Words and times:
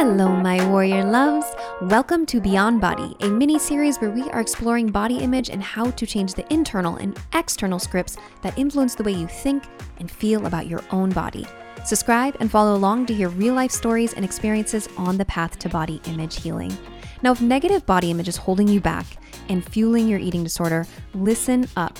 Hello, 0.00 0.28
my 0.28 0.64
warrior 0.68 1.02
loves. 1.02 1.56
Welcome 1.80 2.24
to 2.26 2.40
Beyond 2.40 2.80
Body, 2.80 3.16
a 3.18 3.28
mini 3.28 3.58
series 3.58 3.98
where 3.98 4.12
we 4.12 4.30
are 4.30 4.38
exploring 4.40 4.92
body 4.92 5.18
image 5.18 5.50
and 5.50 5.60
how 5.60 5.90
to 5.90 6.06
change 6.06 6.34
the 6.34 6.52
internal 6.52 6.94
and 6.98 7.18
external 7.34 7.80
scripts 7.80 8.16
that 8.42 8.56
influence 8.56 8.94
the 8.94 9.02
way 9.02 9.10
you 9.10 9.26
think 9.26 9.64
and 9.98 10.08
feel 10.08 10.46
about 10.46 10.68
your 10.68 10.84
own 10.92 11.10
body. 11.10 11.44
Subscribe 11.84 12.36
and 12.38 12.48
follow 12.48 12.76
along 12.76 13.06
to 13.06 13.12
hear 13.12 13.28
real 13.28 13.54
life 13.54 13.72
stories 13.72 14.12
and 14.12 14.24
experiences 14.24 14.88
on 14.96 15.18
the 15.18 15.24
path 15.24 15.58
to 15.58 15.68
body 15.68 16.00
image 16.04 16.40
healing. 16.40 16.78
Now, 17.22 17.32
if 17.32 17.42
negative 17.42 17.84
body 17.84 18.12
image 18.12 18.28
is 18.28 18.36
holding 18.36 18.68
you 18.68 18.80
back 18.80 19.04
and 19.48 19.68
fueling 19.68 20.06
your 20.06 20.20
eating 20.20 20.44
disorder, 20.44 20.86
listen 21.12 21.66
up. 21.74 21.98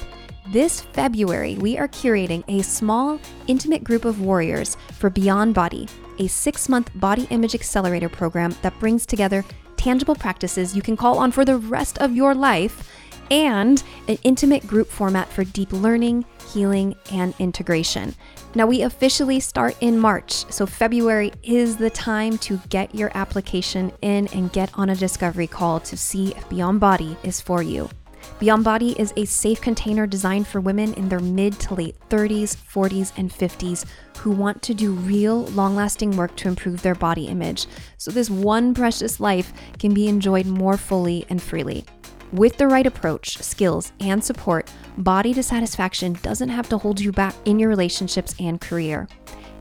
This 0.50 0.80
February, 0.80 1.56
we 1.56 1.76
are 1.76 1.88
curating 1.88 2.42
a 2.48 2.62
small, 2.62 3.20
intimate 3.48 3.84
group 3.84 4.06
of 4.06 4.22
warriors 4.22 4.78
for 4.94 5.10
Beyond 5.10 5.54
Body 5.54 5.86
a 6.18 6.26
six 6.26 6.68
month 6.68 6.90
body 6.94 7.26
image 7.30 7.54
accelerator 7.54 8.08
program 8.08 8.54
that 8.62 8.78
brings 8.80 9.06
together 9.06 9.44
tangible 9.76 10.14
practices 10.14 10.74
you 10.74 10.82
can 10.82 10.96
call 10.96 11.18
on 11.18 11.30
for 11.30 11.44
the 11.44 11.58
rest 11.58 11.98
of 11.98 12.14
your 12.14 12.34
life 12.34 12.90
and 13.30 13.82
an 14.08 14.18
intimate 14.22 14.66
group 14.66 14.88
format 14.88 15.28
for 15.28 15.44
deep 15.44 15.70
learning, 15.70 16.24
healing, 16.52 16.96
and 17.12 17.34
integration. 17.38 18.14
Now, 18.54 18.66
we 18.66 18.82
officially 18.82 19.40
start 19.40 19.76
in 19.82 19.98
March, 19.98 20.50
so 20.50 20.64
February 20.64 21.32
is 21.42 21.76
the 21.76 21.90
time 21.90 22.38
to 22.38 22.58
get 22.70 22.94
your 22.94 23.10
application 23.14 23.92
in 24.00 24.28
and 24.28 24.50
get 24.52 24.70
on 24.78 24.88
a 24.88 24.96
discovery 24.96 25.46
call 25.46 25.78
to 25.80 25.96
see 25.96 26.34
if 26.34 26.48
Beyond 26.48 26.80
Body 26.80 27.18
is 27.22 27.38
for 27.38 27.62
you. 27.62 27.90
Beyond 28.38 28.62
Body 28.62 28.98
is 29.00 29.12
a 29.16 29.24
safe 29.24 29.60
container 29.60 30.06
designed 30.06 30.46
for 30.46 30.60
women 30.60 30.94
in 30.94 31.08
their 31.08 31.18
mid 31.18 31.58
to 31.60 31.74
late 31.74 31.96
30s, 32.08 32.56
40s, 32.56 33.12
and 33.16 33.30
50s 33.30 33.84
who 34.18 34.30
want 34.30 34.62
to 34.62 34.74
do 34.74 34.92
real, 34.92 35.44
long 35.46 35.74
lasting 35.74 36.16
work 36.16 36.36
to 36.36 36.48
improve 36.48 36.82
their 36.82 36.94
body 36.94 37.26
image 37.26 37.66
so 37.96 38.10
this 38.10 38.30
one 38.30 38.74
precious 38.74 39.18
life 39.18 39.52
can 39.78 39.92
be 39.92 40.08
enjoyed 40.08 40.46
more 40.46 40.76
fully 40.76 41.26
and 41.28 41.42
freely. 41.42 41.84
With 42.32 42.58
the 42.58 42.68
right 42.68 42.86
approach, 42.86 43.38
skills, 43.38 43.92
and 44.00 44.22
support, 44.22 44.70
body 44.98 45.32
dissatisfaction 45.32 46.12
doesn't 46.22 46.50
have 46.50 46.68
to 46.68 46.78
hold 46.78 47.00
you 47.00 47.10
back 47.10 47.34
in 47.44 47.58
your 47.58 47.70
relationships 47.70 48.34
and 48.38 48.60
career. 48.60 49.08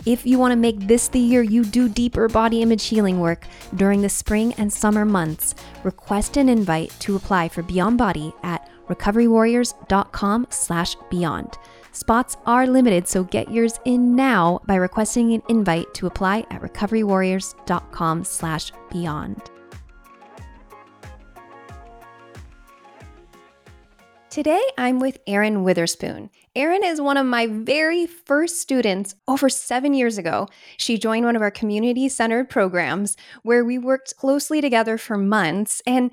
If 0.07 0.25
you 0.25 0.39
want 0.39 0.53
to 0.53 0.55
make 0.55 0.87
this 0.87 1.09
the 1.09 1.19
year 1.19 1.41
you 1.41 1.65
do 1.65 1.89
deeper 1.89 2.29
body 2.29 2.61
image 2.61 2.85
healing 2.85 3.19
work 3.19 3.45
during 3.75 4.01
the 4.01 4.07
spring 4.07 4.53
and 4.53 4.71
summer 4.71 5.03
months, 5.03 5.53
request 5.83 6.37
an 6.37 6.47
invite 6.47 6.93
to 6.99 7.17
apply 7.17 7.49
for 7.49 7.61
Beyond 7.61 7.97
Body 7.97 8.33
at 8.41 8.69
recoverywarriors.com/beyond. 8.87 11.57
Spots 11.91 12.37
are 12.45 12.67
limited, 12.67 13.09
so 13.09 13.25
get 13.25 13.51
yours 13.51 13.81
in 13.83 14.15
now 14.15 14.61
by 14.65 14.75
requesting 14.75 15.33
an 15.33 15.43
invite 15.49 15.93
to 15.95 16.07
apply 16.07 16.45
at 16.51 16.61
recoverywarriors.com/beyond. 16.61 19.41
Today, 24.29 24.61
I'm 24.77 24.99
with 24.99 25.17
Errin 25.25 25.63
Witherspoon. 25.63 26.29
Errin 26.57 26.83
is 26.83 26.99
one 26.99 27.17
of 27.17 27.27
my 27.27 27.45
very 27.45 28.07
first 28.07 28.59
students 28.59 29.13
over 29.27 29.47
seven 29.47 29.93
years 29.93 30.17
ago. 30.17 30.47
She 30.77 30.97
joined 30.97 31.23
one 31.23 31.35
of 31.35 31.43
our 31.43 31.51
community 31.51 32.09
centered 32.09 32.49
programs 32.49 33.15
where 33.43 33.63
we 33.63 33.77
worked 33.77 34.17
closely 34.17 34.59
together 34.59 34.97
for 34.97 35.17
months. 35.17 35.83
And 35.85 36.09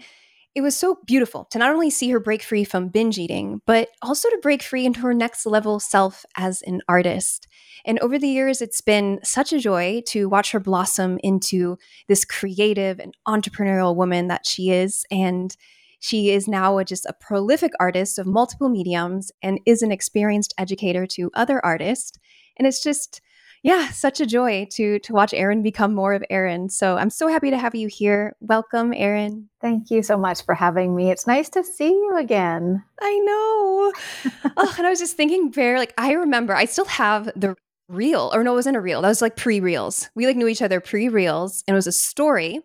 it 0.54 0.60
was 0.60 0.76
so 0.76 0.98
beautiful 1.06 1.46
to 1.46 1.58
not 1.58 1.70
only 1.72 1.88
see 1.88 2.10
her 2.10 2.20
break 2.20 2.42
free 2.42 2.62
from 2.62 2.88
binge 2.88 3.18
eating, 3.18 3.62
but 3.64 3.88
also 4.02 4.28
to 4.28 4.38
break 4.42 4.62
free 4.62 4.84
into 4.84 5.00
her 5.00 5.14
next 5.14 5.46
level 5.46 5.80
self 5.80 6.26
as 6.36 6.60
an 6.62 6.82
artist. 6.88 7.48
And 7.86 7.98
over 8.00 8.18
the 8.18 8.28
years, 8.28 8.60
it's 8.60 8.82
been 8.82 9.20
such 9.24 9.50
a 9.50 9.58
joy 9.58 10.02
to 10.08 10.28
watch 10.28 10.52
her 10.52 10.60
blossom 10.60 11.18
into 11.22 11.78
this 12.06 12.26
creative 12.26 13.00
and 13.00 13.16
entrepreneurial 13.26 13.96
woman 13.96 14.28
that 14.28 14.46
she 14.46 14.70
is. 14.70 15.06
And 15.10 15.56
she 16.04 16.32
is 16.32 16.46
now 16.46 16.76
a, 16.76 16.84
just 16.84 17.06
a 17.06 17.14
prolific 17.14 17.72
artist 17.80 18.18
of 18.18 18.26
multiple 18.26 18.68
mediums 18.68 19.32
and 19.42 19.58
is 19.64 19.80
an 19.80 19.90
experienced 19.90 20.52
educator 20.58 21.06
to 21.06 21.30
other 21.32 21.64
artists. 21.64 22.18
And 22.58 22.68
it's 22.68 22.82
just, 22.82 23.22
yeah, 23.62 23.88
such 23.88 24.20
a 24.20 24.26
joy 24.26 24.66
to 24.72 24.98
to 24.98 25.12
watch 25.14 25.32
Errin 25.32 25.62
become 25.62 25.94
more 25.94 26.12
of 26.12 26.22
Errin. 26.30 26.70
So 26.70 26.98
I'm 26.98 27.08
so 27.08 27.28
happy 27.28 27.48
to 27.48 27.56
have 27.56 27.74
you 27.74 27.88
here. 27.88 28.36
Welcome, 28.40 28.92
Errin. 28.92 29.46
Thank 29.62 29.90
you 29.90 30.02
so 30.02 30.18
much 30.18 30.44
for 30.44 30.54
having 30.54 30.94
me. 30.94 31.10
It's 31.10 31.26
nice 31.26 31.48
to 31.48 31.64
see 31.64 31.88
you 31.88 32.18
again. 32.18 32.84
I 33.00 33.18
know. 33.20 34.52
oh, 34.58 34.74
and 34.76 34.86
I 34.86 34.90
was 34.90 34.98
just 34.98 35.16
thinking, 35.16 35.50
very 35.50 35.78
like 35.78 35.94
I 35.96 36.12
remember 36.12 36.54
I 36.54 36.66
still 36.66 36.84
have 36.84 37.30
the 37.34 37.56
reel, 37.88 38.30
or 38.34 38.44
no, 38.44 38.52
it 38.52 38.56
wasn't 38.56 38.76
a 38.76 38.82
reel. 38.82 39.00
That 39.00 39.08
was 39.08 39.22
like 39.22 39.36
pre 39.36 39.58
reels. 39.58 40.10
We 40.14 40.26
like 40.26 40.36
knew 40.36 40.48
each 40.48 40.60
other 40.60 40.80
pre 40.80 41.08
reels, 41.08 41.64
and 41.66 41.74
it 41.74 41.78
was 41.78 41.86
a 41.86 41.92
story. 41.92 42.60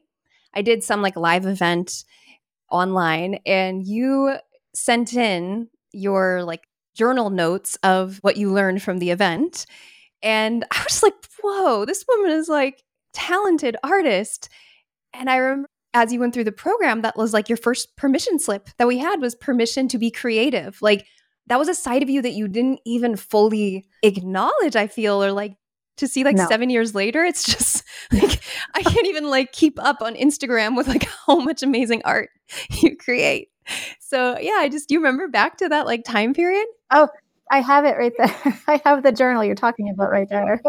I 0.53 0.61
did 0.61 0.83
some 0.83 1.01
like 1.01 1.16
live 1.16 1.45
event 1.45 2.03
online 2.72 3.40
and 3.46 3.85
you 3.85 4.35
sent 4.74 5.13
in 5.13 5.69
your 5.91 6.44
like 6.44 6.62
journal 6.96 7.30
notes 7.30 7.78
of 7.84 8.18
what 8.22 8.38
you 8.38 8.52
learned 8.52 8.81
from 8.81 9.00
the 9.00 9.12
event. 9.12 9.66
And 10.22 10.66
I 10.72 10.84
was 10.84 11.03
like, 11.03 11.13
whoa, 11.41 11.85
this 11.85 12.06
woman 12.08 12.31
is 12.31 12.50
like 12.50 12.84
talented 13.13 13.75
artist. 13.84 14.50
And 15.13 15.29
I 15.29 15.38
remember 15.38 15.69
as 15.94 16.13
you 16.13 16.19
went 16.19 16.34
through 16.34 16.44
the 16.44 16.52
program, 16.52 17.02
that 17.02 17.18
was 17.18 17.34
like 17.34 17.50
your 17.50 17.58
first 17.58 17.96
permission 17.97 18.38
slip 18.38 18.69
that 18.78 18.88
we 18.88 19.00
had 19.00 19.22
was 19.22 19.34
permission 19.34 19.88
to 19.88 19.97
be 19.97 20.12
creative. 20.12 20.79
Like 20.81 21.08
that 21.47 21.58
was 21.58 21.68
a 21.68 21.74
side 21.74 22.03
of 22.03 22.09
you 22.09 22.22
that 22.22 22.34
you 22.34 22.47
didn't 22.47 22.79
even 22.85 23.16
fully 23.16 23.88
acknowledge, 24.03 24.75
I 24.75 24.85
feel, 24.88 25.24
or 25.24 25.31
like 25.31 25.56
to 25.99 26.07
see 26.07 26.23
like 26.23 26.35
no. 26.35 26.47
seven 26.47 26.69
years 26.69 26.95
later, 26.95 27.23
it's 27.23 27.43
just 27.43 27.83
like 28.11 28.41
I 28.73 28.81
can't 28.81 29.07
even 29.07 29.29
like 29.29 29.51
keep 29.51 29.81
up 29.81 30.01
on 30.01 30.15
Instagram 30.15 30.75
with 30.75 30.87
like 30.87 31.07
how 31.27 31.39
much 31.39 31.63
amazing 31.63 32.01
art 32.05 32.29
you 32.81 32.97
create. 32.97 33.49
So 33.99 34.37
yeah, 34.39 34.57
I 34.57 34.69
just 34.69 34.89
do 34.89 34.95
you 34.95 34.99
remember 34.99 35.27
back 35.27 35.57
to 35.57 35.69
that 35.69 35.85
like 35.85 36.03
time 36.03 36.33
period? 36.33 36.65
Oh, 36.91 37.07
I 37.51 37.61
have 37.61 37.85
it 37.85 37.97
right 37.97 38.13
there. 38.17 38.35
I 38.67 38.81
have 38.85 39.03
the 39.03 39.11
journal 39.11 39.43
you're 39.43 39.55
talking 39.55 39.89
about 39.89 40.11
right 40.11 40.27
there. 40.29 40.61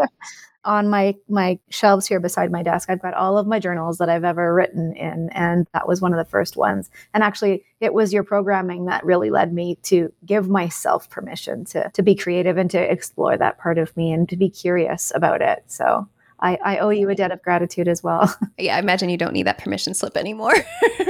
On 0.63 0.89
my 0.89 1.15
my 1.27 1.59
shelves 1.69 2.07
here 2.07 2.19
beside 2.19 2.51
my 2.51 2.63
desk. 2.63 2.89
I've 2.89 3.01
got 3.01 3.13
all 3.13 3.37
of 3.37 3.47
my 3.47 3.59
journals 3.59 3.97
that 3.97 4.09
i've 4.09 4.23
ever 4.23 4.53
written 4.53 4.93
in 4.93 5.29
and 5.31 5.67
that 5.73 5.87
was 5.87 6.01
one 6.01 6.13
of 6.13 6.17
the 6.17 6.29
first 6.29 6.55
ones. 6.55 6.89
And 7.13 7.23
actually 7.23 7.63
it 7.79 7.93
was 7.93 8.13
your 8.13 8.23
programming 8.23 8.85
that 8.85 9.05
really 9.05 9.29
led 9.29 9.53
me 9.53 9.77
to 9.83 10.11
give 10.25 10.49
myself 10.49 11.09
permission 11.09 11.65
to 11.65 11.89
to 11.89 12.01
be 12.01 12.15
creative 12.15 12.57
and 12.57 12.69
to 12.71 12.79
explore 12.79 13.37
that 13.37 13.57
part 13.57 13.77
of 13.77 13.95
me 13.97 14.11
and 14.11 14.29
to 14.29 14.37
be 14.37 14.49
curious 14.49 15.11
about 15.15 15.41
it. 15.41 15.63
So 15.67 16.07
I, 16.41 16.57
I 16.63 16.77
owe 16.79 16.89
you 16.89 17.09
a 17.09 17.15
debt 17.15 17.31
of 17.31 17.41
gratitude 17.41 17.87
as 17.87 18.03
well. 18.03 18.33
Yeah, 18.57 18.75
I 18.75 18.79
imagine 18.79 19.09
you 19.09 19.17
don't 19.17 19.33
need 19.33 19.47
that 19.47 19.57
permission 19.57 19.95
slip 19.95 20.15
anymore. 20.15 20.53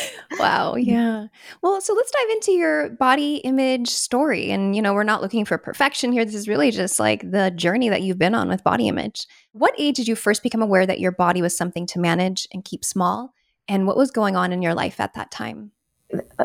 wow. 0.38 0.74
Yeah. 0.74 1.26
Well, 1.62 1.80
so 1.80 1.94
let's 1.94 2.10
dive 2.10 2.30
into 2.30 2.52
your 2.52 2.90
body 2.90 3.36
image 3.36 3.88
story. 3.88 4.50
And, 4.50 4.74
you 4.76 4.82
know, 4.82 4.94
we're 4.94 5.04
not 5.04 5.22
looking 5.22 5.44
for 5.44 5.58
perfection 5.58 6.12
here. 6.12 6.24
This 6.24 6.34
is 6.34 6.48
really 6.48 6.70
just 6.70 6.98
like 6.98 7.30
the 7.30 7.50
journey 7.50 7.88
that 7.88 8.02
you've 8.02 8.18
been 8.18 8.34
on 8.34 8.48
with 8.48 8.64
body 8.64 8.88
image. 8.88 9.26
What 9.52 9.74
age 9.78 9.96
did 9.96 10.08
you 10.08 10.16
first 10.16 10.42
become 10.42 10.62
aware 10.62 10.86
that 10.86 11.00
your 11.00 11.12
body 11.12 11.42
was 11.42 11.56
something 11.56 11.86
to 11.86 11.98
manage 11.98 12.48
and 12.52 12.64
keep 12.64 12.84
small? 12.84 13.34
And 13.68 13.86
what 13.86 13.96
was 13.96 14.10
going 14.10 14.36
on 14.36 14.52
in 14.52 14.62
your 14.62 14.74
life 14.74 15.00
at 15.00 15.14
that 15.14 15.30
time? 15.30 15.72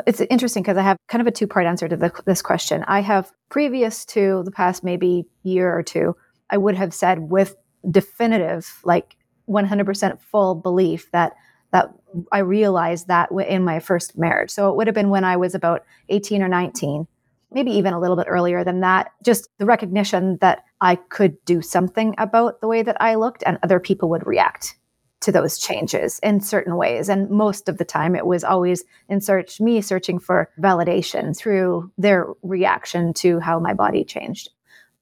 It's 0.06 0.20
interesting 0.22 0.62
because 0.62 0.78
I 0.78 0.82
have 0.82 0.96
kind 1.08 1.20
of 1.20 1.26
a 1.26 1.30
two 1.30 1.46
part 1.46 1.66
answer 1.66 1.88
to 1.88 1.96
the, 1.96 2.10
this 2.24 2.40
question. 2.40 2.84
I 2.88 3.00
have 3.00 3.30
previous 3.50 4.04
to 4.06 4.42
the 4.44 4.50
past 4.50 4.82
maybe 4.82 5.26
year 5.42 5.76
or 5.76 5.82
two, 5.82 6.16
I 6.50 6.56
would 6.56 6.76
have 6.76 6.94
said 6.94 7.30
with 7.30 7.56
definitive, 7.88 8.80
like 8.84 9.16
100% 9.48 10.20
full 10.20 10.54
belief 10.54 11.10
that 11.12 11.34
that 11.70 11.92
I 12.32 12.38
realized 12.38 13.08
that 13.08 13.30
in 13.30 13.62
my 13.62 13.80
first 13.80 14.16
marriage. 14.16 14.50
So 14.50 14.70
it 14.70 14.76
would 14.76 14.86
have 14.86 14.94
been 14.94 15.10
when 15.10 15.24
I 15.24 15.36
was 15.36 15.54
about 15.54 15.84
18 16.08 16.42
or 16.42 16.48
19, 16.48 17.06
maybe 17.50 17.72
even 17.72 17.92
a 17.92 18.00
little 18.00 18.16
bit 18.16 18.26
earlier 18.28 18.64
than 18.64 18.80
that. 18.80 19.12
Just 19.22 19.48
the 19.58 19.66
recognition 19.66 20.38
that 20.40 20.64
I 20.80 20.96
could 20.96 21.36
do 21.44 21.60
something 21.60 22.14
about 22.16 22.62
the 22.62 22.68
way 22.68 22.82
that 22.82 23.00
I 23.00 23.16
looked 23.16 23.42
and 23.44 23.58
other 23.62 23.80
people 23.80 24.08
would 24.08 24.26
react 24.26 24.76
to 25.20 25.32
those 25.32 25.58
changes 25.58 26.20
in 26.22 26.40
certain 26.40 26.76
ways. 26.76 27.08
And 27.08 27.28
most 27.28 27.68
of 27.68 27.78
the 27.78 27.84
time 27.84 28.14
it 28.14 28.24
was 28.24 28.44
always 28.44 28.84
in 29.08 29.20
search, 29.20 29.60
me 29.60 29.80
searching 29.80 30.18
for 30.18 30.48
validation 30.60 31.36
through 31.36 31.90
their 31.98 32.28
reaction 32.42 33.12
to 33.14 33.40
how 33.40 33.58
my 33.58 33.74
body 33.74 34.04
changed. 34.04 34.50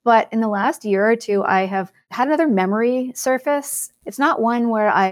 But 0.07 0.29
in 0.31 0.41
the 0.41 0.47
last 0.47 0.85
year 0.85 1.11
or 1.11 1.17
two, 1.17 1.43
I 1.43 1.67
have 1.67 1.91
had 2.13 2.29
another 2.29 2.47
memory 2.47 3.11
surface. 3.17 3.91
It's 4.05 4.21
not 4.21 4.41
one 4.41 4.69
where 4.69 4.89
I 4.89 5.11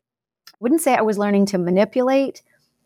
wouldn't 0.61 0.83
say 0.83 0.95
I 0.95 1.03
was 1.03 1.19
learning 1.19 1.47
to 1.47 1.59
manipulate 1.59 2.43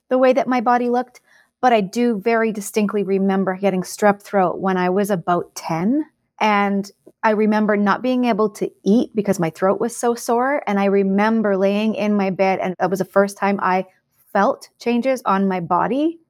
the 0.08 0.16
way 0.16 0.32
that 0.32 0.48
my 0.48 0.62
body 0.62 0.88
looked, 0.88 1.20
but 1.60 1.74
I 1.74 1.82
do 1.82 2.18
very 2.18 2.50
distinctly 2.50 3.02
remember 3.02 3.58
getting 3.58 3.82
strep 3.82 4.22
throat 4.22 4.58
when 4.58 4.78
I 4.78 4.88
was 4.88 5.10
about 5.10 5.54
10. 5.54 6.06
And 6.40 6.90
I 7.22 7.32
remember 7.32 7.76
not 7.76 8.00
being 8.00 8.24
able 8.24 8.48
to 8.52 8.70
eat 8.84 9.14
because 9.14 9.38
my 9.38 9.50
throat 9.50 9.78
was 9.78 9.94
so 9.94 10.14
sore. 10.14 10.62
And 10.66 10.80
I 10.80 10.86
remember 10.86 11.58
laying 11.58 11.94
in 11.94 12.14
my 12.14 12.30
bed, 12.30 12.58
and 12.60 12.74
that 12.78 12.88
was 12.88 13.00
the 13.00 13.04
first 13.04 13.36
time 13.36 13.60
I 13.62 13.84
felt 14.32 14.70
changes 14.80 15.20
on 15.26 15.46
my 15.46 15.60
body 15.60 16.20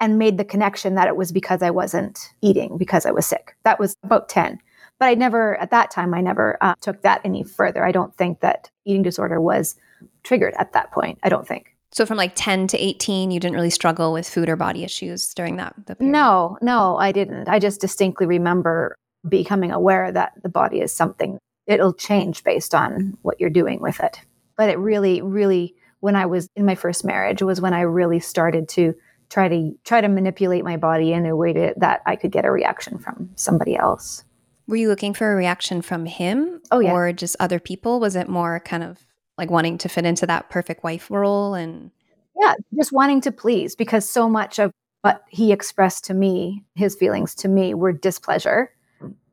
and 0.00 0.18
made 0.18 0.38
the 0.38 0.46
connection 0.46 0.94
that 0.94 1.08
it 1.08 1.16
was 1.16 1.30
because 1.30 1.60
I 1.60 1.72
wasn't 1.72 2.32
eating 2.40 2.78
because 2.78 3.04
I 3.04 3.10
was 3.10 3.26
sick. 3.26 3.54
That 3.64 3.78
was 3.78 3.96
about 4.02 4.30
10. 4.30 4.60
But 4.98 5.06
I 5.06 5.14
never, 5.14 5.56
at 5.56 5.70
that 5.70 5.90
time, 5.90 6.14
I 6.14 6.20
never 6.20 6.56
uh, 6.60 6.74
took 6.80 7.02
that 7.02 7.20
any 7.24 7.44
further. 7.44 7.84
I 7.84 7.92
don't 7.92 8.14
think 8.16 8.40
that 8.40 8.70
eating 8.84 9.02
disorder 9.02 9.40
was 9.40 9.76
triggered 10.22 10.54
at 10.58 10.72
that 10.72 10.90
point. 10.92 11.18
I 11.22 11.28
don't 11.28 11.46
think. 11.46 11.76
So 11.92 12.04
from 12.04 12.16
like 12.16 12.32
10 12.34 12.66
to 12.68 12.78
18, 12.78 13.30
you 13.30 13.40
didn't 13.40 13.54
really 13.54 13.70
struggle 13.70 14.12
with 14.12 14.28
food 14.28 14.48
or 14.48 14.56
body 14.56 14.84
issues 14.84 15.32
during 15.32 15.56
that? 15.56 15.74
No, 16.00 16.58
no, 16.60 16.96
I 16.98 17.12
didn't. 17.12 17.48
I 17.48 17.58
just 17.58 17.80
distinctly 17.80 18.26
remember 18.26 18.96
becoming 19.26 19.72
aware 19.72 20.12
that 20.12 20.32
the 20.42 20.48
body 20.48 20.80
is 20.80 20.92
something, 20.92 21.38
it'll 21.66 21.94
change 21.94 22.44
based 22.44 22.74
on 22.74 23.16
what 23.22 23.40
you're 23.40 23.50
doing 23.50 23.80
with 23.80 24.00
it. 24.00 24.20
But 24.56 24.70
it 24.70 24.78
really, 24.78 25.22
really, 25.22 25.74
when 26.00 26.16
I 26.16 26.26
was 26.26 26.48
in 26.54 26.66
my 26.66 26.74
first 26.74 27.04
marriage, 27.04 27.42
was 27.42 27.60
when 27.60 27.74
I 27.74 27.80
really 27.82 28.20
started 28.20 28.68
to 28.70 28.94
try 29.30 29.48
to 29.48 29.72
try 29.84 30.00
to 30.00 30.08
manipulate 30.08 30.64
my 30.64 30.76
body 30.76 31.12
in 31.12 31.26
a 31.26 31.34
way 31.34 31.52
to, 31.52 31.74
that 31.78 32.02
I 32.06 32.16
could 32.16 32.30
get 32.30 32.44
a 32.44 32.50
reaction 32.50 32.98
from 32.98 33.30
somebody 33.36 33.76
else. 33.76 34.22
Were 34.68 34.76
you 34.76 34.88
looking 34.88 35.14
for 35.14 35.32
a 35.32 35.36
reaction 35.36 35.82
from 35.82 36.06
him? 36.06 36.60
Oh, 36.70 36.80
yeah. 36.80 36.92
Or 36.92 37.12
just 37.12 37.36
other 37.38 37.60
people? 37.60 38.00
Was 38.00 38.16
it 38.16 38.28
more 38.28 38.60
kind 38.60 38.82
of 38.82 39.06
like 39.38 39.50
wanting 39.50 39.78
to 39.78 39.88
fit 39.88 40.04
into 40.04 40.26
that 40.26 40.50
perfect 40.50 40.82
wife 40.82 41.10
role 41.10 41.54
and 41.54 41.90
yeah 42.38 42.54
just 42.76 42.92
wanting 42.92 43.20
to 43.20 43.32
please 43.32 43.74
because 43.74 44.08
so 44.08 44.28
much 44.28 44.58
of 44.58 44.72
what 45.02 45.22
he 45.28 45.52
expressed 45.52 46.04
to 46.04 46.14
me 46.14 46.64
his 46.74 46.94
feelings 46.94 47.34
to 47.34 47.48
me 47.48 47.74
were 47.74 47.92
displeasure 47.92 48.72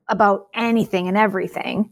about 0.08 0.48
anything 0.54 1.08
and 1.08 1.18
everything 1.18 1.92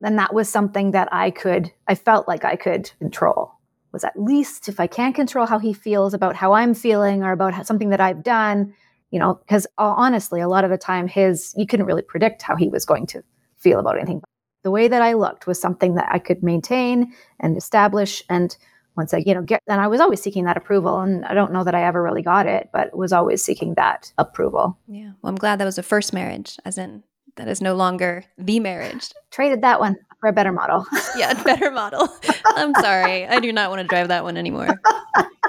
then 0.00 0.16
that 0.16 0.34
was 0.34 0.48
something 0.48 0.92
that 0.92 1.08
i 1.12 1.30
could 1.30 1.70
i 1.86 1.94
felt 1.94 2.26
like 2.26 2.44
i 2.44 2.56
could 2.56 2.90
control 2.98 3.52
was 3.92 4.04
at 4.04 4.20
least 4.20 4.68
if 4.68 4.80
i 4.80 4.86
can't 4.86 5.14
control 5.14 5.46
how 5.46 5.58
he 5.58 5.72
feels 5.72 6.14
about 6.14 6.36
how 6.36 6.52
i'm 6.52 6.74
feeling 6.74 7.22
or 7.22 7.32
about 7.32 7.66
something 7.66 7.90
that 7.90 8.00
i've 8.00 8.22
done 8.22 8.72
you 9.10 9.18
know 9.18 9.34
because 9.34 9.66
uh, 9.78 9.94
honestly 9.96 10.40
a 10.40 10.48
lot 10.48 10.64
of 10.64 10.70
the 10.70 10.78
time 10.78 11.08
his 11.08 11.54
you 11.56 11.66
couldn't 11.66 11.86
really 11.86 12.02
predict 12.02 12.42
how 12.42 12.56
he 12.56 12.68
was 12.68 12.84
going 12.84 13.06
to 13.06 13.22
feel 13.58 13.78
about 13.78 13.96
anything 13.96 14.22
the 14.62 14.70
way 14.70 14.88
that 14.88 15.02
I 15.02 15.14
looked 15.14 15.46
was 15.46 15.60
something 15.60 15.94
that 15.94 16.08
I 16.10 16.18
could 16.18 16.42
maintain 16.42 17.12
and 17.38 17.56
establish. 17.56 18.22
And 18.28 18.56
once 18.96 19.14
I, 19.14 19.18
you 19.24 19.34
know, 19.34 19.42
get, 19.42 19.62
and 19.66 19.80
I 19.80 19.86
was 19.86 20.00
always 20.00 20.20
seeking 20.20 20.44
that 20.44 20.56
approval. 20.56 21.00
And 21.00 21.24
I 21.24 21.34
don't 21.34 21.52
know 21.52 21.64
that 21.64 21.74
I 21.74 21.84
ever 21.84 22.02
really 22.02 22.22
got 22.22 22.46
it, 22.46 22.68
but 22.72 22.96
was 22.96 23.12
always 23.12 23.42
seeking 23.42 23.74
that 23.74 24.12
approval. 24.18 24.78
Yeah. 24.86 25.12
Well, 25.22 25.30
I'm 25.30 25.36
glad 25.36 25.60
that 25.60 25.64
was 25.64 25.76
the 25.76 25.82
first 25.82 26.12
marriage, 26.12 26.58
as 26.64 26.76
in 26.76 27.02
that 27.36 27.48
is 27.48 27.62
no 27.62 27.74
longer 27.74 28.24
the 28.36 28.60
marriage. 28.60 29.10
Traded 29.30 29.62
that 29.62 29.80
one 29.80 29.96
for 30.20 30.28
a 30.28 30.32
better 30.32 30.52
model. 30.52 30.84
yeah, 31.16 31.42
better 31.42 31.70
model. 31.70 32.08
I'm 32.44 32.74
sorry. 32.74 33.26
I 33.26 33.40
do 33.40 33.52
not 33.52 33.70
want 33.70 33.80
to 33.80 33.88
drive 33.88 34.08
that 34.08 34.24
one 34.24 34.36
anymore. 34.36 34.68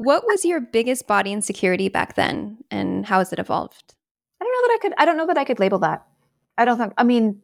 what 0.00 0.24
was 0.26 0.46
your 0.46 0.60
biggest 0.60 1.06
body 1.06 1.30
insecurity 1.30 1.90
back 1.90 2.14
then 2.14 2.56
and 2.70 3.04
how 3.04 3.18
has 3.18 3.32
it 3.32 3.38
evolved? 3.38 3.94
I 4.40 4.44
don't 4.44 4.52
know 4.52 4.68
that 4.68 4.74
I 4.74 4.78
could 4.80 4.94
I 4.96 5.04
don't 5.04 5.16
know 5.18 5.26
that 5.26 5.38
I 5.38 5.44
could 5.44 5.60
label 5.60 5.78
that. 5.80 6.06
I 6.56 6.64
don't 6.64 6.78
think 6.78 6.94
I 6.96 7.04
mean 7.04 7.42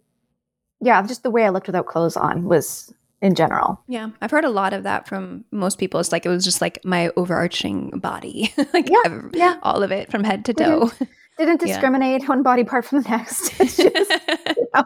yeah, 0.81 1.03
just 1.03 1.23
the 1.23 1.31
way 1.31 1.45
I 1.45 1.51
looked 1.51 1.67
without 1.67 1.87
clothes 1.87 2.17
on 2.17 2.45
was 2.45 2.93
in 3.21 3.35
general. 3.35 3.83
Yeah, 3.89 4.11
I've 4.21 4.31
heard 4.31 4.45
a 4.45 4.51
lot 4.51 4.73
of 4.73 4.85
that 4.85 5.07
from 5.07 5.45
most 5.51 5.79
people. 5.79 6.01
It's 6.01 6.13
like 6.13 6.25
it 6.25 6.31
was 6.31 6.45
just 6.45 6.61
like 6.61 6.83
my 6.85 7.11
overarching 7.17 7.91
body, 7.99 8.55
like 8.73 8.89
yeah, 8.89 9.21
yeah, 9.33 9.57
all 9.63 9.83
of 9.83 9.93
it 9.93 10.11
from 10.11 10.25
head 10.25 10.45
to 10.47 10.55
toe. 10.55 10.91
Didn't, 10.99 11.11
didn't 11.39 11.61
discriminate 11.61 12.23
yeah. 12.23 12.29
one 12.29 12.43
body 12.43 12.65
part 12.65 12.85
from 12.87 13.03
the 13.03 13.09
next. 13.09 13.53
It's 13.61 13.77
just, 13.77 14.11
you 14.57 14.67
know, 14.75 14.85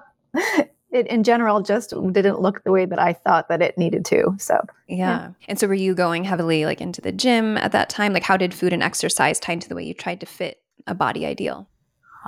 it 0.92 1.06
in 1.06 1.22
general 1.22 1.62
just 1.62 1.94
didn't 2.12 2.40
look 2.40 2.64
the 2.64 2.72
way 2.72 2.84
that 2.84 2.98
I 2.98 3.12
thought 3.12 3.48
that 3.48 3.62
it 3.62 3.78
needed 3.78 4.04
to. 4.06 4.34
So 4.38 4.60
yeah. 4.88 4.96
yeah. 4.96 5.30
And 5.48 5.58
so 5.58 5.66
were 5.66 5.74
you 5.74 5.94
going 5.94 6.24
heavily 6.24 6.64
like 6.64 6.80
into 6.80 7.00
the 7.00 7.12
gym 7.12 7.56
at 7.58 7.72
that 7.72 7.88
time? 7.88 8.12
Like 8.12 8.24
how 8.24 8.36
did 8.36 8.52
food 8.52 8.72
and 8.72 8.82
exercise 8.82 9.38
tie 9.38 9.52
into 9.54 9.68
the 9.68 9.74
way 9.74 9.84
you 9.84 9.94
tried 9.94 10.20
to 10.20 10.26
fit 10.26 10.62
a 10.86 10.94
body 10.94 11.26
ideal? 11.26 11.68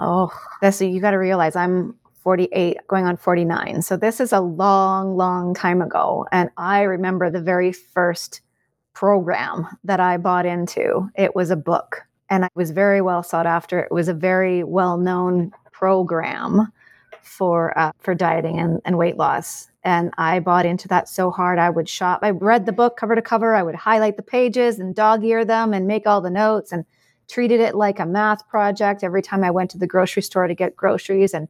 Oh, 0.01 0.33
that's 0.61 0.79
so 0.79 0.85
you 0.85 1.01
got 1.01 1.11
to 1.11 1.19
realize 1.19 1.57
I'm 1.57 1.95
48, 2.23 2.79
going 2.89 3.05
on 3.05 3.17
49. 3.17 3.83
So 3.83 3.97
this 3.97 4.21
is 4.21 4.33
a 4.33 4.41
long, 4.41 5.17
long 5.17 5.55
time 5.55 5.83
ago. 5.83 6.27
And 6.31 6.51
I 6.57 6.83
remember 6.83 7.31
the 7.31 7.43
very 7.43 7.73
first 7.73 8.41
program 8.95 9.67
that 9.85 10.01
I 10.01 10.19
bought 10.19 10.47
into. 10.47 11.11
It 11.17 11.35
was 11.35 11.51
a 11.51 11.57
book 11.57 12.03
and 12.31 12.45
it 12.45 12.53
was 12.55 12.71
very 12.71 13.01
well 13.01 13.23
sought 13.23 13.47
after. 13.47 13.81
It 13.81 13.91
was 13.91 14.09
a 14.09 14.15
very 14.15 14.63
well 14.63 14.99
known 14.99 15.53
program 15.73 16.73
for 17.23 17.77
uh, 17.79 17.93
for 17.99 18.15
dieting 18.15 18.59
and, 18.59 18.81
and 18.85 18.99
weight 18.99 19.17
loss. 19.17 19.69
And 19.85 20.13
I 20.19 20.39
bought 20.41 20.67
into 20.67 20.89
that 20.89 21.09
so 21.09 21.31
hard. 21.31 21.59
I 21.59 21.71
would 21.71 21.89
shop. 21.89 22.21
I 22.23 22.31
read 22.31 22.67
the 22.67 22.73
book 22.73 22.97
cover 22.97 23.15
to 23.15 23.23
cover. 23.23 23.55
I 23.55 23.63
would 23.63 23.75
highlight 23.75 24.17
the 24.17 24.23
pages 24.23 24.79
and 24.79 24.95
dog 24.95 25.25
ear 25.25 25.45
them 25.45 25.73
and 25.75 25.87
make 25.87 26.07
all 26.07 26.21
the 26.21 26.31
notes 26.31 26.73
and 26.73 26.85
treated 27.29 27.61
it 27.61 27.75
like 27.75 27.99
a 27.99 28.07
math 28.07 28.47
project 28.49 29.03
every 29.03 29.23
time 29.23 29.43
I 29.43 29.51
went 29.51 29.71
to 29.71 29.79
the 29.79 29.87
grocery 29.87 30.23
store 30.23 30.47
to 30.47 30.55
get 30.55 30.77
groceries 30.77 31.35
and 31.35 31.49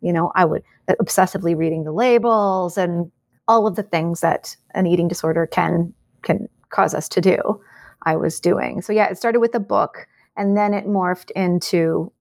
you 0.00 0.12
know, 0.12 0.32
I 0.34 0.44
would 0.44 0.62
uh, 0.88 0.94
obsessively 1.00 1.56
reading 1.56 1.84
the 1.84 1.92
labels 1.92 2.78
and 2.78 3.10
all 3.48 3.66
of 3.66 3.76
the 3.76 3.82
things 3.82 4.20
that 4.20 4.56
an 4.74 4.86
eating 4.86 5.08
disorder 5.08 5.46
can 5.46 5.92
can 6.22 6.48
cause 6.70 6.94
us 6.94 7.08
to 7.10 7.20
do. 7.20 7.60
I 8.02 8.16
was 8.16 8.40
doing. 8.40 8.80
So 8.82 8.92
yeah, 8.92 9.08
it 9.08 9.18
started 9.18 9.40
with 9.40 9.54
a 9.54 9.60
book 9.60 10.06
and 10.36 10.56
then 10.56 10.72
it 10.72 10.86
morphed 10.86 11.30
into 11.32 12.12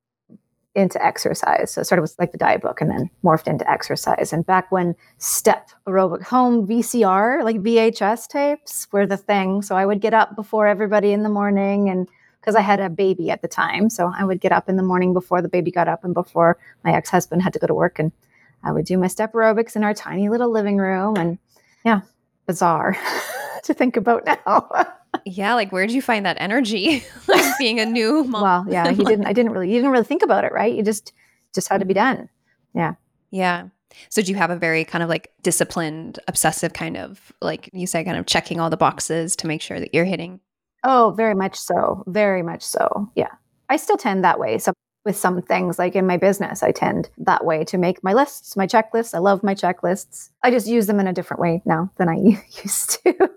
into 0.75 1.03
exercise. 1.03 1.71
So 1.71 1.81
it 1.81 1.85
started 1.85 2.01
with 2.01 2.15
like 2.19 2.31
the 2.31 2.37
diet 2.37 2.61
book 2.61 2.79
and 2.79 2.89
then 2.89 3.09
morphed 3.23 3.47
into 3.47 3.69
exercise. 3.69 4.31
And 4.31 4.45
back 4.45 4.71
when 4.71 4.95
step 5.17 5.69
aerobic 5.87 6.23
home 6.23 6.67
VCR, 6.67 7.43
like 7.43 7.57
VHS 7.57 8.27
tapes 8.27 8.87
were 8.91 9.07
the 9.07 9.17
thing. 9.17 9.61
So 9.61 9.75
I 9.75 9.85
would 9.85 9.99
get 9.99 10.13
up 10.13 10.35
before 10.35 10.67
everybody 10.67 11.11
in 11.11 11.23
the 11.23 11.29
morning 11.29 11.89
and 11.89 12.07
because 12.39 12.55
I 12.55 12.61
had 12.61 12.79
a 12.79 12.89
baby 12.89 13.31
at 13.31 13.41
the 13.41 13.47
time. 13.47 13.89
So 13.89 14.11
I 14.15 14.23
would 14.23 14.39
get 14.39 14.51
up 14.51 14.69
in 14.69 14.77
the 14.77 14.83
morning 14.83 15.13
before 15.13 15.41
the 15.41 15.49
baby 15.49 15.71
got 15.71 15.87
up 15.87 16.03
and 16.03 16.13
before 16.13 16.57
my 16.83 16.93
ex 16.93 17.09
husband 17.09 17.41
had 17.41 17.53
to 17.53 17.59
go 17.59 17.67
to 17.67 17.73
work. 17.73 17.99
And 17.99 18.11
I 18.63 18.71
would 18.71 18.85
do 18.85 18.97
my 18.97 19.07
step 19.07 19.33
aerobics 19.33 19.75
in 19.75 19.83
our 19.83 19.93
tiny 19.93 20.29
little 20.29 20.51
living 20.51 20.77
room. 20.77 21.17
And 21.17 21.39
yeah, 21.83 22.01
bizarre 22.45 22.95
to 23.63 23.73
think 23.73 23.97
about 23.97 24.25
now. 24.25 24.69
yeah, 25.25 25.55
like 25.55 25.71
where 25.71 25.85
did 25.85 25.93
you 25.93 26.01
find 26.01 26.25
that 26.25 26.37
energy? 26.39 27.03
like 27.27 27.57
being 27.59 27.79
a 27.79 27.85
new 27.85 28.23
mom. 28.23 28.41
Well, 28.41 28.65
yeah, 28.69 28.91
he 28.91 29.03
didn't 29.03 29.25
I 29.25 29.33
didn't 29.33 29.51
really 29.51 29.69
you 29.69 29.77
didn't 29.77 29.91
really 29.91 30.05
think 30.05 30.23
about 30.23 30.43
it, 30.43 30.51
right? 30.51 30.73
You 30.73 30.83
just 30.83 31.13
just 31.53 31.67
had 31.67 31.79
to 31.79 31.85
be 31.85 31.93
done. 31.93 32.29
Yeah. 32.73 32.95
Yeah. 33.31 33.69
So 34.09 34.21
do 34.21 34.31
you 34.31 34.37
have 34.37 34.51
a 34.51 34.55
very 34.55 34.85
kind 34.85 35.03
of 35.03 35.09
like 35.09 35.31
disciplined, 35.41 36.19
obsessive 36.27 36.73
kind 36.73 36.95
of 36.95 37.31
like 37.41 37.69
you 37.73 37.87
say, 37.87 38.03
kind 38.03 38.17
of 38.17 38.25
checking 38.27 38.59
all 38.59 38.69
the 38.69 38.77
boxes 38.77 39.35
to 39.37 39.47
make 39.47 39.61
sure 39.61 39.79
that 39.79 39.93
you're 39.93 40.05
hitting 40.05 40.39
Oh, 40.83 41.13
very 41.15 41.35
much 41.35 41.57
so. 41.57 42.03
Very 42.07 42.41
much 42.41 42.63
so. 42.63 43.09
Yeah. 43.15 43.31
I 43.69 43.77
still 43.77 43.97
tend 43.97 44.23
that 44.23 44.39
way. 44.39 44.57
So 44.57 44.73
with 45.05 45.17
some 45.17 45.41
things 45.41 45.79
like 45.79 45.95
in 45.95 46.07
my 46.07 46.17
business, 46.17 46.63
I 46.63 46.71
tend 46.71 47.09
that 47.17 47.45
way 47.45 47.63
to 47.65 47.77
make 47.77 48.03
my 48.03 48.13
lists, 48.13 48.55
my 48.55 48.67
checklists. 48.67 49.13
I 49.13 49.19
love 49.19 49.43
my 49.43 49.55
checklists. 49.55 50.29
I 50.43 50.51
just 50.51 50.67
use 50.67 50.87
them 50.87 50.99
in 50.99 51.07
a 51.07 51.13
different 51.13 51.41
way 51.41 51.61
now 51.65 51.91
than 51.97 52.09
I 52.09 52.15
used 52.15 53.01
to. 53.03 53.29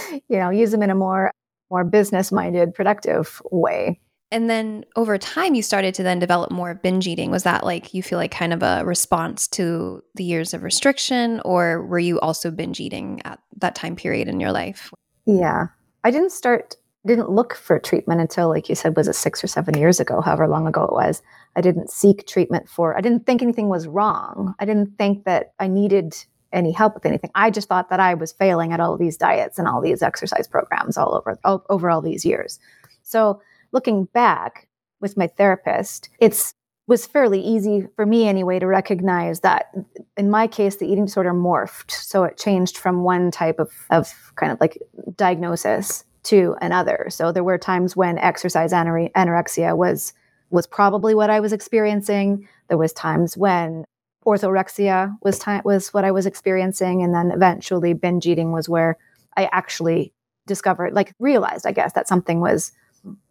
you 0.28 0.38
know, 0.38 0.50
use 0.50 0.70
them 0.70 0.82
in 0.82 0.90
a 0.90 0.94
more 0.94 1.30
more 1.70 1.84
business 1.84 2.30
minded, 2.30 2.74
productive 2.74 3.42
way. 3.50 4.00
And 4.30 4.50
then 4.50 4.84
over 4.96 5.18
time, 5.18 5.54
you 5.54 5.62
started 5.62 5.94
to 5.96 6.02
then 6.02 6.18
develop 6.18 6.50
more 6.50 6.74
binge 6.74 7.06
eating. 7.06 7.30
Was 7.30 7.44
that 7.44 7.64
like 7.64 7.94
you 7.94 8.02
feel 8.02 8.18
like 8.18 8.30
kind 8.30 8.52
of 8.52 8.62
a 8.62 8.84
response 8.84 9.48
to 9.48 10.02
the 10.14 10.24
years 10.24 10.52
of 10.52 10.62
restriction, 10.62 11.40
or 11.44 11.84
were 11.86 11.98
you 11.98 12.18
also 12.20 12.50
binge 12.50 12.80
eating 12.80 13.20
at 13.24 13.40
that 13.58 13.74
time 13.74 13.96
period 13.96 14.28
in 14.28 14.40
your 14.40 14.52
life? 14.52 14.92
Yeah, 15.26 15.66
I 16.04 16.10
didn't 16.10 16.32
start 16.32 16.76
didn't 17.06 17.30
look 17.30 17.54
for 17.54 17.78
treatment 17.78 18.20
until, 18.20 18.48
like 18.48 18.68
you 18.68 18.74
said, 18.74 18.96
was 18.96 19.08
it 19.08 19.14
six 19.14 19.42
or 19.42 19.46
seven 19.46 19.78
years 19.78 20.00
ago, 20.00 20.20
however 20.20 20.48
long 20.48 20.66
ago 20.66 20.84
it 20.84 20.92
was. 20.92 21.22
I 21.54 21.60
didn't 21.60 21.90
seek 21.90 22.26
treatment 22.26 22.68
for, 22.68 22.96
I 22.96 23.00
didn't 23.00 23.24
think 23.26 23.42
anything 23.42 23.68
was 23.68 23.86
wrong. 23.86 24.54
I 24.58 24.64
didn't 24.64 24.98
think 24.98 25.24
that 25.24 25.52
I 25.58 25.68
needed 25.68 26.16
any 26.56 26.72
help 26.72 26.94
with 26.94 27.06
anything. 27.06 27.30
I 27.34 27.50
just 27.50 27.68
thought 27.68 27.90
that 27.90 28.00
I 28.00 28.14
was 28.14 28.32
failing 28.32 28.72
at 28.72 28.80
all 28.80 28.96
these 28.96 29.16
diets 29.16 29.58
and 29.58 29.68
all 29.68 29.80
these 29.80 30.02
exercise 30.02 30.48
programs 30.48 30.96
all 30.96 31.14
over, 31.14 31.38
all, 31.44 31.64
over 31.68 31.90
all 31.90 32.00
these 32.00 32.24
years. 32.24 32.58
So 33.02 33.40
looking 33.72 34.06
back 34.06 34.66
with 35.00 35.16
my 35.16 35.26
therapist, 35.26 36.08
it's 36.18 36.54
was 36.88 37.04
fairly 37.04 37.40
easy 37.40 37.88
for 37.96 38.06
me 38.06 38.28
anyway 38.28 38.60
to 38.60 38.66
recognize 38.66 39.40
that 39.40 39.74
in 40.16 40.30
my 40.30 40.46
case 40.46 40.76
the 40.76 40.86
eating 40.86 41.06
disorder 41.06 41.34
morphed 41.34 41.90
so 41.90 42.22
it 42.22 42.38
changed 42.38 42.78
from 42.78 43.02
one 43.02 43.32
type 43.32 43.58
of, 43.58 43.72
of 43.90 44.32
kind 44.36 44.52
of 44.52 44.60
like 44.60 44.80
diagnosis 45.16 46.04
to 46.22 46.56
another. 46.60 47.06
So 47.10 47.32
there 47.32 47.44
were 47.44 47.58
times 47.58 47.96
when 47.96 48.18
exercise 48.18 48.72
anorexia 48.72 49.76
was 49.76 50.12
was 50.50 50.66
probably 50.66 51.12
what 51.12 51.28
I 51.28 51.40
was 51.40 51.52
experiencing. 51.52 52.48
There 52.68 52.78
was 52.78 52.92
times 52.92 53.36
when 53.36 53.84
orthorexia 54.26 55.16
was 55.22 55.38
time 55.38 55.62
was 55.64 55.94
what 55.94 56.04
I 56.04 56.10
was 56.10 56.26
experiencing, 56.26 57.02
and 57.02 57.14
then 57.14 57.30
eventually 57.30 57.94
binge 57.94 58.26
eating 58.26 58.52
was 58.52 58.68
where 58.68 58.98
I 59.36 59.48
actually 59.52 60.12
discovered, 60.46 60.92
like 60.92 61.14
realized, 61.18 61.66
I 61.66 61.72
guess, 61.72 61.92
that 61.94 62.08
something 62.08 62.40
was 62.40 62.72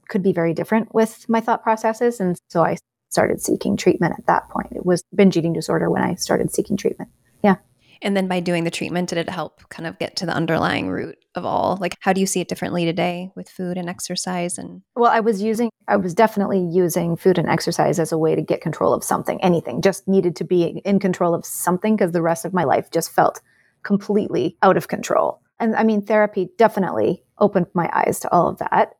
could 0.07 0.23
be 0.23 0.33
very 0.33 0.53
different 0.53 0.93
with 0.93 1.27
my 1.27 1.41
thought 1.41 1.63
processes, 1.63 2.19
and 2.19 2.39
so 2.49 2.63
I 2.63 2.77
started 3.09 3.41
seeking 3.41 3.77
treatment 3.77 4.13
at 4.17 4.25
that 4.27 4.49
point. 4.49 4.71
It 4.71 4.85
was 4.85 5.03
binge 5.13 5.37
eating 5.37 5.53
disorder 5.53 5.89
when 5.89 6.01
I 6.01 6.15
started 6.15 6.53
seeking 6.53 6.77
treatment. 6.77 7.09
Yeah. 7.43 7.55
And 8.05 8.15
then 8.15 8.27
by 8.27 8.39
doing 8.39 8.65
the 8.65 8.71
treatment, 8.71 9.09
did 9.09 9.17
it 9.17 9.29
help 9.29 9.67
kind 9.69 9.87
of 9.87 9.97
get 9.97 10.15
to 10.17 10.27
the 10.27 10.31
underlying 10.31 10.89
root 10.89 11.17
of 11.33 11.43
all? 11.43 11.79
Like, 11.81 11.97
how 12.01 12.13
do 12.13 12.21
you 12.21 12.27
see 12.27 12.39
it 12.39 12.47
differently 12.47 12.85
today 12.85 13.31
with 13.35 13.49
food 13.49 13.79
and 13.79 13.89
exercise? 13.89 14.59
And 14.59 14.83
well, 14.95 15.11
I 15.11 15.21
was 15.21 15.41
using, 15.41 15.71
I 15.87 15.97
was 15.97 16.13
definitely 16.13 16.59
using 16.59 17.17
food 17.17 17.39
and 17.39 17.49
exercise 17.49 17.97
as 17.97 18.11
a 18.11 18.17
way 18.19 18.35
to 18.35 18.43
get 18.43 18.61
control 18.61 18.93
of 18.93 19.03
something, 19.03 19.43
anything. 19.43 19.81
Just 19.81 20.07
needed 20.07 20.35
to 20.35 20.43
be 20.43 20.65
in 20.85 20.99
control 20.99 21.33
of 21.33 21.47
something 21.47 21.95
because 21.95 22.11
the 22.11 22.21
rest 22.21 22.45
of 22.45 22.53
my 22.53 22.63
life 22.63 22.91
just 22.91 23.11
felt 23.11 23.41
completely 23.81 24.55
out 24.61 24.77
of 24.77 24.87
control. 24.87 25.41
And 25.59 25.75
I 25.75 25.83
mean, 25.83 26.03
therapy 26.03 26.49
definitely 26.59 27.23
opened 27.39 27.67
my 27.73 27.89
eyes 27.91 28.19
to 28.19 28.31
all 28.31 28.47
of 28.47 28.59
that. 28.59 28.93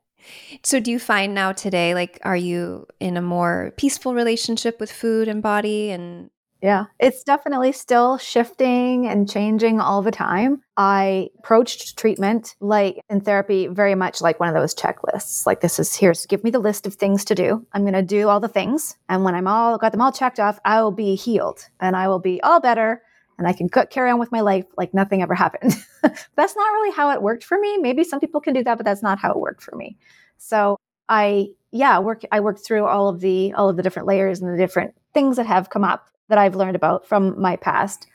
So, 0.64 0.80
do 0.80 0.90
you 0.90 0.98
find 0.98 1.32
now 1.32 1.52
today, 1.52 1.94
like, 1.94 2.18
are 2.24 2.36
you 2.36 2.88
in 2.98 3.16
a 3.16 3.22
more 3.22 3.72
peaceful 3.76 4.14
relationship 4.14 4.80
with 4.80 4.90
food 4.90 5.28
and 5.28 5.40
body? 5.40 5.90
And 5.90 6.30
yeah, 6.62 6.86
it's 6.98 7.22
definitely 7.22 7.72
still 7.72 8.16
shifting 8.16 9.06
and 9.06 9.30
changing 9.30 9.78
all 9.80 10.02
the 10.02 10.10
time. 10.10 10.62
I 10.76 11.28
approached 11.38 11.98
treatment 11.98 12.56
like 12.60 13.00
in 13.10 13.20
therapy 13.20 13.66
very 13.66 13.94
much 13.94 14.20
like 14.20 14.40
one 14.40 14.48
of 14.48 14.54
those 14.54 14.74
checklists. 14.74 15.46
Like 15.46 15.60
this 15.60 15.78
is 15.78 15.94
here's 15.94 16.24
give 16.26 16.42
me 16.42 16.50
the 16.50 16.58
list 16.58 16.86
of 16.86 16.94
things 16.94 17.24
to 17.26 17.34
do. 17.34 17.66
I'm 17.72 17.82
going 17.82 17.92
to 17.94 18.02
do 18.02 18.28
all 18.28 18.40
the 18.40 18.48
things 18.48 18.96
and 19.08 19.22
when 19.22 19.34
I'm 19.34 19.46
all 19.46 19.76
got 19.76 19.92
them 19.92 20.00
all 20.00 20.12
checked 20.12 20.40
off, 20.40 20.58
I 20.64 20.82
will 20.82 20.92
be 20.92 21.14
healed 21.14 21.68
and 21.78 21.94
I 21.94 22.08
will 22.08 22.20
be 22.20 22.42
all 22.42 22.60
better 22.60 23.02
and 23.38 23.46
I 23.46 23.52
can 23.52 23.68
carry 23.68 24.10
on 24.10 24.18
with 24.18 24.32
my 24.32 24.40
life 24.40 24.64
like 24.78 24.94
nothing 24.94 25.22
ever 25.22 25.34
happened. 25.34 25.74
that's 26.02 26.56
not 26.56 26.72
really 26.72 26.92
how 26.92 27.10
it 27.10 27.20
worked 27.20 27.44
for 27.44 27.58
me. 27.58 27.76
Maybe 27.76 28.02
some 28.02 28.18
people 28.18 28.40
can 28.40 28.54
do 28.54 28.64
that, 28.64 28.78
but 28.78 28.86
that's 28.86 29.02
not 29.02 29.18
how 29.18 29.30
it 29.30 29.38
worked 29.38 29.62
for 29.62 29.76
me. 29.76 29.98
So 30.38 30.78
I 31.08 31.48
yeah, 31.70 31.98
work 31.98 32.22
I 32.32 32.40
worked 32.40 32.64
through 32.64 32.86
all 32.86 33.08
of 33.08 33.20
the 33.20 33.52
all 33.52 33.68
of 33.68 33.76
the 33.76 33.82
different 33.82 34.08
layers 34.08 34.40
and 34.40 34.52
the 34.52 34.56
different 34.56 34.94
things 35.12 35.36
that 35.36 35.46
have 35.46 35.68
come 35.68 35.84
up 35.84 36.08
that 36.28 36.38
I've 36.38 36.56
learned 36.56 36.76
about 36.76 37.06
from 37.06 37.40
my 37.40 37.56
past 37.56 38.06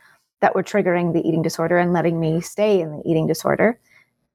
that 0.42 0.56
were 0.56 0.64
triggering 0.64 1.14
the 1.14 1.26
eating 1.28 1.42
disorder 1.42 1.78
and 1.78 1.94
letting 1.94 2.20
me 2.20 2.42
stay 2.42 2.82
in 2.82 2.92
the 2.92 3.04
eating 3.06 3.28
disorder. 3.28 3.80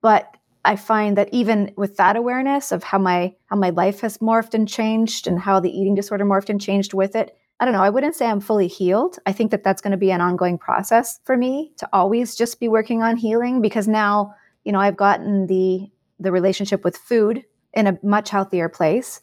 But 0.02 0.37
I 0.64 0.76
find 0.76 1.16
that 1.16 1.28
even 1.33 1.73
with 1.76 1.97
that 1.97 2.16
awareness 2.16 2.73
of 2.73 2.83
how 2.83 2.99
my 2.99 3.35
how 3.47 3.56
my 3.56 3.71
life 3.71 4.00
has 4.00 4.18
morphed 4.18 4.54
and 4.54 4.68
changed 4.68 5.26
and 5.26 5.38
how 5.38 5.61
the 5.61 5.71
eating 5.71 5.95
disorder 5.95 6.25
morphed 6.25 6.49
and 6.49 6.61
changed 6.61 6.92
with 6.92 7.14
it, 7.14 7.37
I 7.61 7.64
don't 7.64 7.75
know, 7.75 7.83
I 7.83 7.90
wouldn't 7.90 8.14
say 8.14 8.26
I'm 8.26 8.40
fully 8.40 8.66
healed. 8.66 9.18
I 9.26 9.33
think 9.33 9.50
that 9.50 9.62
that's 9.62 9.80
going 9.80 9.92
to 9.92 9.97
be 9.97 10.11
an 10.11 10.21
ongoing 10.21 10.59
process 10.59 11.21
for 11.25 11.37
me 11.37 11.73
to 11.78 11.88
always 11.92 12.35
just 12.35 12.61
be 12.61 12.68
working 12.68 13.02
on 13.02 13.16
healing 13.16 13.62
because 13.62 13.87
now, 13.87 14.35
you 14.64 14.73
know, 14.73 14.80
I've 14.80 14.97
gotten 14.97 15.47
the 15.47 15.88
the 16.18 16.33
relationship 16.33 16.85
with 16.85 16.97
food 16.97 17.45
in 17.73 17.87
a 17.87 17.99
much 18.02 18.30
healthier 18.30 18.68
place. 18.68 19.21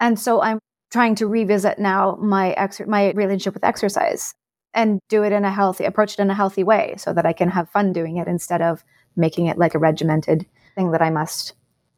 And 0.00 0.18
so 0.18 0.42
I'm 0.42 0.58
trying 0.92 1.14
to 1.16 1.26
revisit 1.26 1.78
now 1.78 2.16
my 2.20 2.52
ex- 2.52 2.80
my 2.86 3.10
relationship 3.12 3.54
with 3.54 3.64
exercise 3.64 4.34
and 4.74 5.00
do 5.08 5.22
it 5.22 5.32
in 5.32 5.44
a 5.44 5.52
healthy 5.52 5.84
approach 5.84 6.14
it 6.14 6.20
in 6.20 6.30
a 6.30 6.34
healthy 6.34 6.62
way 6.62 6.94
so 6.98 7.12
that 7.12 7.26
I 7.26 7.32
can 7.32 7.50
have 7.50 7.68
fun 7.70 7.92
doing 7.92 8.18
it 8.18 8.28
instead 8.28 8.62
of 8.62 8.84
making 9.16 9.46
it 9.46 9.58
like 9.58 9.74
a 9.74 9.78
regimented 9.78 10.46
thing 10.74 10.92
that 10.92 11.02
I 11.02 11.10
must 11.10 11.54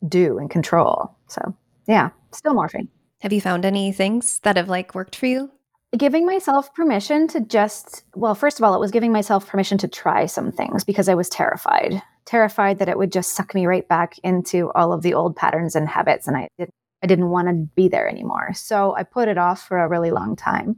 do 0.08 0.38
and 0.38 0.50
control. 0.50 1.14
So, 1.28 1.54
yeah, 1.86 2.10
still 2.32 2.54
morphing. 2.54 2.88
Have 3.20 3.32
you 3.32 3.40
found 3.40 3.64
any 3.64 3.92
things 3.92 4.40
that 4.40 4.56
have 4.56 4.68
like 4.68 4.94
worked 4.94 5.16
for 5.16 5.26
you? 5.26 5.50
Giving 5.96 6.26
myself 6.26 6.74
permission 6.74 7.28
to 7.28 7.40
just, 7.40 8.02
well, 8.16 8.34
first 8.34 8.58
of 8.58 8.64
all, 8.64 8.74
it 8.74 8.80
was 8.80 8.90
giving 8.90 9.12
myself 9.12 9.46
permission 9.46 9.78
to 9.78 9.88
try 9.88 10.26
some 10.26 10.50
things 10.50 10.82
because 10.82 11.08
I 11.08 11.14
was 11.14 11.28
terrified. 11.28 12.02
Terrified 12.24 12.80
that 12.80 12.88
it 12.88 12.98
would 12.98 13.12
just 13.12 13.32
suck 13.32 13.54
me 13.54 13.66
right 13.66 13.86
back 13.86 14.18
into 14.24 14.72
all 14.72 14.92
of 14.92 15.02
the 15.02 15.14
old 15.14 15.36
patterns 15.36 15.76
and 15.76 15.88
habits. 15.88 16.26
And 16.26 16.36
I 16.36 16.48
didn't 16.58 16.74
I 17.04 17.06
didn't 17.06 17.28
want 17.28 17.48
to 17.48 17.68
be 17.76 17.86
there 17.86 18.08
anymore. 18.08 18.54
So 18.54 18.96
I 18.96 19.02
put 19.02 19.28
it 19.28 19.36
off 19.36 19.62
for 19.68 19.78
a 19.78 19.88
really 19.88 20.10
long 20.10 20.36
time. 20.36 20.76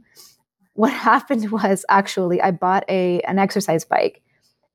What 0.73 0.91
happened 1.09 1.51
was 1.51 1.85
actually 1.87 2.41
I 2.41 2.51
bought 2.51 2.83
a 2.89 3.21
an 3.21 3.39
exercise 3.39 3.85
bike 3.85 4.21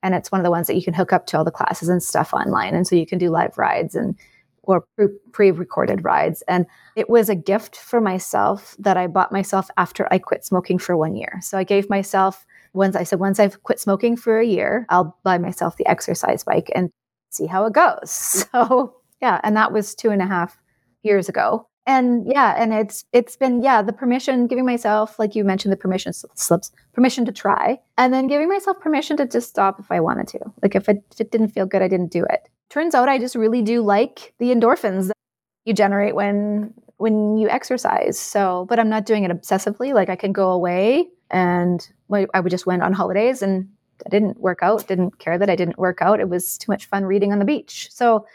and 0.01 0.15
it's 0.15 0.31
one 0.31 0.41
of 0.41 0.43
the 0.43 0.51
ones 0.51 0.65
that 0.65 0.75
you 0.75 0.83
can 0.83 0.95
hook 0.95 1.13
up 1.13 1.27
to 1.27 1.37
all 1.37 1.45
the 1.45 1.51
classes 1.51 1.89
and 1.89 2.01
stuff 2.01 2.33
online 2.33 2.73
and 2.73 2.87
so 2.87 2.95
you 2.95 3.05
can 3.05 3.19
do 3.19 3.29
live 3.29 3.55
rides 3.57 3.93
and 3.93 4.17
or 4.63 4.85
pre-recorded 5.33 6.03
rides 6.05 6.41
and 6.47 6.65
it 6.95 7.09
was 7.09 7.29
a 7.29 7.35
gift 7.35 7.75
for 7.75 7.99
myself 8.01 8.75
that 8.79 8.97
I 8.97 9.07
bought 9.07 9.31
myself 9.31 9.69
after 9.77 10.07
I 10.09 10.17
quit 10.19 10.45
smoking 10.45 10.79
for 10.79 10.97
1 10.97 11.15
year. 11.15 11.39
So 11.41 11.57
I 11.57 11.63
gave 11.63 11.89
myself 11.89 12.45
once 12.73 12.95
I 12.95 13.03
said 13.03 13.19
once 13.19 13.39
I've 13.39 13.61
quit 13.61 13.79
smoking 13.79 14.17
for 14.17 14.39
a 14.39 14.45
year, 14.45 14.87
I'll 14.89 15.15
buy 15.23 15.37
myself 15.37 15.77
the 15.77 15.85
exercise 15.85 16.43
bike 16.43 16.71
and 16.73 16.89
see 17.29 17.45
how 17.45 17.65
it 17.65 17.73
goes. 17.73 18.47
So 18.51 18.95
yeah, 19.21 19.39
and 19.43 19.55
that 19.55 19.71
was 19.71 19.93
two 19.93 20.09
and 20.09 20.21
a 20.21 20.25
half 20.25 20.57
years 21.03 21.29
ago. 21.29 21.67
And 21.85 22.25
yeah 22.25 22.55
and 22.57 22.73
it's 22.73 23.03
it's 23.11 23.35
been 23.35 23.61
yeah 23.61 23.81
the 23.81 23.91
permission 23.91 24.47
giving 24.47 24.65
myself 24.65 25.19
like 25.19 25.35
you 25.35 25.43
mentioned 25.43 25.73
the 25.73 25.77
permission 25.77 26.13
slips 26.13 26.71
permission 26.93 27.25
to 27.25 27.31
try 27.33 27.77
and 27.97 28.13
then 28.13 28.27
giving 28.27 28.47
myself 28.47 28.79
permission 28.79 29.17
to 29.17 29.25
just 29.25 29.49
stop 29.49 29.81
if 29.81 29.91
i 29.91 29.99
wanted 29.99 30.29
to. 30.29 30.39
Like 30.61 30.75
if 30.75 30.87
it, 30.87 31.03
if 31.11 31.19
it 31.19 31.31
didn't 31.31 31.49
feel 31.49 31.65
good 31.65 31.81
i 31.81 31.89
didn't 31.89 32.11
do 32.11 32.23
it. 32.23 32.47
Turns 32.69 32.95
out 32.95 33.09
i 33.09 33.19
just 33.19 33.35
really 33.35 33.61
do 33.61 33.81
like 33.81 34.33
the 34.39 34.45
endorphins 34.45 35.07
that 35.07 35.17
you 35.65 35.73
generate 35.73 36.15
when 36.15 36.73
when 36.97 37.35
you 37.35 37.49
exercise. 37.49 38.17
So 38.17 38.65
but 38.69 38.79
i'm 38.79 38.89
not 38.89 39.05
doing 39.05 39.25
it 39.25 39.31
obsessively. 39.31 39.93
Like 39.93 40.07
i 40.07 40.15
can 40.15 40.31
go 40.31 40.51
away 40.51 41.09
and 41.31 41.85
i 42.33 42.39
would 42.39 42.49
just 42.49 42.65
went 42.65 42.81
on 42.81 42.93
holidays 42.93 43.41
and 43.41 43.67
i 44.05 44.09
didn't 44.09 44.39
work 44.39 44.59
out 44.61 44.87
didn't 44.87 45.19
care 45.19 45.37
that 45.37 45.49
i 45.49 45.55
didn't 45.57 45.77
work 45.77 46.01
out. 46.01 46.21
It 46.21 46.29
was 46.29 46.57
too 46.57 46.71
much 46.71 46.85
fun 46.85 47.03
reading 47.03 47.33
on 47.33 47.39
the 47.39 47.45
beach. 47.45 47.89
So 47.91 48.25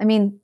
i 0.00 0.04
mean 0.04 0.40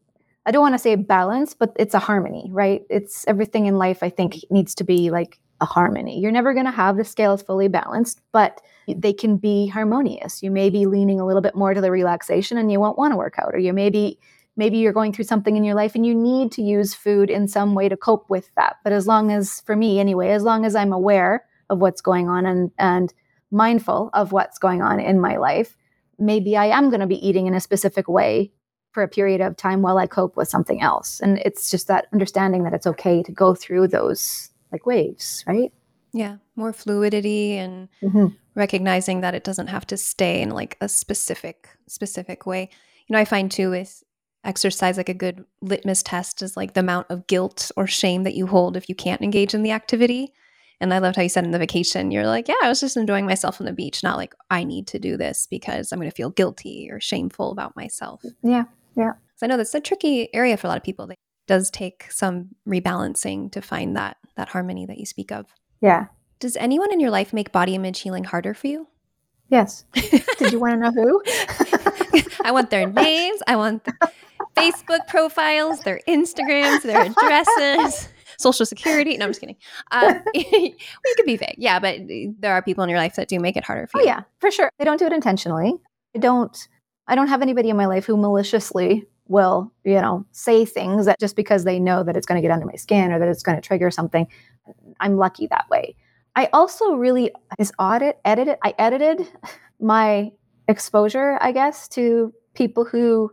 I 0.46 0.52
don't 0.52 0.62
want 0.62 0.74
to 0.74 0.78
say 0.78 0.94
balance, 0.94 1.54
but 1.54 1.72
it's 1.76 1.94
a 1.94 1.98
harmony, 1.98 2.48
right? 2.52 2.82
It's 2.88 3.26
everything 3.26 3.66
in 3.66 3.78
life, 3.78 4.02
I 4.02 4.10
think, 4.10 4.36
needs 4.48 4.76
to 4.76 4.84
be 4.84 5.10
like 5.10 5.40
a 5.60 5.64
harmony. 5.66 6.20
You're 6.20 6.30
never 6.30 6.54
going 6.54 6.66
to 6.66 6.72
have 6.72 6.96
the 6.96 7.04
scales 7.04 7.42
fully 7.42 7.66
balanced, 7.66 8.20
but 8.32 8.60
they 8.86 9.12
can 9.12 9.38
be 9.38 9.66
harmonious. 9.66 10.42
You 10.42 10.52
may 10.52 10.70
be 10.70 10.86
leaning 10.86 11.18
a 11.18 11.26
little 11.26 11.42
bit 11.42 11.56
more 11.56 11.74
to 11.74 11.80
the 11.80 11.90
relaxation 11.90 12.58
and 12.58 12.70
you 12.70 12.78
won't 12.78 12.98
want 12.98 13.12
to 13.12 13.16
work 13.16 13.34
out, 13.38 13.54
or 13.54 13.58
you 13.58 13.72
maybe 13.72 14.20
maybe 14.56 14.78
you're 14.78 14.92
going 14.92 15.12
through 15.12 15.24
something 15.24 15.56
in 15.56 15.64
your 15.64 15.74
life 15.74 15.94
and 15.94 16.06
you 16.06 16.14
need 16.14 16.50
to 16.52 16.62
use 16.62 16.94
food 16.94 17.28
in 17.28 17.46
some 17.46 17.74
way 17.74 17.88
to 17.88 17.96
cope 17.96 18.30
with 18.30 18.48
that. 18.56 18.76
But 18.84 18.92
as 18.92 19.06
long 19.06 19.30
as 19.30 19.60
for 19.62 19.76
me 19.76 19.98
anyway, 20.00 20.30
as 20.30 20.44
long 20.44 20.64
as 20.64 20.74
I'm 20.74 20.92
aware 20.92 21.44
of 21.68 21.80
what's 21.80 22.00
going 22.00 22.28
on 22.28 22.46
and 22.46 22.70
and 22.78 23.12
mindful 23.50 24.10
of 24.12 24.32
what's 24.32 24.58
going 24.58 24.82
on 24.82 25.00
in 25.00 25.20
my 25.20 25.36
life, 25.36 25.76
maybe 26.18 26.56
I 26.56 26.66
am 26.66 26.88
going 26.90 27.00
to 27.00 27.06
be 27.06 27.26
eating 27.26 27.46
in 27.46 27.54
a 27.54 27.60
specific 27.60 28.08
way 28.08 28.52
for 28.96 29.02
a 29.02 29.08
period 29.08 29.42
of 29.42 29.58
time 29.58 29.82
while 29.82 29.98
I 29.98 30.06
cope 30.06 30.38
with 30.38 30.48
something 30.48 30.80
else. 30.80 31.20
And 31.20 31.36
it's 31.44 31.70
just 31.70 31.86
that 31.88 32.06
understanding 32.14 32.62
that 32.62 32.72
it's 32.72 32.86
okay 32.86 33.22
to 33.24 33.30
go 33.30 33.54
through 33.54 33.88
those 33.88 34.48
like 34.72 34.86
waves, 34.86 35.44
right? 35.46 35.70
Yeah, 36.14 36.36
more 36.56 36.72
fluidity 36.72 37.58
and 37.58 37.90
mm-hmm. 38.02 38.28
recognizing 38.54 39.20
that 39.20 39.34
it 39.34 39.44
doesn't 39.44 39.66
have 39.66 39.86
to 39.88 39.98
stay 39.98 40.40
in 40.40 40.48
like 40.48 40.78
a 40.80 40.88
specific 40.88 41.68
specific 41.86 42.46
way. 42.46 42.70
You 43.06 43.12
know, 43.12 43.20
I 43.20 43.26
find 43.26 43.50
too 43.50 43.68
with 43.68 44.02
exercise 44.44 44.96
like 44.96 45.10
a 45.10 45.14
good 45.14 45.44
litmus 45.60 46.02
test 46.02 46.40
is 46.40 46.56
like 46.56 46.72
the 46.72 46.80
amount 46.80 47.08
of 47.10 47.26
guilt 47.26 47.70
or 47.76 47.86
shame 47.86 48.22
that 48.22 48.34
you 48.34 48.46
hold 48.46 48.78
if 48.78 48.88
you 48.88 48.94
can't 48.94 49.20
engage 49.20 49.52
in 49.52 49.62
the 49.62 49.72
activity. 49.72 50.32
And 50.80 50.94
I 50.94 51.00
loved 51.00 51.16
how 51.16 51.22
you 51.22 51.28
said 51.28 51.44
in 51.44 51.50
the 51.50 51.58
vacation, 51.58 52.10
you're 52.10 52.26
like, 52.26 52.48
yeah, 52.48 52.54
I 52.62 52.70
was 52.70 52.80
just 52.80 52.96
enjoying 52.96 53.26
myself 53.26 53.60
on 53.60 53.66
the 53.66 53.74
beach, 53.74 54.02
not 54.02 54.16
like 54.16 54.34
I 54.50 54.64
need 54.64 54.86
to 54.88 54.98
do 54.98 55.18
this 55.18 55.46
because 55.50 55.92
I'm 55.92 55.98
going 55.98 56.10
to 56.10 56.16
feel 56.16 56.30
guilty 56.30 56.88
or 56.90 56.98
shameful 56.98 57.50
about 57.50 57.76
myself. 57.76 58.22
Yeah. 58.42 58.64
Yeah. 58.96 59.12
So 59.36 59.46
I 59.46 59.48
know 59.48 59.56
that's 59.56 59.74
a 59.74 59.80
tricky 59.80 60.34
area 60.34 60.56
for 60.56 60.66
a 60.66 60.70
lot 60.70 60.78
of 60.78 60.82
people. 60.82 61.08
It 61.10 61.18
does 61.46 61.70
take 61.70 62.10
some 62.10 62.48
rebalancing 62.66 63.52
to 63.52 63.60
find 63.60 63.96
that 63.96 64.16
that 64.36 64.48
harmony 64.48 64.86
that 64.86 64.98
you 64.98 65.06
speak 65.06 65.30
of. 65.30 65.46
Yeah. 65.80 66.06
Does 66.38 66.56
anyone 66.56 66.92
in 66.92 67.00
your 67.00 67.10
life 67.10 67.32
make 67.32 67.52
body 67.52 67.74
image 67.74 68.00
healing 68.00 68.24
harder 68.24 68.54
for 68.54 68.66
you? 68.66 68.88
Yes. 69.48 69.84
Did 70.38 70.52
you 70.52 70.58
want 70.58 70.74
to 70.74 70.78
know 70.78 70.92
who? 70.92 71.22
I 72.44 72.50
want 72.50 72.70
their 72.70 72.86
names. 72.90 73.40
I 73.46 73.56
want 73.56 73.84
their 73.84 73.98
Facebook 74.56 75.06
profiles, 75.08 75.80
their 75.80 76.00
Instagrams, 76.08 76.82
their 76.82 77.06
addresses, 77.06 78.08
social 78.38 78.66
security. 78.66 79.16
No, 79.16 79.26
I'm 79.26 79.30
just 79.30 79.40
kidding. 79.40 79.56
Uh, 79.92 80.14
we 80.34 80.76
could 81.16 81.26
be 81.26 81.36
vague. 81.36 81.54
Yeah, 81.58 81.78
but 81.78 82.00
there 82.38 82.52
are 82.52 82.62
people 82.62 82.82
in 82.84 82.90
your 82.90 82.98
life 82.98 83.14
that 83.16 83.28
do 83.28 83.38
make 83.38 83.56
it 83.56 83.64
harder 83.64 83.86
for 83.86 83.98
oh, 83.98 84.00
you. 84.04 84.06
Oh, 84.06 84.10
yeah, 84.10 84.22
for 84.40 84.50
sure. 84.50 84.70
They 84.78 84.84
don't 84.84 84.98
do 84.98 85.06
it 85.06 85.12
intentionally. 85.12 85.74
I 86.14 86.18
don't 86.18 86.68
I 87.08 87.14
don't 87.14 87.28
have 87.28 87.42
anybody 87.42 87.70
in 87.70 87.76
my 87.76 87.86
life 87.86 88.04
who 88.04 88.16
maliciously 88.16 89.06
will, 89.28 89.72
you 89.84 90.00
know, 90.00 90.24
say 90.32 90.64
things 90.64 91.06
that 91.06 91.18
just 91.18 91.36
because 91.36 91.64
they 91.64 91.78
know 91.78 92.02
that 92.02 92.16
it's 92.16 92.26
going 92.26 92.40
to 92.40 92.42
get 92.42 92.52
under 92.52 92.66
my 92.66 92.76
skin 92.76 93.12
or 93.12 93.18
that 93.18 93.28
it's 93.28 93.42
going 93.42 93.56
to 93.56 93.62
trigger 93.62 93.90
something. 93.90 94.26
I'm 95.00 95.16
lucky 95.16 95.46
that 95.48 95.68
way. 95.70 95.96
I 96.34 96.48
also 96.52 96.94
really 96.94 97.32
is 97.58 97.72
audit 97.78 98.18
edited 98.24 98.58
I 98.62 98.74
edited 98.78 99.26
my 99.80 100.32
exposure, 100.68 101.38
I 101.40 101.52
guess, 101.52 101.88
to 101.88 102.32
people 102.54 102.84
who 102.84 103.30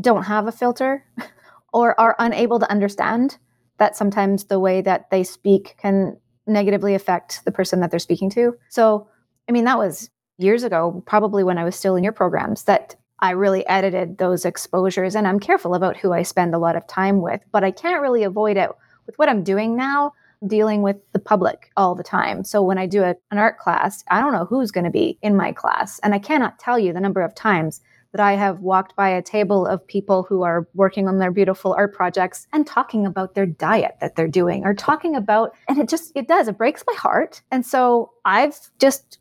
don't 0.00 0.24
have 0.24 0.46
a 0.46 0.52
filter 0.52 1.04
or 1.72 1.98
are 2.00 2.16
unable 2.18 2.58
to 2.58 2.70
understand 2.70 3.38
that 3.78 3.96
sometimes 3.96 4.44
the 4.44 4.60
way 4.60 4.80
that 4.80 5.10
they 5.10 5.24
speak 5.24 5.76
can 5.78 6.16
negatively 6.46 6.94
affect 6.94 7.44
the 7.44 7.52
person 7.52 7.80
that 7.80 7.90
they're 7.90 8.00
speaking 8.00 8.30
to. 8.30 8.56
So, 8.68 9.08
I 9.48 9.52
mean, 9.52 9.64
that 9.64 9.78
was 9.78 10.10
years 10.42 10.64
ago, 10.64 11.02
probably 11.06 11.44
when 11.44 11.58
I 11.58 11.64
was 11.64 11.76
still 11.76 11.96
in 11.96 12.04
your 12.04 12.12
programs, 12.12 12.64
that 12.64 12.96
I 13.20 13.30
really 13.30 13.66
edited 13.68 14.18
those 14.18 14.44
exposures. 14.44 15.14
And 15.14 15.28
I'm 15.28 15.38
careful 15.38 15.74
about 15.74 15.96
who 15.96 16.12
I 16.12 16.22
spend 16.22 16.54
a 16.54 16.58
lot 16.58 16.76
of 16.76 16.86
time 16.86 17.20
with, 17.20 17.40
but 17.52 17.62
I 17.62 17.70
can't 17.70 18.02
really 18.02 18.24
avoid 18.24 18.56
it 18.56 18.70
with 19.06 19.16
what 19.16 19.28
I'm 19.28 19.44
doing 19.44 19.76
now, 19.76 20.12
dealing 20.44 20.82
with 20.82 20.96
the 21.12 21.20
public 21.20 21.70
all 21.76 21.94
the 21.94 22.02
time. 22.02 22.42
So 22.42 22.62
when 22.62 22.78
I 22.78 22.86
do 22.86 23.02
a, 23.02 23.14
an 23.30 23.38
art 23.38 23.58
class, 23.58 24.04
I 24.10 24.20
don't 24.20 24.32
know 24.32 24.44
who's 24.44 24.72
going 24.72 24.84
to 24.84 24.90
be 24.90 25.18
in 25.22 25.36
my 25.36 25.52
class. 25.52 26.00
And 26.00 26.14
I 26.14 26.18
cannot 26.18 26.58
tell 26.58 26.78
you 26.78 26.92
the 26.92 27.00
number 27.00 27.20
of 27.20 27.34
times 27.34 27.80
that 28.10 28.20
I 28.20 28.32
have 28.32 28.60
walked 28.60 28.94
by 28.94 29.08
a 29.08 29.22
table 29.22 29.66
of 29.66 29.86
people 29.86 30.24
who 30.24 30.42
are 30.42 30.68
working 30.74 31.08
on 31.08 31.18
their 31.18 31.30
beautiful 31.30 31.72
art 31.74 31.94
projects 31.94 32.46
and 32.52 32.66
talking 32.66 33.06
about 33.06 33.34
their 33.34 33.46
diet 33.46 33.96
that 34.00 34.16
they're 34.16 34.28
doing 34.28 34.64
or 34.64 34.74
talking 34.74 35.16
about, 35.16 35.54
and 35.66 35.78
it 35.78 35.88
just, 35.88 36.12
it 36.14 36.28
does, 36.28 36.48
it 36.48 36.58
breaks 36.58 36.84
my 36.86 36.94
heart. 36.94 37.40
And 37.50 37.64
so 37.64 38.10
I've 38.24 38.58
just 38.78 39.18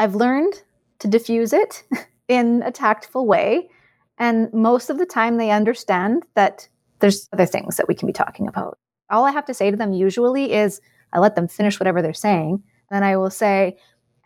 I've 0.00 0.16
learned 0.16 0.54
to 0.98 1.08
diffuse 1.08 1.52
it. 1.52 1.84
in 2.30 2.62
a 2.62 2.70
tactful 2.70 3.26
way. 3.26 3.68
And 4.16 4.52
most 4.52 4.88
of 4.88 4.98
the 4.98 5.04
time, 5.04 5.36
they 5.36 5.50
understand 5.50 6.24
that 6.34 6.68
there's 7.00 7.28
other 7.32 7.44
things 7.44 7.76
that 7.76 7.88
we 7.88 7.94
can 7.94 8.06
be 8.06 8.12
talking 8.12 8.46
about. 8.46 8.78
All 9.10 9.24
I 9.24 9.32
have 9.32 9.46
to 9.46 9.54
say 9.54 9.70
to 9.70 9.76
them 9.76 9.92
usually 9.92 10.52
is 10.52 10.80
I 11.12 11.18
let 11.18 11.34
them 11.34 11.48
finish 11.48 11.80
whatever 11.80 12.00
they're 12.00 12.14
saying. 12.14 12.62
Then 12.90 13.02
I 13.02 13.16
will 13.16 13.30
say, 13.30 13.76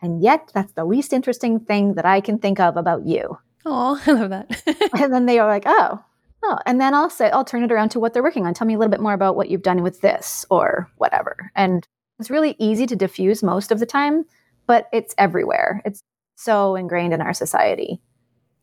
and 0.01 0.21
yet 0.21 0.51
that's 0.53 0.73
the 0.73 0.85
least 0.85 1.13
interesting 1.13 1.59
thing 1.59 1.95
that 1.95 2.05
I 2.05 2.21
can 2.21 2.37
think 2.37 2.59
of 2.59 2.77
about 2.77 3.07
you. 3.07 3.39
Oh, 3.65 3.99
I 4.05 4.11
love 4.11 4.29
that. 4.29 4.91
and 5.01 5.11
then 5.11 5.25
they 5.25 5.39
are 5.39 5.47
like, 5.47 5.63
oh, 5.65 5.99
oh. 6.43 6.59
And 6.67 6.79
then 6.79 6.93
I'll 6.93 7.09
say, 7.09 7.31
I'll 7.31 7.45
turn 7.45 7.63
it 7.63 7.71
around 7.71 7.89
to 7.89 7.99
what 7.99 8.13
they're 8.13 8.21
working 8.21 8.45
on. 8.45 8.53
Tell 8.53 8.67
me 8.67 8.75
a 8.75 8.77
little 8.77 8.91
bit 8.91 9.01
more 9.01 9.13
about 9.13 9.35
what 9.35 9.49
you've 9.49 9.63
done 9.63 9.81
with 9.81 10.01
this 10.01 10.45
or 10.51 10.91
whatever. 10.97 11.51
And 11.55 11.87
it's 12.19 12.29
really 12.29 12.55
easy 12.59 12.85
to 12.85 12.95
diffuse 12.95 13.41
most 13.41 13.71
of 13.71 13.79
the 13.79 13.85
time, 13.87 14.25
but 14.67 14.87
it's 14.91 15.15
everywhere. 15.17 15.81
It's 15.85 16.01
so 16.35 16.75
ingrained 16.75 17.13
in 17.13 17.21
our 17.21 17.33
society. 17.33 18.01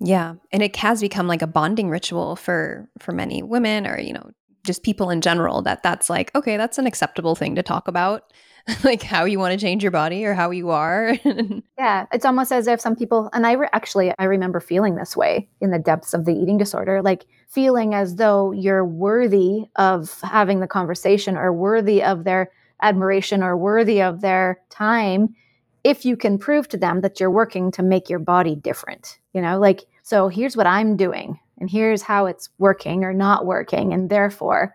Yeah, 0.00 0.34
and 0.50 0.62
it 0.62 0.74
has 0.76 1.00
become 1.00 1.28
like 1.28 1.42
a 1.42 1.46
bonding 1.46 1.88
ritual 1.88 2.36
for 2.36 2.88
for 2.98 3.12
many 3.12 3.42
women 3.42 3.86
or 3.86 4.00
you 4.00 4.12
know 4.12 4.30
just 4.64 4.82
people 4.82 5.10
in 5.10 5.20
general 5.20 5.62
that 5.62 5.82
that's 5.82 6.10
like 6.10 6.34
okay, 6.34 6.56
that's 6.56 6.78
an 6.78 6.86
acceptable 6.86 7.34
thing 7.34 7.54
to 7.54 7.62
talk 7.62 7.88
about. 7.88 8.32
like 8.84 9.02
how 9.02 9.24
you 9.24 9.40
want 9.40 9.58
to 9.58 9.64
change 9.64 9.82
your 9.82 9.90
body 9.90 10.24
or 10.24 10.34
how 10.34 10.50
you 10.50 10.70
are. 10.70 11.16
yeah, 11.78 12.06
it's 12.12 12.24
almost 12.24 12.52
as 12.52 12.68
if 12.68 12.80
some 12.80 12.94
people, 12.94 13.28
and 13.32 13.44
I 13.44 13.52
re- 13.52 13.68
actually 13.72 14.14
I 14.20 14.24
remember 14.24 14.60
feeling 14.60 14.94
this 14.94 15.16
way 15.16 15.48
in 15.60 15.72
the 15.72 15.80
depths 15.80 16.14
of 16.14 16.26
the 16.26 16.32
eating 16.32 16.58
disorder, 16.58 17.02
like 17.02 17.26
feeling 17.48 17.92
as 17.92 18.16
though 18.16 18.52
you're 18.52 18.84
worthy 18.84 19.64
of 19.76 20.20
having 20.22 20.60
the 20.60 20.68
conversation 20.68 21.36
or 21.36 21.52
worthy 21.52 22.02
of 22.04 22.22
their 22.22 22.52
admiration 22.80 23.42
or 23.42 23.56
worthy 23.56 24.00
of 24.00 24.20
their 24.20 24.60
time 24.70 25.34
if 25.84 26.04
you 26.04 26.16
can 26.16 26.38
prove 26.38 26.68
to 26.68 26.76
them 26.76 27.00
that 27.00 27.18
you're 27.18 27.30
working 27.30 27.70
to 27.72 27.82
make 27.82 28.08
your 28.08 28.18
body 28.18 28.54
different. 28.54 29.18
You 29.32 29.42
know, 29.42 29.58
like 29.58 29.86
so 30.02 30.28
here's 30.28 30.56
what 30.56 30.66
I'm 30.66 30.96
doing 30.96 31.38
and 31.58 31.70
here's 31.70 32.02
how 32.02 32.26
it's 32.26 32.48
working 32.58 33.04
or 33.04 33.12
not 33.12 33.46
working 33.46 33.92
and 33.92 34.10
therefore, 34.10 34.74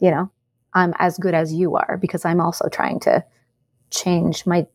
you 0.00 0.10
know, 0.10 0.30
I'm 0.74 0.94
as 0.98 1.18
good 1.18 1.34
as 1.34 1.52
you 1.52 1.76
are 1.76 1.98
because 2.00 2.24
I'm 2.24 2.40
also 2.40 2.68
trying 2.68 3.00
to 3.00 3.24
change 3.90 4.46
my 4.46 4.66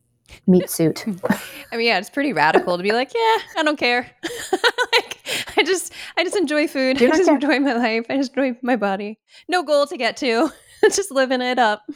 meat 0.46 0.68
suit. 0.70 1.04
I 1.72 1.76
mean, 1.76 1.86
yeah, 1.86 1.98
it's 1.98 2.10
pretty 2.10 2.32
radical 2.32 2.76
to 2.76 2.82
be 2.82 2.92
like, 2.92 3.12
yeah, 3.14 3.38
I 3.56 3.62
don't 3.64 3.78
care. 3.78 4.10
like, 4.92 5.18
I 5.56 5.62
just, 5.62 5.92
I 6.16 6.24
just 6.24 6.36
enjoy 6.36 6.68
food. 6.68 6.96
I 7.02 7.06
just 7.06 7.24
care. 7.24 7.34
enjoy 7.34 7.60
my 7.60 7.74
life. 7.74 8.06
I 8.10 8.16
just 8.16 8.36
enjoy 8.36 8.58
my 8.62 8.76
body. 8.76 9.18
No 9.48 9.62
goal 9.62 9.86
to 9.86 9.96
get 9.96 10.16
to. 10.18 10.50
just 10.84 11.10
living 11.10 11.40
it 11.40 11.58
up. 11.58 11.88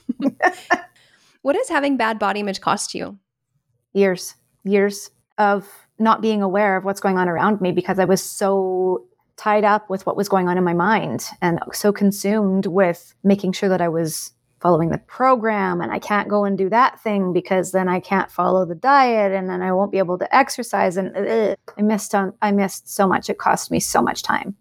what 1.42 1.54
does 1.54 1.68
having 1.68 1.96
bad 1.96 2.18
body 2.18 2.40
image 2.40 2.60
cost 2.60 2.94
you? 2.94 3.18
Years, 3.92 4.34
years 4.64 5.10
of 5.38 5.68
not 5.98 6.22
being 6.22 6.42
aware 6.42 6.76
of 6.76 6.84
what's 6.84 7.00
going 7.00 7.18
on 7.18 7.28
around 7.28 7.60
me 7.60 7.72
because 7.72 7.98
I 7.98 8.04
was 8.04 8.22
so 8.22 9.06
tied 9.36 9.64
up 9.64 9.88
with 9.88 10.04
what 10.04 10.16
was 10.16 10.28
going 10.28 10.48
on 10.48 10.58
in 10.58 10.64
my 10.64 10.74
mind 10.74 11.24
and 11.40 11.58
so 11.72 11.92
consumed 11.92 12.66
with 12.66 13.14
making 13.24 13.52
sure 13.52 13.70
that 13.70 13.80
I 13.80 13.88
was 13.88 14.32
following 14.60 14.90
the 14.90 14.98
program 14.98 15.80
and 15.80 15.90
I 15.90 15.98
can't 15.98 16.28
go 16.28 16.44
and 16.44 16.58
do 16.58 16.68
that 16.68 17.00
thing 17.00 17.32
because 17.32 17.72
then 17.72 17.88
I 17.88 18.00
can't 18.00 18.30
follow 18.30 18.66
the 18.66 18.74
diet 18.74 19.32
and 19.32 19.48
then 19.48 19.62
I 19.62 19.72
won't 19.72 19.92
be 19.92 19.98
able 19.98 20.18
to 20.18 20.36
exercise 20.36 20.98
and 20.98 21.16
I 21.16 21.82
missed 21.82 22.14
on 22.14 22.34
I 22.42 22.52
missed 22.52 22.94
so 22.94 23.08
much 23.08 23.30
it 23.30 23.38
cost 23.38 23.70
me 23.70 23.80
so 23.80 24.02
much 24.02 24.22
time. 24.22 24.54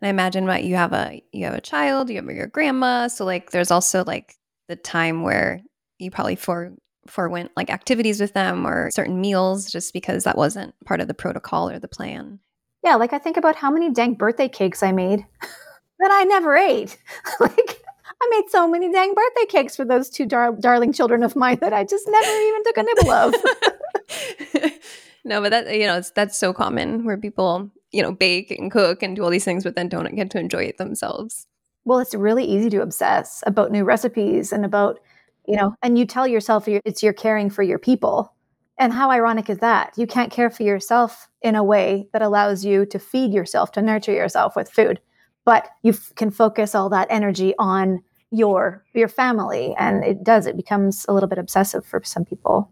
And 0.00 0.06
I 0.06 0.08
imagine 0.08 0.44
what 0.44 0.64
you 0.64 0.76
have 0.76 0.92
a 0.92 1.22
you 1.32 1.46
have 1.46 1.54
a 1.54 1.60
child, 1.60 2.10
you 2.10 2.16
have 2.16 2.26
your 2.26 2.46
grandma, 2.46 3.08
so 3.08 3.24
like 3.24 3.50
there's 3.50 3.70
also 3.70 4.04
like 4.04 4.34
the 4.68 4.76
time 4.76 5.22
where 5.22 5.62
you 5.98 6.10
probably 6.10 6.36
for 6.36 6.74
forewent 7.06 7.50
like 7.56 7.70
activities 7.70 8.20
with 8.20 8.32
them 8.32 8.66
or 8.66 8.90
certain 8.90 9.20
meals 9.20 9.70
just 9.70 9.92
because 9.92 10.24
that 10.24 10.36
wasn't 10.36 10.74
part 10.84 11.00
of 11.00 11.08
the 11.08 11.14
protocol 11.14 11.68
or 11.68 11.78
the 11.78 11.88
plan. 11.88 12.40
Yeah, 12.84 12.96
like 12.96 13.12
I 13.12 13.18
think 13.18 13.36
about 13.36 13.56
how 13.56 13.70
many 13.70 13.90
dang 13.90 14.14
birthday 14.14 14.48
cakes 14.48 14.82
I 14.82 14.92
made 14.92 15.26
that 15.98 16.10
I 16.10 16.24
never 16.24 16.56
ate. 16.56 16.98
like 17.40 17.82
I 18.22 18.28
made 18.30 18.50
so 18.50 18.68
many 18.68 18.90
dang 18.90 19.14
birthday 19.14 19.46
cakes 19.48 19.76
for 19.76 19.84
those 19.84 20.08
two 20.08 20.26
dar- 20.26 20.52
darling 20.52 20.92
children 20.92 21.22
of 21.22 21.36
mine 21.36 21.58
that 21.60 21.72
I 21.72 21.84
just 21.84 22.06
never 22.08 22.40
even 22.40 22.62
took 22.64 22.76
a 22.76 22.82
nibble 22.82 23.10
of. 23.10 24.72
no, 25.24 25.40
but 25.40 25.50
that 25.50 25.74
you 25.74 25.86
know, 25.86 26.00
that's 26.14 26.38
so 26.38 26.52
common 26.52 27.04
where 27.04 27.16
people, 27.16 27.70
you 27.92 28.02
know, 28.02 28.12
bake 28.12 28.50
and 28.50 28.70
cook 28.70 29.02
and 29.02 29.16
do 29.16 29.24
all 29.24 29.30
these 29.30 29.44
things 29.44 29.64
but 29.64 29.74
then 29.74 29.88
don't 29.88 30.14
get 30.14 30.30
to 30.30 30.38
enjoy 30.38 30.64
it 30.64 30.78
themselves. 30.78 31.46
Well, 31.86 32.00
it's 32.00 32.16
really 32.16 32.44
easy 32.44 32.68
to 32.70 32.82
obsess 32.82 33.44
about 33.46 33.70
new 33.70 33.84
recipes 33.84 34.52
and 34.52 34.64
about, 34.64 34.98
you 35.46 35.56
know, 35.56 35.74
and 35.82 35.98
you 35.98 36.06
tell 36.06 36.26
yourself 36.26 36.68
it's 36.68 37.02
you're 37.02 37.12
caring 37.12 37.50
for 37.50 37.62
your 37.62 37.78
people. 37.78 38.32
And 38.78 38.92
how 38.92 39.10
ironic 39.10 39.48
is 39.48 39.58
that? 39.58 39.94
You 39.96 40.06
can't 40.06 40.30
care 40.30 40.50
for 40.50 40.62
yourself 40.62 41.28
in 41.40 41.54
a 41.54 41.64
way 41.64 42.08
that 42.12 42.22
allows 42.22 42.64
you 42.64 42.84
to 42.86 42.98
feed 42.98 43.32
yourself, 43.32 43.72
to 43.72 43.82
nurture 43.82 44.12
yourself 44.12 44.54
with 44.54 44.70
food, 44.70 45.00
but 45.44 45.68
you 45.82 45.92
f- 45.92 46.12
can 46.14 46.30
focus 46.30 46.74
all 46.74 46.90
that 46.90 47.06
energy 47.10 47.54
on 47.58 48.02
your 48.30 48.84
your 48.92 49.08
family 49.08 49.74
and 49.78 50.02
it 50.04 50.24
does 50.24 50.46
it 50.46 50.56
becomes 50.56 51.06
a 51.08 51.14
little 51.14 51.28
bit 51.28 51.38
obsessive 51.38 51.86
for 51.86 52.02
some 52.04 52.24
people 52.24 52.70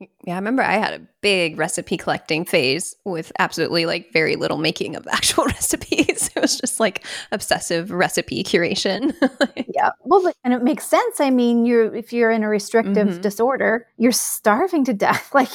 yeah, 0.00 0.34
I 0.34 0.36
remember 0.36 0.62
I 0.62 0.72
had 0.72 1.00
a 1.00 1.06
big 1.20 1.56
recipe 1.56 1.96
collecting 1.96 2.44
phase 2.44 2.96
with 3.04 3.30
absolutely 3.38 3.86
like 3.86 4.12
very 4.12 4.36
little 4.36 4.58
making 4.58 4.96
of 4.96 5.06
actual 5.12 5.44
recipes. 5.44 6.30
It 6.34 6.40
was 6.40 6.58
just 6.58 6.80
like 6.80 7.04
obsessive 7.32 7.90
recipe 7.90 8.42
curation. 8.42 9.14
yeah. 9.74 9.90
Well, 10.00 10.32
and 10.42 10.52
it 10.52 10.62
makes 10.62 10.86
sense. 10.86 11.20
I 11.20 11.30
mean, 11.30 11.64
you're 11.64 11.94
if 11.94 12.12
you're 12.12 12.30
in 12.30 12.42
a 12.42 12.48
restrictive 12.48 13.08
mm-hmm. 13.08 13.20
disorder, 13.20 13.86
you're 13.96 14.12
starving 14.12 14.84
to 14.86 14.94
death. 14.94 15.30
Like 15.44 15.50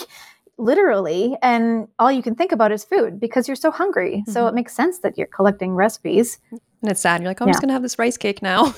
literally 0.57 1.37
and 1.41 1.87
all 1.99 2.11
you 2.11 2.21
can 2.21 2.35
think 2.35 2.51
about 2.51 2.71
is 2.71 2.83
food 2.83 3.17
because 3.17 3.47
you're 3.47 3.55
so 3.55 3.71
hungry 3.71 4.17
mm-hmm. 4.17 4.31
so 4.31 4.45
it 4.45 4.53
makes 4.53 4.75
sense 4.75 4.99
that 4.99 5.17
you're 5.17 5.25
collecting 5.27 5.73
recipes 5.73 6.37
and 6.51 6.91
it's 6.91 6.99
sad 6.99 7.21
you're 7.21 7.29
like 7.29 7.39
oh, 7.39 7.45
i'm 7.45 7.47
yeah. 7.47 7.53
just 7.53 7.61
gonna 7.61 7.71
have 7.71 7.81
this 7.81 7.97
rice 7.97 8.17
cake 8.17 8.41
now 8.41 8.75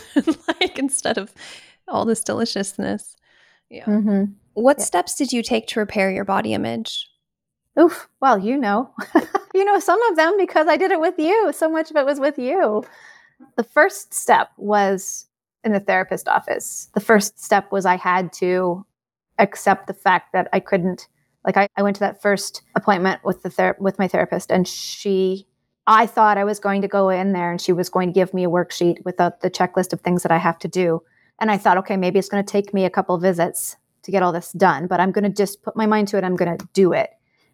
like 0.47 0.78
instead 0.78 1.17
of 1.17 1.34
all 1.88 2.06
this 2.06 2.24
deliciousness 2.24 3.15
yeah 3.71 3.86
mm-hmm. 3.86 4.26
What 4.54 4.80
yeah. 4.80 4.86
steps 4.86 5.16
did 5.16 5.32
you 5.32 5.44
take 5.44 5.68
to 5.68 5.80
repair 5.80 6.12
your 6.12 6.26
body 6.26 6.54
image? 6.54 7.10
Oof. 7.80 8.10
Well, 8.20 8.38
you 8.38 8.58
know, 8.58 8.94
you 9.54 9.64
know 9.64 9.80
some 9.80 10.02
of 10.10 10.18
them 10.18 10.38
because 10.38 10.68
I 10.68 10.78
did 10.78 10.92
it 10.92 11.00
with 11.00 11.16
you. 11.18 11.52
So 11.54 11.70
much 11.70 11.90
of 11.90 11.96
it 11.96 12.06
was 12.06 12.20
with 12.20 12.38
you. 12.38 12.84
The 13.56 13.64
first 13.64 14.14
step 14.14 14.50
was 14.58 15.28
in 15.64 15.72
the 15.72 15.80
therapist 15.80 16.28
office. 16.28 16.90
The 16.94 17.00
first 17.00 17.40
step 17.40 17.72
was 17.72 17.86
I 17.86 17.96
had 17.96 18.34
to 18.34 18.86
accept 19.40 19.88
the 19.88 19.94
fact 19.94 20.34
that 20.34 20.50
I 20.54 20.60
couldn't. 20.60 21.08
Like 21.46 21.58
I, 21.58 21.68
I 21.76 21.82
went 21.82 21.96
to 21.96 22.02
that 22.02 22.22
first 22.22 22.62
appointment 22.76 23.22
with 23.24 23.42
the 23.42 23.50
ther- 23.50 23.78
with 23.80 23.98
my 23.98 24.08
therapist, 24.08 24.52
and 24.52 24.68
she, 24.68 25.48
I 25.88 26.06
thought 26.06 26.38
I 26.38 26.44
was 26.44 26.60
going 26.60 26.82
to 26.84 26.88
go 26.88 27.10
in 27.10 27.34
there, 27.34 27.50
and 27.50 27.60
she 27.60 27.74
was 27.74 27.90
going 27.90 28.10
to 28.10 28.14
give 28.14 28.34
me 28.34 28.44
a 28.44 28.50
worksheet 28.50 29.04
with 29.06 29.20
a, 29.20 29.34
the 29.42 29.50
checklist 29.50 29.94
of 29.94 30.02
things 30.02 30.24
that 30.24 30.32
I 30.32 30.38
have 30.38 30.60
to 30.60 30.68
do. 30.68 31.02
And 31.40 31.50
I 31.50 31.58
thought, 31.58 31.78
okay, 31.78 31.98
maybe 31.98 32.20
it's 32.20 32.30
going 32.30 32.46
to 32.46 32.52
take 32.52 32.74
me 32.74 32.86
a 32.86 32.90
couple 32.92 33.18
visits 33.18 33.78
to 34.04 34.12
get 34.12 34.24
all 34.24 34.32
this 34.32 34.52
done, 34.54 34.88
but 34.88 35.00
I'm 35.00 35.12
going 35.12 35.24
to 35.24 35.30
just 35.30 35.62
put 35.64 35.76
my 35.76 35.86
mind 35.86 36.08
to 36.10 36.18
it. 36.18 36.24
I'm 36.24 36.36
going 36.36 36.58
to 36.58 36.68
do 36.74 36.94
it. 36.94 37.12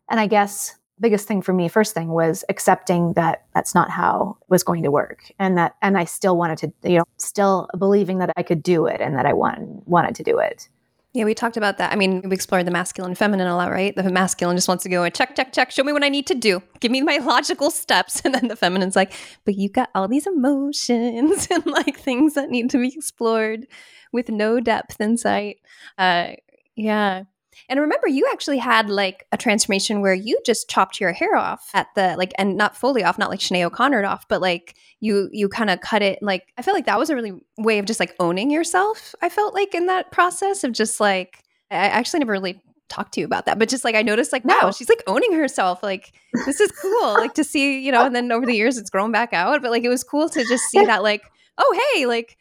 And 0.09 0.19
I 0.19 0.27
guess 0.27 0.75
the 0.97 1.01
biggest 1.01 1.27
thing 1.27 1.41
for 1.41 1.53
me 1.53 1.67
first 1.67 1.93
thing 1.93 2.09
was 2.09 2.43
accepting 2.49 3.13
that 3.13 3.45
that's 3.53 3.75
not 3.75 3.89
how 3.89 4.37
it 4.41 4.49
was 4.49 4.63
going 4.63 4.83
to 4.83 4.91
work 4.91 5.31
and 5.37 5.57
that 5.57 5.75
and 5.81 5.97
I 5.97 6.05
still 6.05 6.37
wanted 6.37 6.57
to 6.59 6.89
you 6.89 6.97
know 6.97 7.05
still 7.17 7.69
believing 7.77 8.17
that 8.19 8.31
I 8.35 8.43
could 8.43 8.63
do 8.63 8.87
it 8.87 8.99
and 8.99 9.15
that 9.15 9.25
I 9.25 9.33
want, 9.33 9.87
wanted 9.87 10.15
to 10.15 10.23
do 10.23 10.39
it. 10.39 10.69
Yeah, 11.13 11.25
we 11.25 11.33
talked 11.33 11.57
about 11.57 11.79
that. 11.79 11.91
I 11.91 11.95
mean, 11.95 12.21
we 12.29 12.35
explored 12.35 12.67
the 12.67 12.71
masculine 12.71 13.09
and 13.11 13.17
feminine 13.17 13.47
a 13.47 13.55
lot, 13.55 13.71
right? 13.71 13.95
The 13.95 14.03
masculine 14.11 14.55
just 14.55 14.67
wants 14.67 14.83
to 14.83 14.89
go 14.89 15.03
and 15.03 15.11
check, 15.11 15.35
check, 15.35 15.51
check, 15.51 15.71
show 15.71 15.83
me 15.83 15.91
what 15.91 16.03
I 16.03 16.09
need 16.09 16.27
to 16.27 16.35
do. 16.35 16.61
Give 16.79 16.91
me 16.91 17.01
my 17.01 17.17
logical 17.25 17.71
steps. 17.71 18.21
And 18.23 18.35
then 18.35 18.49
the 18.49 18.55
feminine's 18.55 18.95
like, 18.95 19.13
but 19.43 19.55
you 19.55 19.67
got 19.67 19.89
all 19.95 20.07
these 20.07 20.27
emotions 20.27 21.47
and 21.51 21.65
like 21.65 21.97
things 21.97 22.35
that 22.35 22.51
need 22.51 22.69
to 22.69 22.77
be 22.77 22.93
explored 22.93 23.65
with 24.11 24.29
no 24.29 24.59
depth 24.59 24.99
in 24.99 25.17
sight. 25.17 25.57
Uh, 25.97 26.31
yeah. 26.75 27.23
And 27.69 27.79
remember, 27.79 28.07
you 28.07 28.27
actually 28.31 28.59
had 28.59 28.89
like 28.89 29.25
a 29.31 29.37
transformation 29.37 30.01
where 30.01 30.13
you 30.13 30.39
just 30.45 30.69
chopped 30.69 30.99
your 30.99 31.11
hair 31.11 31.35
off 31.35 31.69
at 31.73 31.87
the 31.95 32.15
like, 32.17 32.33
and 32.37 32.55
not 32.55 32.77
fully 32.77 33.03
off, 33.03 33.17
not 33.17 33.29
like 33.29 33.39
Sinead 33.39 33.65
O'Connor 33.65 34.05
off, 34.05 34.27
but 34.27 34.41
like 34.41 34.75
you 34.99 35.29
you 35.31 35.49
kind 35.49 35.69
of 35.69 35.81
cut 35.81 36.01
it. 36.01 36.21
Like 36.21 36.53
I 36.57 36.61
feel 36.61 36.73
like 36.73 36.85
that 36.85 36.99
was 36.99 37.09
a 37.09 37.15
really 37.15 37.33
way 37.57 37.79
of 37.79 37.85
just 37.85 37.99
like 37.99 38.15
owning 38.19 38.51
yourself. 38.51 39.13
I 39.21 39.29
felt 39.29 39.53
like 39.53 39.73
in 39.75 39.87
that 39.87 40.11
process 40.11 40.63
of 40.63 40.71
just 40.71 40.99
like 40.99 41.43
I 41.71 41.75
actually 41.75 42.19
never 42.19 42.31
really 42.31 42.61
talked 42.89 43.13
to 43.13 43.19
you 43.19 43.25
about 43.25 43.45
that, 43.45 43.59
but 43.59 43.69
just 43.69 43.83
like 43.83 43.95
I 43.95 44.01
noticed 44.01 44.31
like 44.31 44.45
wow, 44.45 44.71
she's 44.71 44.89
like 44.89 45.03
owning 45.07 45.33
herself. 45.33 45.83
Like 45.83 46.13
this 46.45 46.59
is 46.59 46.71
cool. 46.71 47.13
like 47.13 47.33
to 47.35 47.43
see 47.43 47.79
you 47.79 47.91
know, 47.91 48.05
and 48.05 48.15
then 48.15 48.31
over 48.31 48.45
the 48.45 48.55
years 48.55 48.77
it's 48.77 48.89
grown 48.89 49.11
back 49.11 49.33
out. 49.33 49.61
But 49.61 49.71
like 49.71 49.83
it 49.83 49.89
was 49.89 50.03
cool 50.03 50.29
to 50.29 50.45
just 50.45 50.63
see 50.65 50.85
that 50.85 51.03
like 51.03 51.23
oh 51.57 51.91
hey 51.93 52.05
like 52.05 52.37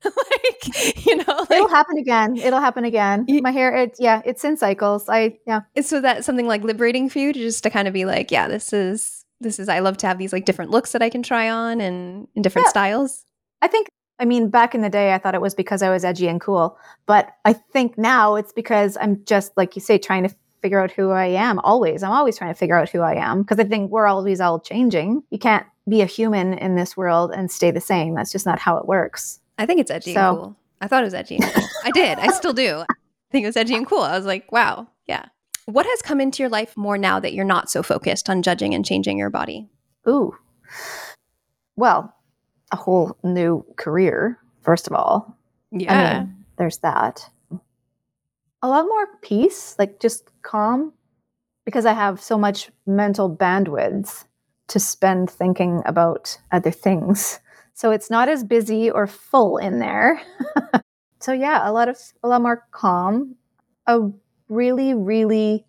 like 0.04 1.06
you 1.06 1.16
know 1.16 1.24
like, 1.26 1.50
it'll 1.50 1.68
happen 1.68 1.98
again 1.98 2.36
it'll 2.36 2.60
happen 2.60 2.84
again 2.84 3.26
my 3.42 3.50
hair 3.50 3.74
it 3.74 3.96
yeah 3.98 4.22
it's 4.24 4.44
in 4.44 4.56
cycles 4.56 5.08
i 5.08 5.36
yeah 5.46 5.60
so 5.82 6.00
that 6.00 6.24
something 6.24 6.46
like 6.46 6.62
liberating 6.62 7.08
for 7.08 7.18
you 7.18 7.32
to 7.32 7.38
just 7.38 7.62
to 7.62 7.70
kind 7.70 7.88
of 7.88 7.94
be 7.94 8.04
like 8.04 8.30
yeah 8.30 8.46
this 8.46 8.72
is 8.72 9.24
this 9.40 9.58
is 9.58 9.68
i 9.68 9.80
love 9.80 9.96
to 9.96 10.06
have 10.06 10.18
these 10.18 10.32
like 10.32 10.44
different 10.44 10.70
looks 10.70 10.92
that 10.92 11.02
i 11.02 11.10
can 11.10 11.22
try 11.22 11.50
on 11.50 11.80
and 11.80 12.28
in 12.36 12.42
different 12.42 12.66
yeah. 12.66 12.70
styles 12.70 13.24
i 13.60 13.66
think 13.66 13.88
i 14.20 14.24
mean 14.24 14.48
back 14.48 14.72
in 14.72 14.82
the 14.82 14.90
day 14.90 15.12
i 15.12 15.18
thought 15.18 15.34
it 15.34 15.40
was 15.40 15.54
because 15.54 15.82
i 15.82 15.90
was 15.90 16.04
edgy 16.04 16.28
and 16.28 16.40
cool 16.40 16.78
but 17.06 17.32
i 17.44 17.52
think 17.52 17.98
now 17.98 18.36
it's 18.36 18.52
because 18.52 18.96
i'm 19.00 19.24
just 19.24 19.50
like 19.56 19.74
you 19.74 19.82
say 19.82 19.98
trying 19.98 20.22
to 20.22 20.34
figure 20.60 20.80
out 20.80 20.90
who 20.90 21.10
I 21.10 21.26
am 21.26 21.58
always. 21.60 22.02
I'm 22.02 22.10
always 22.10 22.36
trying 22.36 22.52
to 22.52 22.58
figure 22.58 22.76
out 22.76 22.88
who 22.88 23.00
I 23.00 23.14
am 23.14 23.42
because 23.42 23.58
I 23.58 23.64
think 23.64 23.90
we're 23.90 24.06
always 24.06 24.40
all 24.40 24.60
changing. 24.60 25.22
You 25.30 25.38
can't 25.38 25.66
be 25.88 26.02
a 26.02 26.06
human 26.06 26.54
in 26.54 26.74
this 26.74 26.96
world 26.96 27.32
and 27.32 27.50
stay 27.50 27.70
the 27.70 27.80
same. 27.80 28.14
That's 28.14 28.32
just 28.32 28.46
not 28.46 28.58
how 28.58 28.76
it 28.76 28.86
works. 28.86 29.40
I 29.58 29.66
think 29.66 29.80
it's 29.80 29.90
edgy 29.90 30.14
so, 30.14 30.20
and 30.20 30.38
cool. 30.38 30.56
I 30.80 30.86
thought 30.86 31.02
it 31.02 31.06
was 31.06 31.14
edgy. 31.14 31.36
And 31.36 31.44
cool. 31.44 31.64
I 31.84 31.90
did. 31.90 32.18
I 32.18 32.28
still 32.28 32.52
do. 32.52 32.78
I 32.88 33.30
think 33.30 33.44
it 33.44 33.48
was 33.48 33.56
edgy 33.56 33.74
and 33.74 33.86
cool. 33.86 34.02
I 34.02 34.16
was 34.16 34.26
like, 34.26 34.50
wow, 34.52 34.88
yeah. 35.06 35.26
What 35.66 35.84
has 35.84 36.00
come 36.00 36.20
into 36.20 36.42
your 36.42 36.48
life 36.48 36.76
more 36.76 36.96
now 36.96 37.20
that 37.20 37.34
you're 37.34 37.44
not 37.44 37.68
so 37.68 37.82
focused 37.82 38.30
on 38.30 38.42
judging 38.42 38.72
and 38.74 38.86
changing 38.86 39.18
your 39.18 39.28
body? 39.28 39.68
Ooh. 40.08 40.34
Well, 41.76 42.14
a 42.72 42.76
whole 42.76 43.18
new 43.22 43.64
career, 43.76 44.38
first 44.62 44.86
of 44.86 44.94
all. 44.94 45.36
Yeah. 45.70 45.92
I 45.92 46.18
mean, 46.20 46.44
there's 46.56 46.78
that. 46.78 47.28
A 48.62 48.68
lot 48.68 48.86
more 48.86 49.06
peace, 49.20 49.76
like 49.78 50.00
just 50.00 50.30
calm, 50.42 50.92
because 51.64 51.84
I 51.84 51.92
have 51.92 52.22
so 52.22 52.38
much 52.38 52.70
mental 52.86 53.28
bandwidth 53.34 54.24
to 54.68 54.80
spend 54.80 55.30
thinking 55.30 55.82
about 55.84 56.38
other 56.50 56.70
things. 56.70 57.40
So 57.78 57.92
it's 57.92 58.10
not 58.10 58.28
as 58.28 58.42
busy 58.42 58.90
or 58.90 59.06
full 59.06 59.56
in 59.56 59.78
there. 59.78 60.20
so 61.20 61.32
yeah, 61.32 61.60
a 61.62 61.70
lot 61.70 61.88
of 61.88 61.96
a 62.24 62.28
lot 62.28 62.42
more 62.42 62.66
calm, 62.72 63.36
a 63.86 64.00
really 64.48 64.94
really 64.94 65.64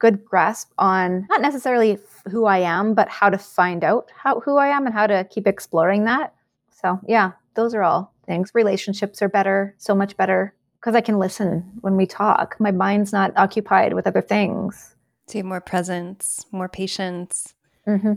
good 0.00 0.24
grasp 0.24 0.72
on 0.76 1.24
not 1.30 1.40
necessarily 1.40 1.98
who 2.28 2.46
I 2.46 2.58
am, 2.58 2.94
but 2.94 3.08
how 3.08 3.30
to 3.30 3.38
find 3.38 3.84
out 3.84 4.10
how 4.12 4.40
who 4.40 4.56
I 4.56 4.76
am 4.76 4.86
and 4.86 4.92
how 4.92 5.06
to 5.06 5.22
keep 5.30 5.46
exploring 5.46 6.04
that. 6.06 6.34
So 6.82 6.98
yeah, 7.06 7.30
those 7.54 7.76
are 7.76 7.84
all 7.84 8.12
things. 8.26 8.50
Relationships 8.54 9.22
are 9.22 9.28
better, 9.28 9.76
so 9.78 9.94
much 9.94 10.16
better 10.16 10.56
because 10.80 10.96
I 10.96 11.00
can 11.00 11.20
listen 11.20 11.70
when 11.80 11.96
we 11.96 12.06
talk. 12.06 12.56
My 12.58 12.72
mind's 12.72 13.12
not 13.12 13.32
occupied 13.36 13.94
with 13.94 14.08
other 14.08 14.20
things. 14.20 14.96
So 15.28 15.38
you 15.38 15.44
have 15.44 15.48
more 15.48 15.60
presence, 15.60 16.44
more 16.50 16.68
patience. 16.68 17.54
Mm-hmm. 17.86 18.14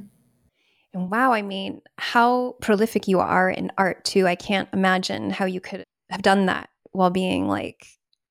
And 0.96 1.12
wow, 1.12 1.34
I 1.34 1.42
mean, 1.42 1.82
how 1.98 2.56
prolific 2.62 3.08
you 3.08 3.20
are 3.20 3.50
in 3.50 3.70
art 3.78 4.06
too. 4.06 4.26
I 4.28 4.36
can't 4.36 4.70
imagine 4.72 5.30
how 5.30 5.44
you 5.44 5.60
could 5.60 5.84
have 6.10 6.22
done 6.22 6.46
that 6.46 6.70
while 6.94 7.10
being 7.10 7.48
like 7.50 7.86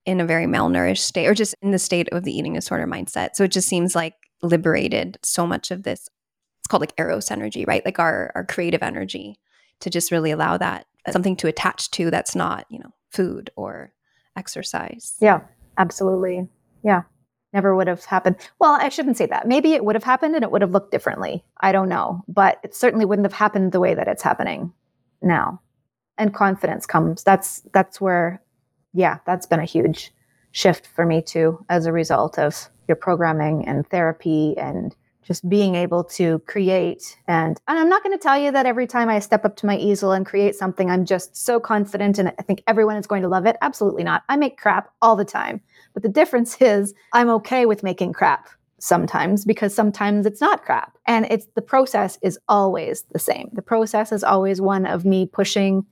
in 0.07 0.19
a 0.19 0.25
very 0.25 0.47
malnourished 0.47 0.99
state 0.99 1.27
or 1.27 1.35
just 1.35 1.55
in 1.61 1.73
the 1.73 1.79
state 1.79 2.09
of 2.09 2.25
the 2.25 2.37
eating 2.37 2.55
disorder 2.55 2.87
mindset. 2.87 3.31
So 3.35 3.45
it 3.45 3.53
just 3.53 3.69
seems 3.69 3.95
like 3.95 4.15
liberated 4.43 5.19
so 5.23 5.47
much 5.47 5.71
of 5.71 5.83
this. 5.83 6.09
It's 6.61 6.69
called 6.69 6.81
like 6.81 6.95
eros 6.99 7.31
energy, 7.31 7.67
right? 7.67 7.85
Like 7.85 7.99
our 7.99 8.33
our 8.35 8.47
creative 8.47 8.83
energy 8.83 9.37
to 9.81 9.91
just 9.91 10.11
really 10.11 10.31
allow 10.31 10.57
that 10.57 10.87
uh, 11.07 11.13
something 11.13 11.37
to 11.37 11.49
attach 11.49 11.91
to 11.93 12.11
that's 12.11 12.35
not, 12.35 12.65
you 12.71 12.79
know, 12.79 12.95
food 13.11 13.51
or 13.57 13.93
exercise. 14.39 15.17
Yeah, 15.21 15.41
absolutely. 15.77 16.49
Yeah. 16.83 17.03
Never 17.55 17.75
would 17.75 17.87
have 17.87 18.05
happened. 18.05 18.37
Well, 18.59 18.73
I 18.73 18.89
shouldn't 18.91 19.17
say 19.17 19.27
that. 19.27 19.47
Maybe 19.47 19.73
it 19.73 19.85
would 19.85 19.95
have 19.95 20.05
happened 20.05 20.35
and 20.35 20.43
it 20.43 20.51
would 20.51 20.61
have 20.61 20.73
looked 20.73 20.91
differently. 20.91 21.45
I 21.61 21.73
don't 21.73 21.89
know. 21.89 22.23
But 22.29 22.59
it 22.65 22.75
certainly 22.75 23.07
wouldn't 23.07 23.25
have 23.25 23.33
happened 23.33 23.73
the 23.73 23.81
way 23.81 23.95
that 23.95 24.09
it's 24.09 24.23
happening 24.23 24.73
now. 25.23 25.61
And 26.19 26.35
confidence 26.35 26.85
comes. 26.85 27.23
That's 27.23 27.63
that's 27.73 28.01
where 28.01 28.43
yeah, 28.93 29.19
that's 29.25 29.47
been 29.47 29.61
a 29.61 29.65
huge 29.65 30.13
shift 30.51 30.87
for 30.87 31.07
me 31.07 31.23
too 31.23 31.65
as 31.69 31.87
a 31.87 31.93
result 31.93 32.39
of 32.39 32.69
your 32.87 32.97
programming 32.97 33.67
and 33.67 33.89
therapy 33.89 34.55
and 34.57 34.95
just 35.25 35.49
being 35.49 35.75
able 35.75 36.05
to 36.05 36.39
create 36.41 37.17
and, 37.27 37.59
and 37.67 37.79
i'm 37.79 37.89
not 37.89 38.05
going 38.05 38.17
to 38.17 38.23
tell 38.23 38.39
you 38.39 38.53
that 38.53 38.67
every 38.67 38.87
time 38.87 39.09
i 39.09 39.19
step 39.19 39.45
up 39.45 39.57
to 39.57 39.67
my 39.67 39.77
easel 39.77 40.13
and 40.13 40.27
create 40.27 40.55
something 40.55 40.91
i'm 40.91 41.05
just 41.05 41.35
so 41.37 41.59
confident 41.59 42.19
and 42.19 42.29
i 42.39 42.43
think 42.43 42.63
everyone 42.67 42.97
is 42.97 43.07
going 43.07 43.23
to 43.23 43.29
love 43.29 43.47
it 43.47 43.57
absolutely 43.63 44.05
not 44.05 44.23
i 44.29 44.37
make 44.37 44.59
crap 44.59 44.93
all 45.03 45.17
the 45.17 45.25
time 45.25 45.61
but 45.95 46.03
the 46.03 46.09
difference 46.09 46.57
is 46.61 46.95
i'm 47.13 47.31
okay 47.31 47.65
with 47.65 47.83
making 47.83 48.13
crap 48.13 48.49
sometimes 48.79 49.47
because 49.47 49.75
sometimes 49.75 50.27
it's 50.27 50.41
not 50.41 50.63
crap 50.63 50.99
and 51.07 51.27
it's 51.31 51.47
the 51.55 51.63
process 51.63 52.19
is 52.21 52.39
always 52.49 53.05
the 53.13 53.19
same 53.19 53.49
the 53.55 53.63
process 53.63 54.13
is 54.13 54.23
always 54.23 54.61
one 54.61 54.85
of 54.85 55.07
me 55.07 55.25
pushing 55.25 55.87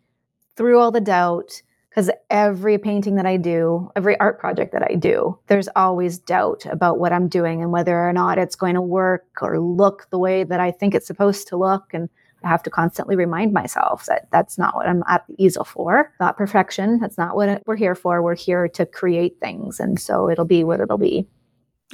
through 0.56 0.78
all 0.78 0.90
the 0.90 1.00
doubt 1.00 1.62
because 1.92 2.10
every 2.30 2.78
painting 2.78 3.16
that 3.16 3.26
I 3.26 3.36
do, 3.36 3.90
every 3.94 4.18
art 4.18 4.38
project 4.38 4.72
that 4.72 4.82
I 4.82 4.94
do, 4.94 5.38
there's 5.48 5.68
always 5.76 6.18
doubt 6.18 6.64
about 6.64 6.98
what 6.98 7.12
I'm 7.12 7.28
doing 7.28 7.60
and 7.60 7.70
whether 7.70 8.08
or 8.08 8.14
not 8.14 8.38
it's 8.38 8.56
going 8.56 8.76
to 8.76 8.80
work 8.80 9.26
or 9.42 9.60
look 9.60 10.08
the 10.10 10.18
way 10.18 10.42
that 10.42 10.58
I 10.58 10.70
think 10.70 10.94
it's 10.94 11.06
supposed 11.06 11.48
to 11.48 11.58
look. 11.58 11.92
And 11.92 12.08
Have 12.44 12.62
to 12.64 12.70
constantly 12.70 13.16
remind 13.16 13.52
myself 13.52 14.06
that 14.06 14.28
that's 14.30 14.58
not 14.58 14.74
what 14.74 14.86
I'm 14.86 15.02
at 15.08 15.24
the 15.28 15.34
easel 15.38 15.64
for. 15.64 16.12
Not 16.20 16.36
perfection. 16.36 16.98
That's 16.98 17.18
not 17.18 17.36
what 17.36 17.62
we're 17.66 17.76
here 17.76 17.94
for. 17.94 18.22
We're 18.22 18.34
here 18.34 18.68
to 18.68 18.86
create 18.86 19.38
things. 19.40 19.80
And 19.80 19.98
so 20.00 20.28
it'll 20.28 20.44
be 20.44 20.64
what 20.64 20.80
it'll 20.80 20.98
be. 20.98 21.26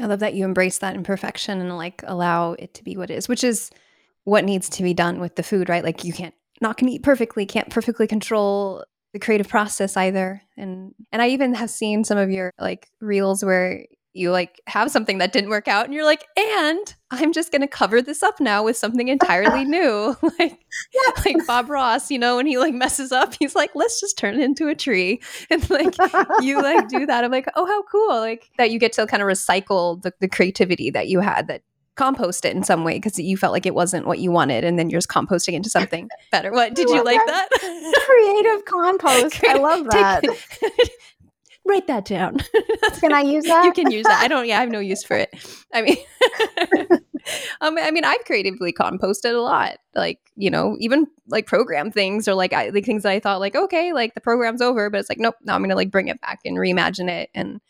I 0.01 0.07
love 0.07 0.21
that 0.21 0.35
you 0.35 0.45
embrace 0.45 0.79
that 0.79 0.95
imperfection 0.95 1.61
and 1.61 1.77
like 1.77 2.03
allow 2.07 2.53
it 2.53 2.75
to 2.75 2.85
be 2.85 2.97
what 2.97 3.11
it 3.11 3.17
is, 3.17 3.29
which 3.29 3.43
is 3.43 3.71
what 4.25 4.45
needs 4.45 4.69
to 4.69 4.83
be 4.83 4.95
done 4.95 5.21
with 5.21 5.37
the 5.37 5.43
food, 5.43 5.69
right? 5.69 5.85
Like 5.85 6.05
you 6.05 6.13
can't 6.13 6.35
not 6.61 6.77
can 6.77 6.89
eat 6.89 7.03
perfectly, 7.03 7.47
can't 7.47 7.71
perfectly 7.71 8.07
control 8.07 8.85
the 9.13 9.19
creative 9.19 9.49
process 9.49 9.97
either. 9.97 10.43
And 10.57 10.95
and 11.13 11.23
I 11.23 11.29
even 11.29 11.55
have 11.55 11.71
seen 11.71 12.05
some 12.05 12.19
of 12.19 12.31
your 12.31 12.53
like 12.59 12.89
reels 13.01 13.45
where 13.45 13.85
you 14.19 14.31
like 14.31 14.61
have 14.67 14.91
something 14.91 15.19
that 15.19 15.33
didn't 15.33 15.51
work 15.51 15.69
out 15.69 15.85
and 15.85 15.95
you're 15.95 16.05
like 16.05 16.27
and 16.37 16.95
i'm 17.11 17.33
just 17.33 17.51
going 17.51 17.61
to 17.61 17.67
cover 17.67 18.03
this 18.03 18.23
up 18.23 18.41
now 18.41 18.63
with 18.63 18.77
something 18.77 19.09
entirely 19.09 19.65
new 19.67 20.17
like 20.39 20.59
yeah. 20.93 21.23
like 21.25 21.47
bob 21.47 21.71
ross 21.71 22.11
you 22.11 22.19
know 22.19 22.37
when 22.37 22.47
he 22.47 22.59
like 22.59 22.75
messes 22.75 23.13
up 23.13 23.35
he's 23.39 23.55
like 23.55 23.71
let's 23.75 24.01
just 24.01 24.19
turn 24.19 24.35
it 24.35 24.41
into 24.41 24.69
a 24.69 24.75
tree 24.75 25.21
and 25.51 25.69
like 25.71 25.95
you 26.41 26.61
like 26.61 26.89
do 26.89 27.07
that 27.07 27.25
i'm 27.25 27.31
like 27.31 27.47
oh 27.57 27.67
how 27.67 27.83
cool 27.83 28.21
like 28.21 28.51
that 28.59 28.71
you 28.71 28.79
get 28.79 28.93
to 28.93 29.07
kind 29.07 29.23
of 29.23 29.29
recycle 29.29 30.01
the, 30.03 30.13
the 30.21 30.29
creativity 30.29 30.91
that 30.91 31.09
you 31.09 31.21
had 31.21 31.47
that 31.47 31.63
compost 31.99 32.45
it 32.45 32.57
in 32.57 32.63
some 32.63 32.85
way 32.85 32.95
because 32.95 33.19
you 33.19 33.37
felt 33.37 33.53
like 33.53 33.67
it 33.67 33.75
wasn't 33.75 34.07
what 34.07 34.21
you 34.21 34.31
wanted 34.31 34.65
and 34.65 34.79
then 34.79 34.89
you're 34.89 34.99
just 34.99 35.09
composting 35.09 35.53
into 35.53 35.69
something 35.69 36.09
better. 36.31 36.53
What 36.53 36.75
did 36.75 36.89
you 36.89 37.03
like 37.03 37.21
that? 37.27 37.49
that? 37.51 38.05
Creative 38.07 38.65
compost. 38.65 39.45
I 39.45 39.55
love 39.55 39.85
that. 39.87 40.23
Write 41.69 41.87
that 41.89 42.07
down. 42.07 42.39
can 43.01 43.13
I 43.13 43.21
use 43.21 43.45
that? 43.45 43.67
You 43.67 43.73
can 43.73 43.91
use 43.91 44.05
that. 44.05 44.23
I 44.23 44.27
don't. 44.27 44.47
Yeah, 44.47 44.57
I 44.57 44.61
have 44.61 44.71
no 44.71 44.79
use 44.81 45.05
for 45.05 45.19
it. 45.19 45.31
I 45.75 45.83
mean, 45.83 45.99
um, 47.61 47.77
I 47.77 47.91
mean, 47.91 48.05
I've 48.05 48.25
creatively 48.25 48.73
composted 48.73 49.35
a 49.35 49.41
lot. 49.41 49.77
Like 49.95 50.19
you 50.35 50.51
know, 50.51 50.77
even 50.81 51.07
like 51.29 51.47
program 51.47 51.93
things 51.93 52.27
or 52.27 52.33
like 52.33 52.55
I, 52.55 52.71
like 52.71 52.87
things 52.87 53.03
that 53.03 53.13
I 53.13 53.21
thought 53.21 53.41
like 53.41 53.55
okay, 53.55 53.93
like 53.93 54.15
the 54.15 54.21
program's 54.23 54.63
over, 54.63 54.89
but 54.89 54.99
it's 54.99 55.11
like 55.11 55.19
nope. 55.19 55.35
Now 55.43 55.55
I'm 55.55 55.63
gonna 55.63 55.75
like 55.75 55.91
bring 55.91 56.09
it 56.09 56.21
back 56.23 56.41
and 56.47 56.57
reimagine 56.57 57.11
it 57.11 57.29
and 57.35 57.61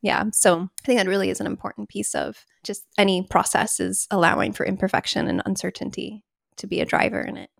yeah. 0.00 0.24
So 0.32 0.60
I 0.60 0.86
think 0.86 1.00
that 1.00 1.08
really 1.08 1.30
is 1.30 1.40
an 1.40 1.46
important 1.48 1.88
piece 1.88 2.14
of 2.14 2.44
just 2.62 2.84
any 2.96 3.26
process 3.28 3.80
is 3.80 4.06
allowing 4.12 4.52
for 4.52 4.64
imperfection 4.64 5.26
and 5.26 5.42
uncertainty 5.44 6.22
to 6.58 6.68
be 6.68 6.80
a 6.80 6.86
driver 6.86 7.20
in 7.20 7.36
it. 7.36 7.50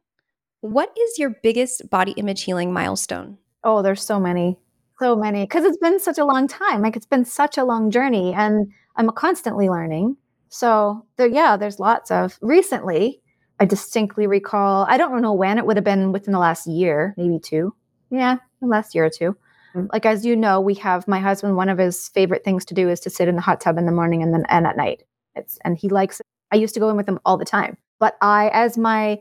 What 0.61 0.97
is 0.97 1.19
your 1.19 1.31
biggest 1.43 1.91
body 1.91 2.13
image 2.13 2.45
healing 2.45 2.73
milestone? 2.73 3.39
Oh, 3.65 3.83
there's 3.83 4.05
so 4.05 4.21
many. 4.21 4.59
So 5.05 5.14
many. 5.14 5.43
Because 5.43 5.64
it's 5.64 5.77
been 5.77 6.01
such 6.01 6.17
a 6.17 6.25
long 6.25 6.49
time. 6.49 6.81
Like 6.81 6.97
it's 6.97 7.05
been 7.05 7.27
such 7.27 7.59
a 7.59 7.64
long 7.64 7.90
journey 7.90 8.33
and 8.33 8.73
I'm 8.97 9.11
constantly 9.11 9.69
learning. 9.69 10.17
So 10.49 11.05
there, 11.19 11.27
yeah, 11.27 11.59
there's 11.59 11.79
lots 11.79 12.11
of 12.11 12.38
recently. 12.40 13.21
I 13.61 13.67
distinctly 13.67 14.27
recall, 14.27 14.87
I 14.88 14.97
don't 14.97 15.21
know 15.21 15.35
when 15.35 15.59
it 15.59 15.67
would 15.67 15.77
have 15.77 15.85
been 15.85 16.11
within 16.12 16.33
the 16.33 16.38
last 16.38 16.67
year, 16.67 17.12
maybe 17.19 17.38
two. 17.38 17.75
Yeah, 18.09 18.38
the 18.62 18.67
last 18.67 18.95
year 18.95 19.05
or 19.05 19.11
two. 19.11 19.37
Mm. 19.75 19.88
Like 19.93 20.07
as 20.07 20.25
you 20.25 20.37
know, 20.37 20.59
we 20.59 20.73
have 20.77 21.07
my 21.07 21.21
husband. 21.21 21.55
One 21.55 21.69
of 21.69 21.77
his 21.77 22.09
favorite 22.09 22.43
things 22.43 22.64
to 22.64 22.75
do 22.75 22.88
is 22.88 23.01
to 23.01 23.11
sit 23.11 23.29
in 23.29 23.37
the 23.37 23.43
hot 23.43 23.61
tub 23.61 23.77
in 23.77 23.85
the 23.85 23.93
morning 23.93 24.23
and 24.23 24.33
then 24.33 24.47
and 24.49 24.67
at 24.67 24.79
night. 24.79 25.03
It's 25.35 25.59
and 25.67 25.77
he 25.77 25.90
likes. 25.90 26.21
It. 26.21 26.27
I 26.51 26.57
used 26.57 26.73
to 26.73 26.81
go 26.81 26.88
in 26.88 26.97
with 26.97 27.07
him 27.07 27.21
all 27.27 27.37
the 27.37 27.45
time. 27.45 27.77
But 27.99 28.17
I, 28.23 28.49
as 28.55 28.79
my 28.79 29.21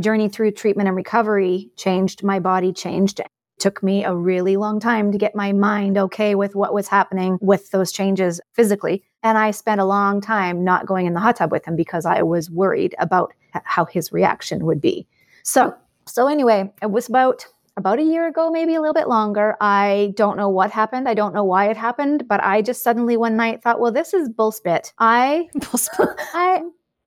journey 0.00 0.28
through 0.28 0.50
treatment 0.50 0.88
and 0.88 0.96
recovery 0.96 1.70
changed, 1.76 2.24
my 2.24 2.40
body 2.40 2.72
changed. 2.72 3.20
Took 3.58 3.82
me 3.82 4.04
a 4.04 4.14
really 4.14 4.56
long 4.56 4.80
time 4.80 5.12
to 5.12 5.18
get 5.18 5.34
my 5.34 5.52
mind 5.52 5.96
okay 5.98 6.34
with 6.34 6.54
what 6.54 6.74
was 6.74 6.88
happening 6.88 7.38
with 7.40 7.70
those 7.70 7.92
changes 7.92 8.40
physically. 8.52 9.02
And 9.22 9.38
I 9.38 9.50
spent 9.50 9.80
a 9.80 9.84
long 9.84 10.20
time 10.20 10.62
not 10.64 10.86
going 10.86 11.06
in 11.06 11.14
the 11.14 11.20
hot 11.20 11.36
tub 11.36 11.52
with 11.52 11.66
him 11.66 11.76
because 11.76 12.06
I 12.06 12.22
was 12.22 12.50
worried 12.50 12.94
about 12.98 13.32
how 13.64 13.84
his 13.84 14.12
reaction 14.12 14.64
would 14.66 14.80
be. 14.80 15.06
So, 15.42 15.74
so 16.06 16.26
anyway, 16.28 16.72
it 16.82 16.90
was 16.90 17.08
about 17.08 17.46
about 17.76 17.98
a 17.98 18.02
year 18.02 18.26
ago, 18.26 18.50
maybe 18.50 18.74
a 18.74 18.80
little 18.80 18.94
bit 18.94 19.08
longer. 19.08 19.56
I 19.60 20.12
don't 20.16 20.36
know 20.36 20.48
what 20.48 20.70
happened. 20.70 21.08
I 21.08 21.14
don't 21.14 21.34
know 21.34 21.44
why 21.44 21.68
it 21.68 21.76
happened, 21.76 22.26
but 22.26 22.42
I 22.42 22.62
just 22.62 22.82
suddenly 22.82 23.16
one 23.16 23.36
night 23.36 23.62
thought, 23.62 23.80
well, 23.80 23.92
this 23.92 24.14
is 24.14 24.30
bullspit. 24.30 24.92
I, 24.98 25.48
I, 26.32 26.62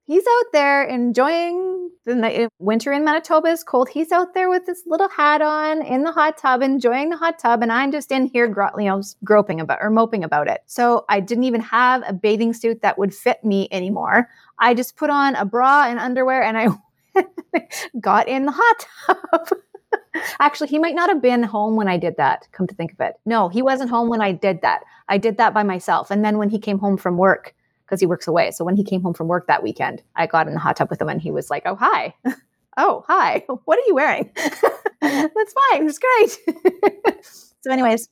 he's 0.10 0.24
out 0.28 0.52
there 0.54 0.84
enjoying 0.84 1.92
the 2.06 2.16
night. 2.16 2.40
Eh, 2.40 2.48
winter 2.58 2.92
in 2.92 3.06
Manitoba 3.06 3.50
is 3.50 3.64
cold. 3.64 3.90
He's 3.90 4.12
out 4.12 4.34
there 4.34 4.50
with 4.50 4.66
this 4.66 4.82
little 4.88 5.08
hat 5.08 5.42
on 5.42 5.84
in 5.84 6.04
the 6.04 6.12
hot 6.12 6.38
tub, 6.38 6.64
enjoying 6.64 7.10
the 7.10 7.16
hot 7.18 7.38
tub, 7.38 7.62
and 7.62 7.72
I'm 7.72 7.92
just 7.92 8.12
in 8.12 8.26
here, 8.26 8.48
you 8.48 8.86
know, 8.86 9.02
groping 9.24 9.62
about 9.62 9.78
or 9.82 9.92
moping 9.92 10.24
about 10.24 10.48
it. 10.48 10.62
So 10.66 11.06
I 11.10 11.20
didn't 11.20 11.44
even 11.44 11.62
have 11.62 12.04
a 12.08 12.14
bathing 12.14 12.54
suit 12.54 12.82
that 12.82 12.98
would 12.98 13.14
fit 13.14 13.46
me 13.46 13.68
anymore. 13.72 14.30
I 14.58 14.74
just 14.74 14.98
put 14.98 15.12
on 15.12 15.36
a 15.36 15.46
bra 15.46 15.86
and 15.88 16.00
underwear, 16.00 16.42
and 16.44 16.58
I 16.58 16.70
got 18.00 18.28
in 18.28 18.46
the 18.46 18.54
hot 18.56 18.88
tub. 19.06 19.60
Actually, 20.40 20.70
he 20.70 20.80
might 20.80 20.96
not 20.96 21.10
have 21.10 21.22
been 21.22 21.44
home 21.44 21.76
when 21.76 21.88
I 21.88 21.98
did 21.98 22.18
that, 22.18 22.48
come 22.52 22.66
to 22.66 22.74
think 22.74 22.94
of 22.94 23.00
it. 23.00 23.14
No, 23.26 23.48
he 23.48 23.62
wasn't 23.62 23.92
home 23.92 24.10
when 24.10 24.22
I 24.22 24.32
did 24.32 24.62
that. 24.64 24.82
I 25.08 25.20
did 25.20 25.38
that 25.38 25.54
by 25.54 25.62
myself. 25.62 26.10
And 26.10 26.26
then 26.26 26.40
when 26.40 26.50
he 26.50 26.58
came 26.58 26.80
home 26.80 26.98
from 26.98 27.16
work, 27.18 27.54
because 27.90 28.00
he 28.00 28.06
works 28.06 28.28
away. 28.28 28.52
So 28.52 28.64
when 28.64 28.76
he 28.76 28.84
came 28.84 29.02
home 29.02 29.16
from 29.16 29.28
work 29.28 29.48
that 29.48 29.64
weekend, 29.64 30.04
I 30.16 30.28
got 30.28 30.48
in 30.48 30.54
the 30.54 30.60
hot 30.60 30.78
tub 30.78 30.92
with 30.92 31.02
him 31.02 31.10
and 31.10 31.20
he 31.20 31.32
was 31.32 31.50
like, 31.50 31.64
Oh, 31.66 31.76
hi. 31.76 32.14
oh, 32.78 33.04
hi. 33.08 33.44
What 33.66 33.80
are 33.80 33.88
you 33.88 33.96
wearing? 33.96 34.32
That's 35.02 35.54
fine. 35.72 35.88
It's 35.88 36.00
great. 36.00 37.16
so, 37.62 37.72
anyways, 37.72 38.08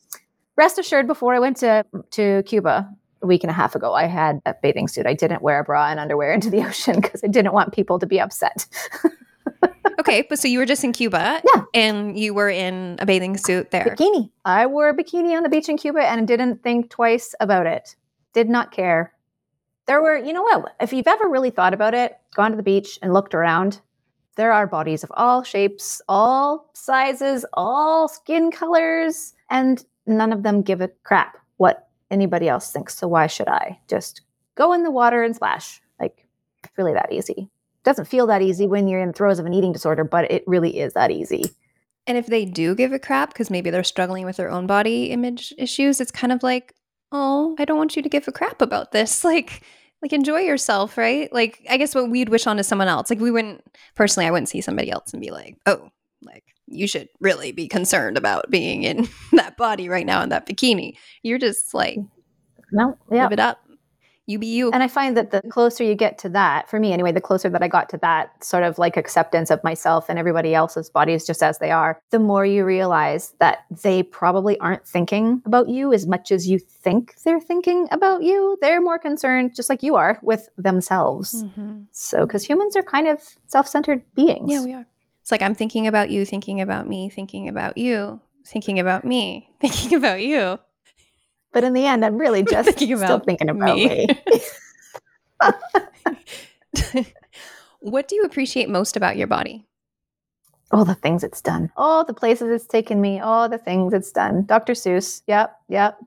rest 0.56 0.80
assured, 0.80 1.06
before 1.06 1.36
I 1.36 1.40
went 1.40 1.58
to, 1.58 1.86
to 2.12 2.44
Cuba 2.44 2.90
a 3.22 3.28
week 3.28 3.44
and 3.44 3.52
a 3.52 3.54
half 3.54 3.76
ago, 3.76 3.94
I 3.94 4.06
had 4.06 4.42
a 4.46 4.56
bathing 4.62 4.88
suit. 4.88 5.06
I 5.06 5.14
didn't 5.14 5.42
wear 5.42 5.60
a 5.60 5.64
bra 5.64 5.90
and 5.90 6.00
underwear 6.00 6.34
into 6.34 6.50
the 6.50 6.66
ocean 6.66 7.00
because 7.02 7.24
I 7.24 7.28
didn't 7.28 7.54
want 7.54 7.74
people 7.74 8.00
to 8.00 8.08
be 8.08 8.20
upset. 8.20 8.66
okay, 10.00 10.26
but 10.28 10.40
so 10.40 10.48
you 10.48 10.60
were 10.60 10.66
just 10.66 10.84
in 10.84 10.94
Cuba, 10.94 11.42
yeah, 11.54 11.64
and 11.74 12.18
you 12.18 12.34
were 12.34 12.50
in 12.50 12.98
a 13.00 13.06
bathing 13.06 13.38
suit 13.38 13.72
there. 13.72 13.96
Bikini. 13.98 14.32
I 14.46 14.66
wore 14.66 14.90
a 14.90 14.96
bikini 14.96 15.36
on 15.36 15.44
the 15.44 15.50
beach 15.50 15.70
in 15.70 15.78
Cuba 15.78 16.02
and 16.02 16.28
didn't 16.28 16.64
think 16.64 16.90
twice 16.90 17.36
about 17.40 17.68
it. 17.68 17.96
Did 18.34 18.50
not 18.50 18.72
care. 18.72 19.14
There 19.88 20.02
were, 20.02 20.18
you 20.18 20.34
know 20.34 20.44
what? 20.44 20.76
If 20.80 20.94
you've 20.94 21.08
ever 21.08 21.28
really 21.28 21.50
thought 21.50 21.74
about 21.74 21.94
it, 21.94 22.18
gone 22.36 22.52
to 22.52 22.58
the 22.58 22.64
beach 22.64 23.00
and 23.02 23.14
looked 23.14 23.34
around, 23.34 23.82
there 24.36 24.52
are 24.52 24.68
bodies 24.68 25.04
of 25.04 25.12
all 25.16 25.44
shapes, 25.44 26.02
all 26.08 26.70
sizes, 26.74 27.46
all 27.54 28.08
skin 28.08 28.52
colors, 28.52 29.34
and 29.50 29.84
none 30.06 30.32
of 30.32 30.44
them 30.44 30.62
give 30.62 30.82
a 30.82 30.90
crap 31.04 31.38
what 31.58 31.88
anybody 32.12 32.48
else 32.48 32.72
thinks. 32.72 32.96
So 32.96 33.08
why 33.08 33.28
should 33.28 33.48
I 33.48 33.80
just 33.88 34.22
go 34.56 34.74
in 34.74 34.84
the 34.84 34.92
water 34.92 35.24
and 35.24 35.36
splash? 35.36 35.82
Like, 36.00 36.28
it's 36.64 36.78
really 36.78 36.94
that 36.94 37.12
easy 37.12 37.50
doesn't 37.88 38.06
feel 38.06 38.28
that 38.28 38.42
easy 38.42 38.68
when 38.68 38.90
you're 38.90 39.00
in 39.00 39.08
the 39.08 39.14
throes 39.14 39.40
of 39.40 39.46
an 39.46 39.54
eating 39.54 39.72
disorder, 39.72 40.04
but 40.04 40.30
it 40.30 40.44
really 40.46 40.78
is 40.78 40.92
that 40.94 41.10
easy. 41.10 41.46
And 42.06 42.18
if 42.18 42.28
they 42.28 42.44
do 42.44 42.76
give 42.76 42.92
a 42.92 43.00
crap 43.00 43.30
because 43.30 43.50
maybe 43.50 43.70
they're 43.70 43.84
struggling 43.84 44.26
with 44.26 44.36
their 44.36 44.52
own 44.52 44.68
body 44.68 45.06
image 45.06 45.54
issues, 45.58 46.02
it's 46.02 46.12
kind 46.12 46.34
of 46.34 46.44
like, 46.44 46.76
oh, 47.12 47.56
I 47.60 47.66
don't 47.66 47.78
want 47.78 47.96
you 47.96 48.02
to 48.02 48.10
give 48.10 48.28
a 48.28 48.32
crap 48.32 48.62
about 48.62 48.92
this. 48.92 49.24
Like, 49.28 49.64
like 50.02 50.14
enjoy 50.14 50.42
yourself, 50.42 50.96
right? 50.98 51.32
Like, 51.34 51.66
I 51.70 51.78
guess 51.78 51.96
what 51.96 52.10
we'd 52.10 52.30
wish 52.30 52.46
on 52.46 52.58
to 52.58 52.64
someone 52.64 52.88
else. 52.88 53.10
Like, 53.10 53.20
we 53.20 53.32
wouldn't 53.32 53.64
personally, 53.96 54.28
I 54.28 54.32
wouldn't 54.32 54.50
see 54.50 54.62
somebody 54.62 54.92
else 54.92 55.12
and 55.12 55.22
be 55.22 55.32
like, 55.32 55.58
oh, 55.66 55.90
like 56.22 56.44
you 56.68 56.88
should 56.88 57.10
really 57.20 57.52
be 57.52 57.68
concerned 57.68 58.18
about 58.18 58.50
being 58.52 58.84
in 58.84 59.08
that 59.34 59.58
body 59.58 59.90
right 59.90 60.06
now 60.06 60.22
in 60.22 60.30
that 60.30 60.48
bikini. 60.48 60.98
You're 61.24 61.40
just 61.40 61.74
like, 61.74 61.98
no, 62.72 62.98
yeah. 63.12 63.24
live 63.24 63.32
it 63.32 63.40
up 63.40 63.67
you 64.28 64.38
be 64.38 64.48
you. 64.48 64.70
And 64.72 64.84
I 64.84 64.88
find 64.88 65.16
that 65.18 65.32
the 65.32 65.42
closer 65.50 65.84
you 65.84 65.96
get 65.96 66.18
to 66.20 66.30
that, 66.30 66.70
for 66.70 66.80
me 66.80 66.94
anyway, 66.94 67.12
the 67.14 67.22
closer 67.22 67.50
that 67.50 67.64
I 67.64 67.68
got 67.68 67.90
to 67.90 67.98
that 68.00 68.44
sort 68.44 68.64
of 68.64 68.78
like 68.78 68.98
acceptance 68.98 69.50
of 69.50 69.64
myself 69.64 70.10
and 70.10 70.20
everybody 70.20 70.54
else's 70.54 70.90
bodies 70.90 71.26
just 71.26 71.42
as 71.42 71.60
they 71.60 71.72
are, 71.72 72.02
the 72.12 72.20
more 72.20 72.46
you 72.46 72.66
realize 72.66 73.34
that 73.40 73.60
they 73.72 74.04
probably 74.04 74.60
aren't 74.60 74.86
thinking 74.86 75.42
about 75.46 75.70
you 75.70 75.94
as 75.94 76.06
much 76.06 76.32
as 76.32 76.48
you 76.48 76.60
think 76.60 77.16
they're 77.24 77.40
thinking 77.40 77.88
about 77.90 78.22
you. 78.22 78.58
They're 78.62 78.82
more 78.82 79.00
concerned, 79.00 79.56
just 79.56 79.70
like 79.70 79.82
you 79.82 79.96
are, 79.96 80.20
with 80.22 80.50
themselves. 80.58 81.44
Mm-hmm. 81.44 81.84
So, 81.92 82.26
because 82.26 82.44
humans 82.44 82.76
are 82.76 82.84
kind 82.84 83.08
of 83.08 83.22
self 83.48 83.68
centered 83.68 84.04
beings. 84.14 84.52
Yeah, 84.52 84.64
we 84.64 84.74
are. 84.74 84.86
It's 85.22 85.32
like 85.32 85.42
I'm 85.42 85.56
thinking 85.56 85.88
about 85.88 86.10
you, 86.10 86.26
thinking 86.26 86.62
about 86.62 86.88
me, 86.88 87.10
thinking 87.10 87.48
about 87.48 87.78
you, 87.78 88.20
thinking 88.46 88.80
about 88.80 89.06
me, 89.06 89.50
thinking 89.62 89.94
about 89.98 90.22
you. 90.22 90.60
But 91.52 91.64
in 91.64 91.74
the 91.74 91.86
end, 91.86 92.04
I'm 92.06 92.18
really 92.18 92.44
just 92.50 92.70
thinking 92.70 92.94
about 92.94 93.06
still 93.06 93.20
thinking 93.20 93.50
about 93.50 93.76
me. 93.76 94.08
me. 94.08 94.42
what 97.80 98.08
do 98.08 98.16
you 98.16 98.24
appreciate 98.24 98.70
most 98.70 98.96
about 98.98 99.18
your 99.18 99.28
body? 99.28 99.66
All 100.72 100.84
the 100.84 100.96
things 100.96 101.24
it's 101.24 101.42
done. 101.42 101.72
All 101.78 102.04
the 102.04 102.14
places 102.14 102.50
it's 102.50 102.68
taken 102.68 103.00
me. 103.00 103.20
All 103.20 103.48
the 103.48 103.58
things 103.58 103.94
it's 103.94 104.12
done. 104.12 104.46
Dr. 104.46 104.74
Seuss. 104.74 105.22
Yep. 105.28 105.56
Yep. 105.70 105.98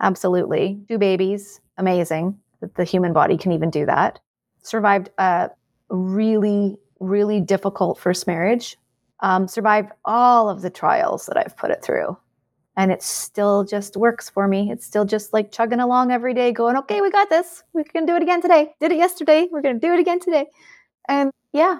Absolutely. 0.00 0.80
Two 0.88 0.98
babies. 0.98 1.60
Amazing 1.78 2.38
that 2.60 2.76
the 2.76 2.84
human 2.84 3.12
body 3.12 3.36
can 3.36 3.52
even 3.52 3.70
do 3.70 3.84
that. 3.86 4.20
Survived 4.62 5.10
a 5.18 5.50
really, 5.88 6.78
really 7.00 7.40
difficult 7.40 7.98
first 7.98 8.26
marriage. 8.26 8.76
Um, 9.20 9.48
survived 9.48 9.90
all 10.04 10.48
of 10.48 10.62
the 10.62 10.70
trials 10.70 11.26
that 11.26 11.36
I've 11.36 11.56
put 11.56 11.70
it 11.70 11.82
through 11.82 12.16
and 12.76 12.90
it 12.90 13.02
still 13.02 13.64
just 13.64 13.96
works 13.96 14.30
for 14.30 14.48
me. 14.48 14.70
It's 14.70 14.86
still 14.86 15.04
just 15.04 15.32
like 15.32 15.52
chugging 15.52 15.80
along 15.80 16.10
every 16.10 16.34
day, 16.34 16.52
going, 16.52 16.76
okay, 16.78 17.00
we 17.00 17.10
got 17.10 17.28
this. 17.28 17.62
We 17.72 17.84
can 17.84 18.06
do 18.06 18.16
it 18.16 18.22
again 18.22 18.40
today. 18.40 18.74
Did 18.80 18.92
it 18.92 18.98
yesterday. 18.98 19.48
We're 19.50 19.60
going 19.60 19.78
to 19.78 19.86
do 19.86 19.92
it 19.92 20.00
again 20.00 20.20
today. 20.20 20.46
And 21.08 21.30
yeah, 21.52 21.78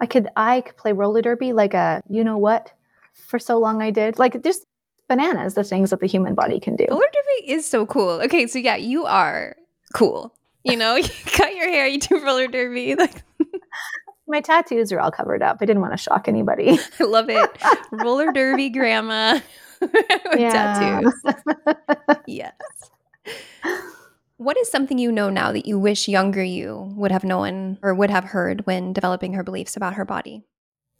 I 0.00 0.06
could, 0.06 0.28
I 0.36 0.60
could 0.60 0.76
play 0.76 0.92
roller 0.92 1.22
derby 1.22 1.52
like 1.52 1.74
a, 1.74 2.02
you 2.08 2.22
know 2.22 2.38
what, 2.38 2.72
for 3.12 3.38
so 3.38 3.58
long 3.58 3.82
I 3.82 3.90
did. 3.90 4.18
Like 4.18 4.40
just 4.44 4.64
bananas, 5.08 5.54
the 5.54 5.64
things 5.64 5.90
that 5.90 6.00
the 6.00 6.06
human 6.06 6.34
body 6.34 6.60
can 6.60 6.76
do. 6.76 6.86
Roller 6.88 7.00
derby 7.00 7.50
is 7.52 7.66
so 7.66 7.84
cool. 7.84 8.20
Okay, 8.22 8.46
so 8.46 8.60
yeah, 8.60 8.76
you 8.76 9.06
are 9.06 9.56
cool. 9.92 10.34
You 10.62 10.76
know, 10.76 10.94
you 10.96 11.08
cut 11.26 11.56
your 11.56 11.68
hair, 11.68 11.88
you 11.88 11.98
do 11.98 12.24
roller 12.24 12.46
derby. 12.46 12.94
Like 12.94 13.24
my 14.28 14.40
tattoos 14.40 14.92
are 14.92 15.00
all 15.00 15.10
covered 15.10 15.42
up. 15.42 15.58
I 15.60 15.64
didn't 15.64 15.82
want 15.82 15.94
to 15.94 15.98
shock 15.98 16.28
anybody. 16.28 16.78
I 17.00 17.04
love 17.04 17.28
it. 17.28 17.50
roller 17.90 18.30
derby 18.30 18.70
grandma. 18.70 19.40
tattoos. 20.32 21.14
yes. 22.26 22.52
What 24.36 24.56
is 24.56 24.70
something 24.70 24.98
you 24.98 25.10
know 25.10 25.30
now 25.30 25.50
that 25.52 25.66
you 25.66 25.78
wish 25.78 26.06
younger 26.06 26.42
you 26.42 26.92
would 26.96 27.10
have 27.10 27.24
known 27.24 27.78
or 27.82 27.94
would 27.94 28.10
have 28.10 28.24
heard 28.24 28.64
when 28.66 28.92
developing 28.92 29.32
her 29.32 29.42
beliefs 29.42 29.76
about 29.76 29.94
her 29.94 30.04
body? 30.04 30.44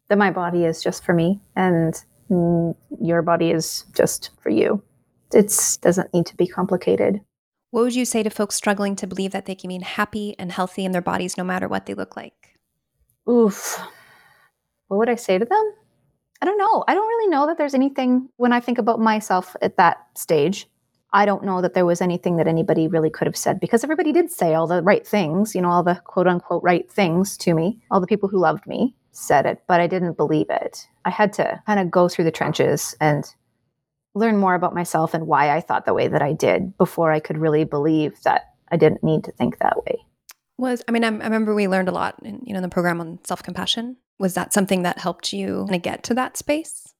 That 0.08 0.18
my 0.18 0.30
body 0.30 0.64
is 0.64 0.82
just 0.82 1.04
for 1.04 1.14
me 1.14 1.40
and 1.54 1.94
mm, 2.28 2.74
your 3.00 3.22
body 3.22 3.50
is 3.50 3.84
just 3.94 4.30
for 4.42 4.50
you. 4.50 4.82
It 5.32 5.78
doesn't 5.82 6.12
need 6.12 6.26
to 6.26 6.36
be 6.36 6.46
complicated. 6.46 7.20
What 7.70 7.82
would 7.82 7.94
you 7.94 8.06
say 8.06 8.22
to 8.22 8.30
folks 8.30 8.54
struggling 8.54 8.96
to 8.96 9.06
believe 9.06 9.32
that 9.32 9.44
they 9.44 9.54
can 9.54 9.68
be 9.68 9.78
happy 9.78 10.34
and 10.38 10.50
healthy 10.50 10.84
in 10.84 10.92
their 10.92 11.02
bodies 11.02 11.36
no 11.36 11.44
matter 11.44 11.68
what 11.68 11.86
they 11.86 11.94
look 11.94 12.16
like? 12.16 12.58
Oof. 13.28 13.78
What 14.88 14.96
would 14.96 15.10
I 15.10 15.16
say 15.16 15.38
to 15.38 15.44
them? 15.44 15.74
I 16.40 16.46
don't 16.46 16.58
know. 16.58 16.84
I 16.86 16.94
don't 16.94 17.08
really 17.08 17.30
know 17.30 17.46
that 17.46 17.58
there's 17.58 17.74
anything 17.74 18.28
when 18.36 18.52
I 18.52 18.60
think 18.60 18.78
about 18.78 19.00
myself 19.00 19.56
at 19.60 19.76
that 19.76 20.06
stage. 20.14 20.68
I 21.12 21.24
don't 21.24 21.44
know 21.44 21.62
that 21.62 21.74
there 21.74 21.86
was 21.86 22.00
anything 22.00 22.36
that 22.36 22.46
anybody 22.46 22.86
really 22.86 23.10
could 23.10 23.26
have 23.26 23.36
said 23.36 23.60
because 23.60 23.82
everybody 23.82 24.12
did 24.12 24.30
say 24.30 24.54
all 24.54 24.66
the 24.66 24.82
right 24.82 25.06
things, 25.06 25.54
you 25.54 25.62
know, 25.62 25.70
all 25.70 25.82
the 25.82 26.00
quote 26.04 26.26
unquote 26.26 26.62
right 26.62 26.88
things 26.90 27.36
to 27.38 27.54
me. 27.54 27.80
All 27.90 28.00
the 28.00 28.06
people 28.06 28.28
who 28.28 28.38
loved 28.38 28.66
me 28.66 28.94
said 29.12 29.46
it, 29.46 29.62
but 29.66 29.80
I 29.80 29.86
didn't 29.86 30.16
believe 30.16 30.46
it. 30.50 30.86
I 31.04 31.10
had 31.10 31.32
to 31.34 31.60
kind 31.66 31.80
of 31.80 31.90
go 31.90 32.08
through 32.08 32.24
the 32.24 32.30
trenches 32.30 32.94
and 33.00 33.24
learn 34.14 34.36
more 34.36 34.54
about 34.54 34.74
myself 34.74 35.14
and 35.14 35.26
why 35.26 35.50
I 35.50 35.60
thought 35.60 35.86
the 35.86 35.94
way 35.94 36.08
that 36.08 36.22
I 36.22 36.32
did 36.34 36.76
before 36.76 37.10
I 37.10 37.20
could 37.20 37.38
really 37.38 37.64
believe 37.64 38.22
that 38.22 38.52
I 38.70 38.76
didn't 38.76 39.02
need 39.02 39.24
to 39.24 39.32
think 39.32 39.58
that 39.58 39.78
way. 39.84 40.04
Was 40.58 40.82
I 40.88 40.92
mean 40.92 41.04
I, 41.04 41.08
I 41.08 41.10
remember 41.10 41.54
we 41.54 41.68
learned 41.68 41.88
a 41.88 41.92
lot 41.92 42.16
in 42.22 42.42
you 42.44 42.52
know 42.52 42.60
the 42.60 42.68
program 42.68 43.00
on 43.00 43.18
self 43.24 43.42
compassion 43.42 43.96
was 44.18 44.34
that 44.34 44.52
something 44.52 44.82
that 44.82 44.98
helped 44.98 45.32
you 45.32 45.64
kind 45.66 45.76
of 45.76 45.82
get 45.82 46.02
to 46.04 46.14
that 46.14 46.36
space? 46.36 46.92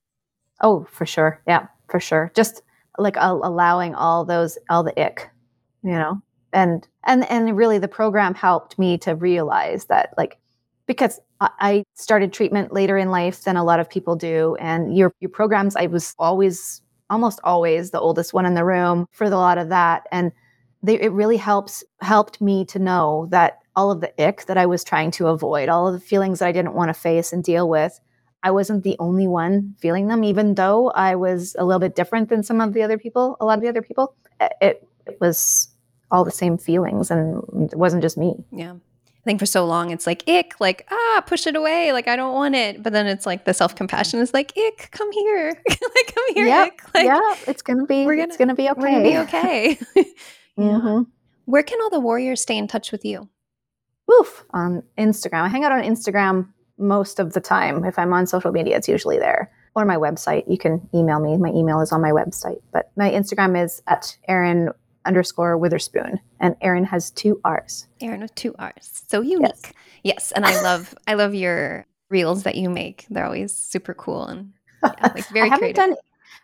Oh, 0.61 0.87
for 0.91 1.07
sure. 1.07 1.43
Yeah, 1.47 1.67
for 1.89 2.01
sure. 2.01 2.33
Just 2.35 2.63
like 2.97 3.17
uh, 3.17 3.39
allowing 3.43 3.95
all 3.95 4.25
those, 4.25 4.59
all 4.71 4.83
the 4.83 4.99
ick, 5.01 5.29
you 5.83 5.93
know, 5.93 6.21
and 6.53 6.87
and 7.05 7.31
and 7.31 7.57
really 7.57 7.79
the 7.79 7.89
program 7.89 8.35
helped 8.35 8.79
me 8.79 8.99
to 8.99 9.15
realize 9.15 9.87
that 9.87 10.15
like 10.17 10.39
because 10.87 11.21
I 11.41 11.85
started 11.95 12.33
treatment 12.33 12.73
later 12.73 12.97
in 12.97 13.11
life 13.11 13.45
than 13.45 13.57
a 13.57 13.65
lot 13.65 13.79
of 13.79 13.91
people 13.91 14.17
do, 14.17 14.57
and 14.59 14.97
your 14.97 15.13
your 15.21 15.31
programs 15.31 15.77
I 15.77 15.87
was 15.87 16.15
always 16.19 16.83
almost 17.11 17.41
always 17.45 17.91
the 17.91 18.01
oldest 18.01 18.35
one 18.35 18.47
in 18.47 18.55
the 18.55 18.65
room 18.65 19.07
for 19.13 19.25
a 19.25 19.31
lot 19.31 19.59
of 19.59 19.71
that 19.71 20.07
and 20.13 20.31
they, 20.83 21.01
it 21.01 21.13
really 21.13 21.37
helps 21.37 21.85
helped 22.01 22.41
me 22.41 22.65
to 22.67 22.79
know 22.79 23.27
that 23.31 23.59
all 23.75 23.91
of 23.91 24.01
the 24.01 24.13
ick 24.23 24.47
that 24.47 24.59
I 24.59 24.67
was 24.67 24.85
trying 24.85 25.11
to 25.13 25.29
avoid, 25.29 25.69
all 25.69 25.87
of 25.89 25.95
the 25.95 26.01
feelings 26.01 26.39
that 26.39 26.49
I 26.49 26.53
didn't 26.53 26.75
want 26.75 26.89
to 26.89 26.95
face 26.95 27.33
and 27.33 27.45
deal 27.45 27.69
with, 27.69 28.01
I 28.43 28.51
wasn't 28.51 28.85
the 28.85 28.97
only 28.99 29.27
one 29.27 29.75
feeling 29.79 30.09
them, 30.09 30.25
even 30.25 30.55
though 30.55 30.91
I 30.91 31.17
was 31.17 31.57
a 31.59 31.65
little 31.65 31.81
bit 31.81 31.97
different 31.97 32.29
than 32.29 32.43
some 32.43 32.61
of 32.61 32.73
the 32.73 32.83
other 32.83 32.99
people, 32.99 33.37
a 33.41 33.45
lot 33.45 33.59
of 33.59 33.63
the 33.63 33.69
other 33.69 33.83
people. 33.83 34.15
It, 34.41 34.87
it 35.07 35.21
was 35.21 35.69
all 36.11 36.25
the 36.25 36.31
same 36.31 36.59
feelings 36.59 37.11
and 37.11 37.43
it 37.71 37.77
wasn't 37.77 38.03
just 38.03 38.17
me. 38.17 38.35
Yeah. 38.53 38.75
I 38.75 39.25
think 39.25 39.41
for 39.41 39.47
so 39.47 39.67
long 39.67 39.91
it's 39.91 40.07
like 40.07 40.27
ick, 40.29 40.55
like 40.61 40.87
ah, 40.91 41.23
push 41.27 41.47
it 41.47 41.57
away, 41.57 41.93
like 41.93 42.09
I 42.09 42.17
don't 42.17 42.35
want 42.35 42.55
it. 42.55 42.83
But 42.83 42.93
then 42.93 43.07
it's 43.07 43.27
like 43.27 43.45
the 43.45 43.53
self 43.53 43.75
compassion 43.75 44.21
is 44.21 44.33
like 44.33 44.57
ick, 44.57 44.89
come 44.93 45.11
here, 45.13 45.53
like 45.69 46.15
come 46.15 46.35
here, 46.35 46.47
yep. 46.47 46.69
ick. 46.69 46.95
Like, 46.95 47.07
yeah, 47.07 47.35
it's 47.47 47.63
gonna 47.63 47.85
be, 47.85 48.07
we're 48.07 48.17
gonna, 48.17 48.29
it's 48.29 48.37
gonna 48.37 48.55
be 48.55 48.71
okay. 48.71 48.81
Gonna 48.81 49.03
be 49.03 49.19
okay. 49.19 49.79
mm-hmm. 50.59 51.03
Where 51.47 51.63
can 51.63 51.81
all 51.81 51.91
the 51.91 52.01
warriors 52.01 52.41
stay 52.43 52.57
in 52.59 52.69
touch 52.69 52.93
with 52.93 53.05
you? 53.05 53.29
woof 54.09 54.45
on 54.51 54.83
Instagram. 54.97 55.43
I 55.43 55.49
hang 55.49 55.65
out 55.65 55.73
on 55.73 55.83
Instagram 55.83 56.49
most 56.79 57.19
of 57.21 57.35
the 57.35 57.41
time. 57.41 57.85
If 57.85 57.99
I'm 57.99 58.13
on 58.13 58.27
social 58.27 58.53
media, 58.53 58.77
it's 58.77 58.89
usually 58.89 59.19
there. 59.19 59.53
Or 59.75 59.85
my 59.85 59.97
website. 59.97 60.45
You 60.49 60.59
can 60.59 60.89
email 60.95 61.21
me. 61.21 61.37
My 61.37 61.51
email 61.51 61.81
is 61.81 61.93
on 61.93 62.01
my 62.01 62.11
website. 62.11 62.61
But 62.73 62.91
my 62.97 63.11
Instagram 63.11 63.63
is 63.63 63.83
at 63.87 64.17
Errin 64.29 64.73
underscore 65.05 65.57
Witherspoon. 65.59 66.19
And 66.41 66.57
Errin 66.61 66.87
has 66.87 67.11
two 67.11 67.41
R's. 67.45 67.87
Errin 68.01 68.23
with 68.23 68.35
two 68.35 68.55
R's. 68.59 69.03
So 69.09 69.21
unique. 69.21 69.51
Yes. 69.53 69.73
yes. 70.03 70.33
And 70.33 70.45
I 70.47 70.61
love 70.63 70.95
I 71.07 71.15
love 71.15 71.35
your 71.35 71.87
reels 72.09 72.43
that 72.45 72.57
you 72.57 72.71
make. 72.71 73.05
They're 73.11 73.27
always 73.27 73.55
super 73.55 73.93
cool 73.95 74.25
and 74.25 74.53
Yeah, 74.83 74.95
like 75.15 75.29
very 75.33 75.43
I 75.51 75.51
haven't 75.51 75.59
creative. 75.59 75.77
done 75.77 75.95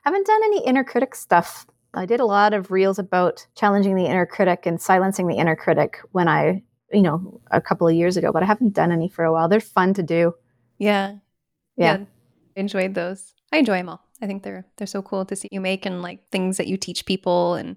haven't 0.04 0.26
done 0.26 0.40
any 0.44 0.64
inner 0.66 0.84
critic 0.84 1.14
stuff. 1.14 1.66
I 1.94 2.06
did 2.06 2.20
a 2.20 2.24
lot 2.26 2.54
of 2.54 2.70
reels 2.70 2.98
about 2.98 3.46
challenging 3.54 3.94
the 3.94 4.06
inner 4.06 4.26
critic 4.26 4.66
and 4.66 4.80
silencing 4.80 5.26
the 5.26 5.36
inner 5.36 5.56
critic 5.56 5.98
when 6.12 6.28
I, 6.28 6.62
you 6.92 7.02
know, 7.02 7.40
a 7.50 7.60
couple 7.60 7.88
of 7.88 7.94
years 7.94 8.16
ago, 8.16 8.32
but 8.32 8.42
I 8.42 8.46
haven't 8.46 8.74
done 8.74 8.92
any 8.92 9.08
for 9.08 9.24
a 9.24 9.32
while. 9.32 9.48
They're 9.48 9.60
fun 9.60 9.94
to 9.94 10.02
do. 10.02 10.34
Yeah. 10.78 11.16
Yeah. 11.76 11.98
I 12.56 12.60
enjoyed 12.60 12.94
those. 12.94 13.34
I 13.52 13.58
enjoy 13.58 13.78
them 13.78 13.88
all. 13.88 14.04
I 14.22 14.26
think 14.26 14.42
they're 14.42 14.66
they're 14.76 14.86
so 14.86 15.02
cool 15.02 15.24
to 15.26 15.36
see 15.36 15.48
you 15.50 15.60
make 15.60 15.86
and 15.86 16.02
like 16.02 16.30
things 16.30 16.56
that 16.56 16.66
you 16.66 16.76
teach 16.76 17.04
people 17.04 17.54
and 17.54 17.76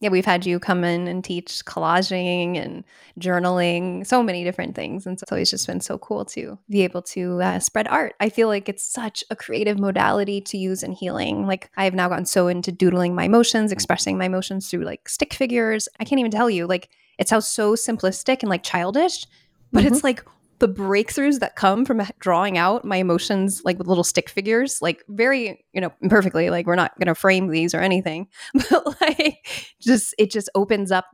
yeah, 0.00 0.10
we've 0.10 0.24
had 0.26 0.44
you 0.44 0.58
come 0.58 0.84
in 0.84 1.08
and 1.08 1.24
teach 1.24 1.64
collaging 1.64 2.62
and 2.62 2.84
journaling, 3.18 4.06
so 4.06 4.22
many 4.22 4.44
different 4.44 4.74
things. 4.74 5.06
And 5.06 5.18
so 5.18 5.22
it's 5.24 5.32
always 5.32 5.50
just 5.50 5.66
been 5.66 5.80
so 5.80 5.96
cool 5.98 6.24
to 6.26 6.58
be 6.68 6.82
able 6.82 7.00
to 7.02 7.40
uh, 7.40 7.58
spread 7.58 7.88
art. 7.88 8.14
I 8.20 8.28
feel 8.28 8.48
like 8.48 8.68
it's 8.68 8.84
such 8.84 9.24
a 9.30 9.36
creative 9.36 9.78
modality 9.78 10.40
to 10.42 10.58
use 10.58 10.82
in 10.82 10.92
healing. 10.92 11.46
Like 11.46 11.70
I 11.76 11.84
have 11.84 11.94
now 11.94 12.08
gotten 12.08 12.26
so 12.26 12.48
into 12.48 12.70
doodling 12.72 13.14
my 13.14 13.24
emotions, 13.24 13.72
expressing 13.72 14.18
my 14.18 14.26
emotions 14.26 14.68
through 14.68 14.84
like 14.84 15.08
stick 15.08 15.32
figures. 15.32 15.88
I 16.00 16.04
can't 16.04 16.18
even 16.18 16.30
tell 16.30 16.50
you, 16.50 16.66
like, 16.66 16.90
it 17.18 17.28
sounds 17.28 17.46
so 17.48 17.74
simplistic 17.74 18.42
and 18.42 18.50
like 18.50 18.62
childish, 18.64 19.26
but 19.72 19.84
Mhm. 19.84 19.86
it's 19.86 20.04
like 20.04 20.24
the 20.64 20.72
breakthroughs 20.72 21.40
that 21.40 21.56
come 21.56 21.84
from 21.84 22.00
drawing 22.20 22.56
out 22.56 22.86
my 22.86 22.96
emotions 22.96 23.60
like 23.66 23.76
with 23.76 23.86
little 23.86 24.02
stick 24.02 24.30
figures 24.30 24.80
like 24.80 25.04
very 25.08 25.62
you 25.74 25.80
know 25.80 25.92
imperfectly 26.00 26.48
like 26.48 26.66
we're 26.66 26.74
not 26.74 26.98
going 26.98 27.06
to 27.06 27.14
frame 27.14 27.48
these 27.48 27.74
or 27.74 27.80
anything 27.80 28.26
but 28.70 28.98
like 29.02 29.46
just 29.78 30.14
it 30.16 30.30
just 30.30 30.48
opens 30.54 30.90
up 30.90 31.04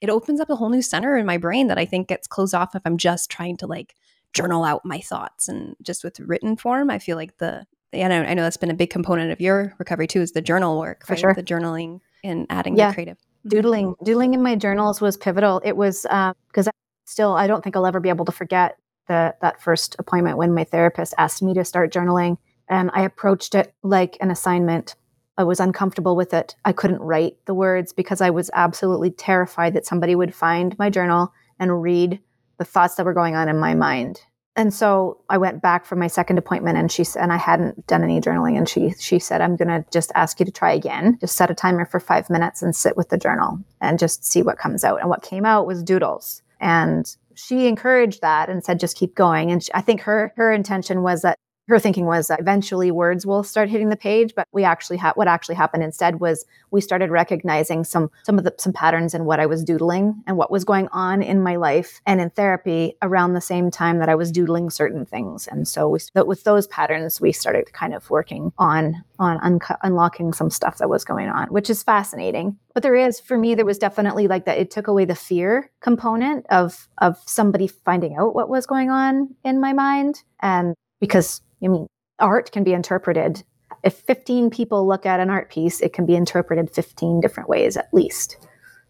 it 0.00 0.08
opens 0.08 0.40
up 0.40 0.48
a 0.48 0.56
whole 0.56 0.70
new 0.70 0.80
center 0.80 1.14
in 1.18 1.26
my 1.26 1.36
brain 1.36 1.66
that 1.66 1.76
i 1.76 1.84
think 1.84 2.08
gets 2.08 2.26
closed 2.26 2.54
off 2.54 2.74
if 2.74 2.80
i'm 2.86 2.96
just 2.96 3.30
trying 3.30 3.54
to 3.54 3.66
like 3.66 3.94
journal 4.32 4.64
out 4.64 4.80
my 4.82 4.98
thoughts 4.98 5.46
and 5.46 5.76
just 5.82 6.02
with 6.02 6.18
written 6.20 6.56
form 6.56 6.88
i 6.88 6.98
feel 6.98 7.18
like 7.18 7.36
the 7.36 7.66
and 7.92 8.14
I, 8.14 8.30
I 8.30 8.32
know 8.32 8.44
that's 8.44 8.56
been 8.56 8.70
a 8.70 8.74
big 8.74 8.88
component 8.88 9.30
of 9.30 9.42
your 9.42 9.74
recovery 9.78 10.06
too 10.06 10.22
is 10.22 10.32
the 10.32 10.40
journal 10.40 10.78
work 10.78 11.04
For 11.04 11.12
right? 11.12 11.20
sure. 11.20 11.34
the 11.34 11.42
journaling 11.42 12.00
and 12.24 12.46
adding 12.48 12.78
Yeah. 12.78 12.88
the 12.88 12.94
creative 12.94 13.18
mm-hmm. 13.18 13.48
doodling 13.50 13.94
doodling 14.02 14.32
in 14.32 14.42
my 14.42 14.56
journals 14.56 15.02
was 15.02 15.18
pivotal 15.18 15.60
it 15.66 15.76
was 15.76 16.06
uh, 16.08 16.32
because 16.48 16.66
I 16.66 16.70
still 17.04 17.34
i 17.34 17.46
don't 17.46 17.62
think 17.62 17.76
i'll 17.76 17.86
ever 17.86 18.00
be 18.00 18.08
able 18.08 18.24
to 18.24 18.32
forget 18.32 18.78
the, 19.08 19.34
that 19.40 19.60
first 19.60 19.96
appointment 19.98 20.38
when 20.38 20.54
my 20.54 20.64
therapist 20.64 21.14
asked 21.18 21.42
me 21.42 21.54
to 21.54 21.64
start 21.64 21.92
journaling 21.92 22.38
and 22.68 22.90
i 22.94 23.02
approached 23.02 23.54
it 23.54 23.74
like 23.82 24.16
an 24.20 24.30
assignment 24.30 24.94
i 25.38 25.44
was 25.44 25.60
uncomfortable 25.60 26.16
with 26.16 26.32
it 26.34 26.54
i 26.64 26.72
couldn't 26.72 27.00
write 27.00 27.36
the 27.46 27.54
words 27.54 27.92
because 27.92 28.20
i 28.20 28.30
was 28.30 28.50
absolutely 28.54 29.10
terrified 29.10 29.74
that 29.74 29.86
somebody 29.86 30.14
would 30.14 30.34
find 30.34 30.78
my 30.78 30.90
journal 30.90 31.32
and 31.58 31.82
read 31.82 32.20
the 32.58 32.64
thoughts 32.64 32.94
that 32.94 33.06
were 33.06 33.14
going 33.14 33.34
on 33.34 33.48
in 33.48 33.58
my 33.58 33.74
mind 33.74 34.20
and 34.56 34.72
so 34.72 35.18
I 35.28 35.36
went 35.36 35.60
back 35.60 35.84
for 35.84 35.96
my 35.96 36.06
second 36.06 36.38
appointment 36.38 36.78
and 36.78 36.90
she 36.90 37.04
and 37.20 37.30
I 37.30 37.36
hadn't 37.36 37.86
done 37.86 38.02
any 38.02 38.22
journaling. 38.22 38.56
And 38.56 38.66
she, 38.66 38.94
she 38.98 39.18
said, 39.18 39.42
I'm 39.42 39.54
going 39.54 39.68
to 39.68 39.84
just 39.92 40.10
ask 40.14 40.40
you 40.40 40.46
to 40.46 40.52
try 40.52 40.72
again. 40.72 41.18
Just 41.20 41.36
set 41.36 41.50
a 41.50 41.54
timer 41.54 41.84
for 41.84 42.00
five 42.00 42.30
minutes 42.30 42.62
and 42.62 42.74
sit 42.74 42.96
with 42.96 43.10
the 43.10 43.18
journal 43.18 43.60
and 43.82 43.98
just 43.98 44.24
see 44.24 44.42
what 44.42 44.56
comes 44.56 44.82
out. 44.82 45.00
And 45.00 45.10
what 45.10 45.22
came 45.22 45.44
out 45.44 45.66
was 45.66 45.82
doodles. 45.82 46.42
And 46.58 47.14
she 47.36 47.66
encouraged 47.66 48.22
that 48.22 48.48
and 48.48 48.64
said, 48.64 48.80
just 48.80 48.96
keep 48.96 49.14
going. 49.14 49.50
And 49.50 49.66
I 49.74 49.80
think 49.82 50.00
her, 50.02 50.32
her 50.36 50.52
intention 50.52 51.02
was 51.02 51.22
that 51.22 51.38
her 51.68 51.78
thinking 51.78 52.06
was 52.06 52.28
that 52.28 52.40
eventually 52.40 52.90
words 52.90 53.26
will 53.26 53.42
start 53.42 53.68
hitting 53.68 53.88
the 53.88 53.96
page 53.96 54.34
but 54.34 54.46
we 54.52 54.64
actually 54.64 54.96
had 54.96 55.12
what 55.12 55.28
actually 55.28 55.54
happened 55.54 55.82
instead 55.82 56.20
was 56.20 56.44
we 56.70 56.80
started 56.80 57.10
recognizing 57.10 57.84
some 57.84 58.10
some 58.24 58.38
of 58.38 58.44
the 58.44 58.54
some 58.58 58.72
patterns 58.72 59.14
in 59.14 59.24
what 59.24 59.40
i 59.40 59.46
was 59.46 59.64
doodling 59.64 60.22
and 60.26 60.36
what 60.36 60.50
was 60.50 60.64
going 60.64 60.88
on 60.92 61.22
in 61.22 61.42
my 61.42 61.56
life 61.56 62.00
and 62.06 62.20
in 62.20 62.30
therapy 62.30 62.96
around 63.02 63.32
the 63.32 63.40
same 63.40 63.70
time 63.70 63.98
that 63.98 64.08
i 64.08 64.14
was 64.14 64.30
doodling 64.32 64.70
certain 64.70 65.04
things. 65.06 65.46
And 65.46 65.66
so 65.66 65.88
we 65.88 66.00
with 66.14 66.44
those 66.44 66.66
patterns 66.66 67.20
we 67.20 67.32
started 67.32 67.72
kind 67.72 67.94
of 67.94 68.08
working 68.10 68.52
on 68.58 69.02
on 69.18 69.38
unco- 69.42 69.76
unlocking 69.82 70.32
some 70.32 70.50
stuff 70.50 70.78
that 70.78 70.90
was 70.90 71.04
going 71.04 71.28
on 71.28 71.48
which 71.48 71.70
is 71.70 71.82
fascinating. 71.82 72.56
But 72.74 72.82
there 72.82 72.94
is 72.94 73.18
for 73.20 73.38
me 73.38 73.54
there 73.54 73.64
was 73.64 73.78
definitely 73.78 74.28
like 74.28 74.44
that 74.44 74.58
it 74.58 74.70
took 74.70 74.88
away 74.88 75.04
the 75.04 75.14
fear 75.14 75.70
component 75.80 76.46
of 76.50 76.88
of 76.98 77.18
somebody 77.26 77.66
finding 77.66 78.16
out 78.16 78.34
what 78.34 78.48
was 78.48 78.66
going 78.66 78.90
on 78.90 79.34
in 79.44 79.60
my 79.60 79.72
mind. 79.72 80.22
And 80.40 80.74
because 81.00 81.40
I 81.62 81.68
mean, 81.68 81.86
art 82.18 82.52
can 82.52 82.64
be 82.64 82.72
interpreted. 82.72 83.42
If 83.82 83.94
15 83.94 84.50
people 84.50 84.86
look 84.86 85.06
at 85.06 85.20
an 85.20 85.30
art 85.30 85.50
piece, 85.50 85.80
it 85.80 85.92
can 85.92 86.06
be 86.06 86.14
interpreted 86.14 86.70
15 86.70 87.20
different 87.20 87.48
ways 87.48 87.76
at 87.76 87.92
least. 87.92 88.36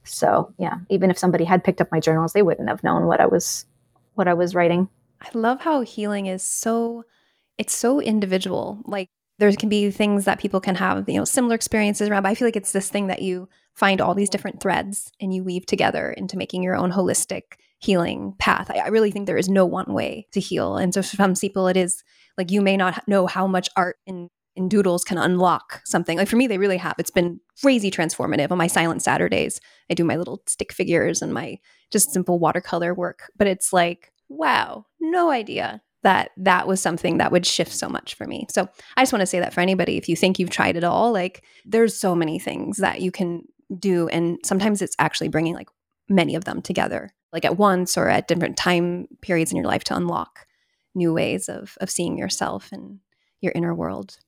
So, 0.04 0.52
yeah, 0.58 0.76
even 0.88 1.10
if 1.10 1.18
somebody 1.18 1.44
had 1.44 1.64
picked 1.64 1.80
up 1.80 1.90
my 1.90 2.00
journals, 2.00 2.32
they 2.32 2.42
wouldn't 2.42 2.68
have 2.68 2.84
known 2.84 3.06
what 3.06 3.20
I 3.20 3.26
was 3.26 3.66
what 4.14 4.28
I 4.28 4.34
was 4.34 4.54
writing. 4.54 4.88
I 5.20 5.28
love 5.34 5.60
how 5.60 5.80
healing 5.82 6.26
is 6.26 6.42
so 6.42 7.04
it's 7.58 7.74
so 7.74 8.00
individual. 8.00 8.82
Like 8.84 9.08
there 9.38 9.52
can 9.52 9.68
be 9.68 9.90
things 9.90 10.24
that 10.24 10.38
people 10.38 10.60
can 10.60 10.74
have, 10.76 11.08
you 11.08 11.18
know, 11.18 11.24
similar 11.24 11.54
experiences 11.54 12.08
around, 12.08 12.22
but 12.22 12.30
I 12.30 12.34
feel 12.34 12.46
like 12.46 12.56
it's 12.56 12.72
this 12.72 12.88
thing 12.88 13.08
that 13.08 13.22
you 13.22 13.48
find 13.74 14.00
all 14.00 14.14
these 14.14 14.30
different 14.30 14.60
threads 14.60 15.12
and 15.20 15.34
you 15.34 15.44
weave 15.44 15.66
together 15.66 16.10
into 16.10 16.38
making 16.38 16.62
your 16.62 16.76
own 16.76 16.90
holistic 16.90 17.42
healing 17.78 18.34
path. 18.38 18.70
I, 18.70 18.78
I 18.78 18.88
really 18.88 19.10
think 19.10 19.26
there 19.26 19.36
is 19.36 19.48
no 19.48 19.66
one 19.66 19.92
way 19.92 20.26
to 20.32 20.40
heal. 20.40 20.76
And 20.76 20.94
so 20.94 21.02
for 21.02 21.16
some 21.16 21.34
people 21.34 21.68
it 21.68 21.76
is 21.76 22.02
like 22.38 22.50
you 22.50 22.60
may 22.60 22.76
not 22.76 23.06
know 23.08 23.26
how 23.26 23.46
much 23.46 23.68
art 23.76 23.96
in 24.06 24.28
in 24.56 24.68
doodles 24.68 25.04
can 25.04 25.18
unlock 25.18 25.82
something. 25.84 26.16
Like 26.16 26.28
for 26.28 26.36
me, 26.36 26.46
they 26.46 26.58
really 26.58 26.78
have. 26.78 26.94
It's 26.98 27.10
been 27.10 27.40
crazy 27.60 27.90
transformative. 27.90 28.50
On 28.50 28.58
my 28.58 28.66
silent 28.66 29.02
Saturdays, 29.02 29.60
I 29.90 29.94
do 29.94 30.04
my 30.04 30.16
little 30.16 30.42
stick 30.46 30.72
figures 30.72 31.22
and 31.22 31.32
my 31.32 31.58
just 31.92 32.10
simple 32.12 32.38
watercolor 32.38 32.94
work. 32.94 33.30
But 33.36 33.46
it's 33.46 33.72
like, 33.72 34.12
wow, 34.28 34.86
no 34.98 35.30
idea 35.30 35.82
that 36.02 36.30
that 36.36 36.66
was 36.66 36.80
something 36.80 37.18
that 37.18 37.32
would 37.32 37.44
shift 37.44 37.72
so 37.72 37.88
much 37.88 38.14
for 38.14 38.26
me. 38.26 38.46
So 38.50 38.68
I 38.96 39.02
just 39.02 39.12
want 39.12 39.20
to 39.20 39.26
say 39.26 39.40
that 39.40 39.52
for 39.52 39.60
anybody, 39.60 39.96
if 39.96 40.08
you 40.08 40.16
think 40.16 40.38
you've 40.38 40.50
tried 40.50 40.76
it 40.76 40.84
all, 40.84 41.12
like 41.12 41.44
there's 41.64 41.98
so 41.98 42.14
many 42.14 42.38
things 42.38 42.78
that 42.78 43.00
you 43.00 43.10
can 43.10 43.42
do. 43.78 44.08
And 44.08 44.38
sometimes 44.44 44.80
it's 44.82 44.96
actually 44.98 45.28
bringing 45.28 45.54
like 45.54 45.68
many 46.08 46.34
of 46.34 46.44
them 46.44 46.62
together, 46.62 47.10
like 47.32 47.44
at 47.44 47.58
once 47.58 47.98
or 47.98 48.08
at 48.08 48.28
different 48.28 48.56
time 48.56 49.08
periods 49.20 49.50
in 49.50 49.56
your 49.56 49.66
life 49.66 49.84
to 49.84 49.96
unlock 49.96 50.45
new 50.96 51.12
ways 51.12 51.48
of, 51.48 51.76
of 51.80 51.90
seeing 51.90 52.18
yourself 52.18 52.70
and 52.72 52.98
your 53.40 53.52
inner 53.54 53.74
world. 53.74 54.18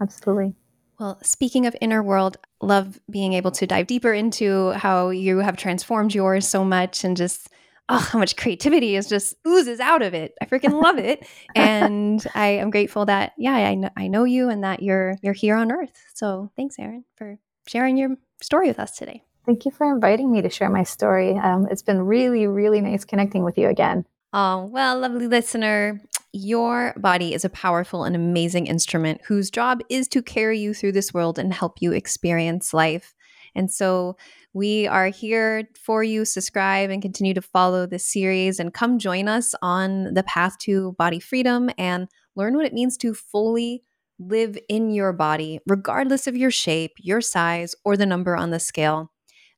Absolutely. 0.00 0.54
Well, 0.98 1.18
speaking 1.22 1.66
of 1.66 1.76
inner 1.80 2.02
world, 2.02 2.38
love 2.60 2.98
being 3.08 3.32
able 3.34 3.52
to 3.52 3.66
dive 3.66 3.86
deeper 3.86 4.12
into 4.12 4.70
how 4.72 5.10
you 5.10 5.38
have 5.38 5.56
transformed 5.56 6.14
yours 6.14 6.48
so 6.48 6.64
much 6.64 7.04
and 7.04 7.16
just 7.16 7.48
oh, 7.88 7.98
how 7.98 8.18
much 8.18 8.36
creativity 8.36 8.96
is 8.96 9.08
just 9.08 9.34
oozes 9.46 9.80
out 9.80 10.02
of 10.02 10.14
it. 10.14 10.34
I 10.42 10.46
freaking 10.46 10.82
love 10.82 10.98
it. 10.98 11.26
and 11.54 12.24
I 12.34 12.48
am 12.48 12.70
grateful 12.70 13.06
that 13.06 13.32
yeah, 13.38 13.54
I 13.54 13.74
know, 13.74 13.90
I 13.96 14.08
know 14.08 14.24
you 14.24 14.48
and 14.48 14.64
that 14.64 14.82
you're 14.82 15.16
you're 15.22 15.34
here 15.34 15.56
on 15.56 15.70
earth. 15.70 15.92
So, 16.14 16.50
thanks 16.56 16.76
Errin 16.78 17.04
for 17.16 17.38
sharing 17.68 17.96
your 17.96 18.16
story 18.42 18.68
with 18.68 18.80
us 18.80 18.96
today. 18.96 19.22
Thank 19.46 19.64
you 19.64 19.70
for 19.70 19.90
inviting 19.90 20.30
me 20.30 20.42
to 20.42 20.50
share 20.50 20.68
my 20.68 20.82
story. 20.82 21.38
Um, 21.38 21.68
it's 21.70 21.82
been 21.82 22.02
really, 22.02 22.46
really 22.46 22.80
nice 22.80 23.04
connecting 23.04 23.44
with 23.44 23.56
you 23.56 23.68
again. 23.68 24.04
Oh, 24.32 24.66
well, 24.66 25.00
lovely 25.00 25.26
listener, 25.26 26.00
your 26.32 26.94
body 26.98 27.32
is 27.32 27.44
a 27.44 27.50
powerful 27.50 28.04
and 28.04 28.14
amazing 28.14 28.66
instrument 28.66 29.22
whose 29.26 29.50
job 29.50 29.80
is 29.88 30.06
to 30.08 30.22
carry 30.22 30.58
you 30.58 30.74
through 30.74 30.92
this 30.92 31.14
world 31.14 31.38
and 31.38 31.52
help 31.52 31.80
you 31.80 31.92
experience 31.92 32.74
life. 32.74 33.14
And 33.54 33.70
so 33.70 34.16
we 34.52 34.86
are 34.86 35.08
here 35.08 35.68
for 35.82 36.02
you. 36.02 36.26
Subscribe 36.26 36.90
and 36.90 37.00
continue 37.00 37.32
to 37.32 37.40
follow 37.40 37.86
this 37.86 38.04
series 38.04 38.60
and 38.60 38.74
come 38.74 38.98
join 38.98 39.28
us 39.28 39.54
on 39.62 40.12
the 40.12 40.22
path 40.24 40.58
to 40.58 40.92
body 40.98 41.20
freedom 41.20 41.70
and 41.78 42.06
learn 42.36 42.54
what 42.54 42.66
it 42.66 42.74
means 42.74 42.98
to 42.98 43.14
fully 43.14 43.82
live 44.18 44.58
in 44.68 44.90
your 44.90 45.14
body, 45.14 45.58
regardless 45.66 46.26
of 46.26 46.36
your 46.36 46.50
shape, 46.50 46.92
your 46.98 47.22
size, 47.22 47.74
or 47.84 47.96
the 47.96 48.04
number 48.04 48.36
on 48.36 48.50
the 48.50 48.60
scale 48.60 49.10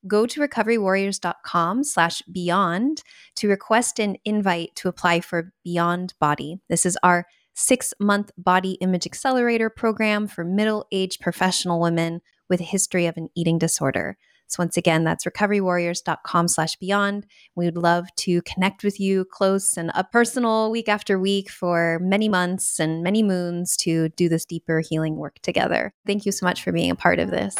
go 0.06 0.26
to 0.26 0.40
recoverywarriors.com 0.40 1.84
slash 1.84 2.22
beyond 2.22 3.02
to 3.36 3.48
request 3.48 3.98
an 3.98 4.16
invite 4.24 4.74
to 4.76 4.88
apply 4.88 5.20
for 5.20 5.52
Beyond 5.64 6.14
Body. 6.20 6.58
This 6.68 6.86
is 6.86 6.98
our 7.02 7.26
six 7.54 7.92
month 8.00 8.30
body 8.38 8.72
image 8.80 9.06
accelerator 9.06 9.68
program 9.70 10.26
for 10.26 10.44
middle 10.44 10.86
aged 10.92 11.20
professional 11.20 11.80
women 11.80 12.20
with 12.48 12.60
a 12.60 12.64
history 12.64 13.06
of 13.06 13.16
an 13.16 13.28
eating 13.34 13.58
disorder. 13.58 14.16
So 14.50 14.56
once 14.58 14.76
again, 14.76 15.04
that's 15.04 15.24
recoverywarriors.com 15.24 16.48
slash 16.48 16.74
beyond. 16.76 17.24
We 17.54 17.66
would 17.66 17.76
love 17.76 18.06
to 18.16 18.42
connect 18.42 18.82
with 18.82 18.98
you 18.98 19.24
close 19.24 19.76
and 19.76 19.92
up 19.94 20.10
personal 20.10 20.72
week 20.72 20.88
after 20.88 21.20
week 21.20 21.48
for 21.48 22.00
many 22.02 22.28
months 22.28 22.80
and 22.80 23.04
many 23.04 23.22
moons 23.22 23.76
to 23.78 24.08
do 24.10 24.28
this 24.28 24.44
deeper 24.44 24.80
healing 24.80 25.16
work 25.16 25.38
together. 25.42 25.94
Thank 26.04 26.26
you 26.26 26.32
so 26.32 26.44
much 26.44 26.64
for 26.64 26.72
being 26.72 26.90
a 26.90 26.96
part 26.96 27.20
of 27.20 27.30
this. 27.30 27.56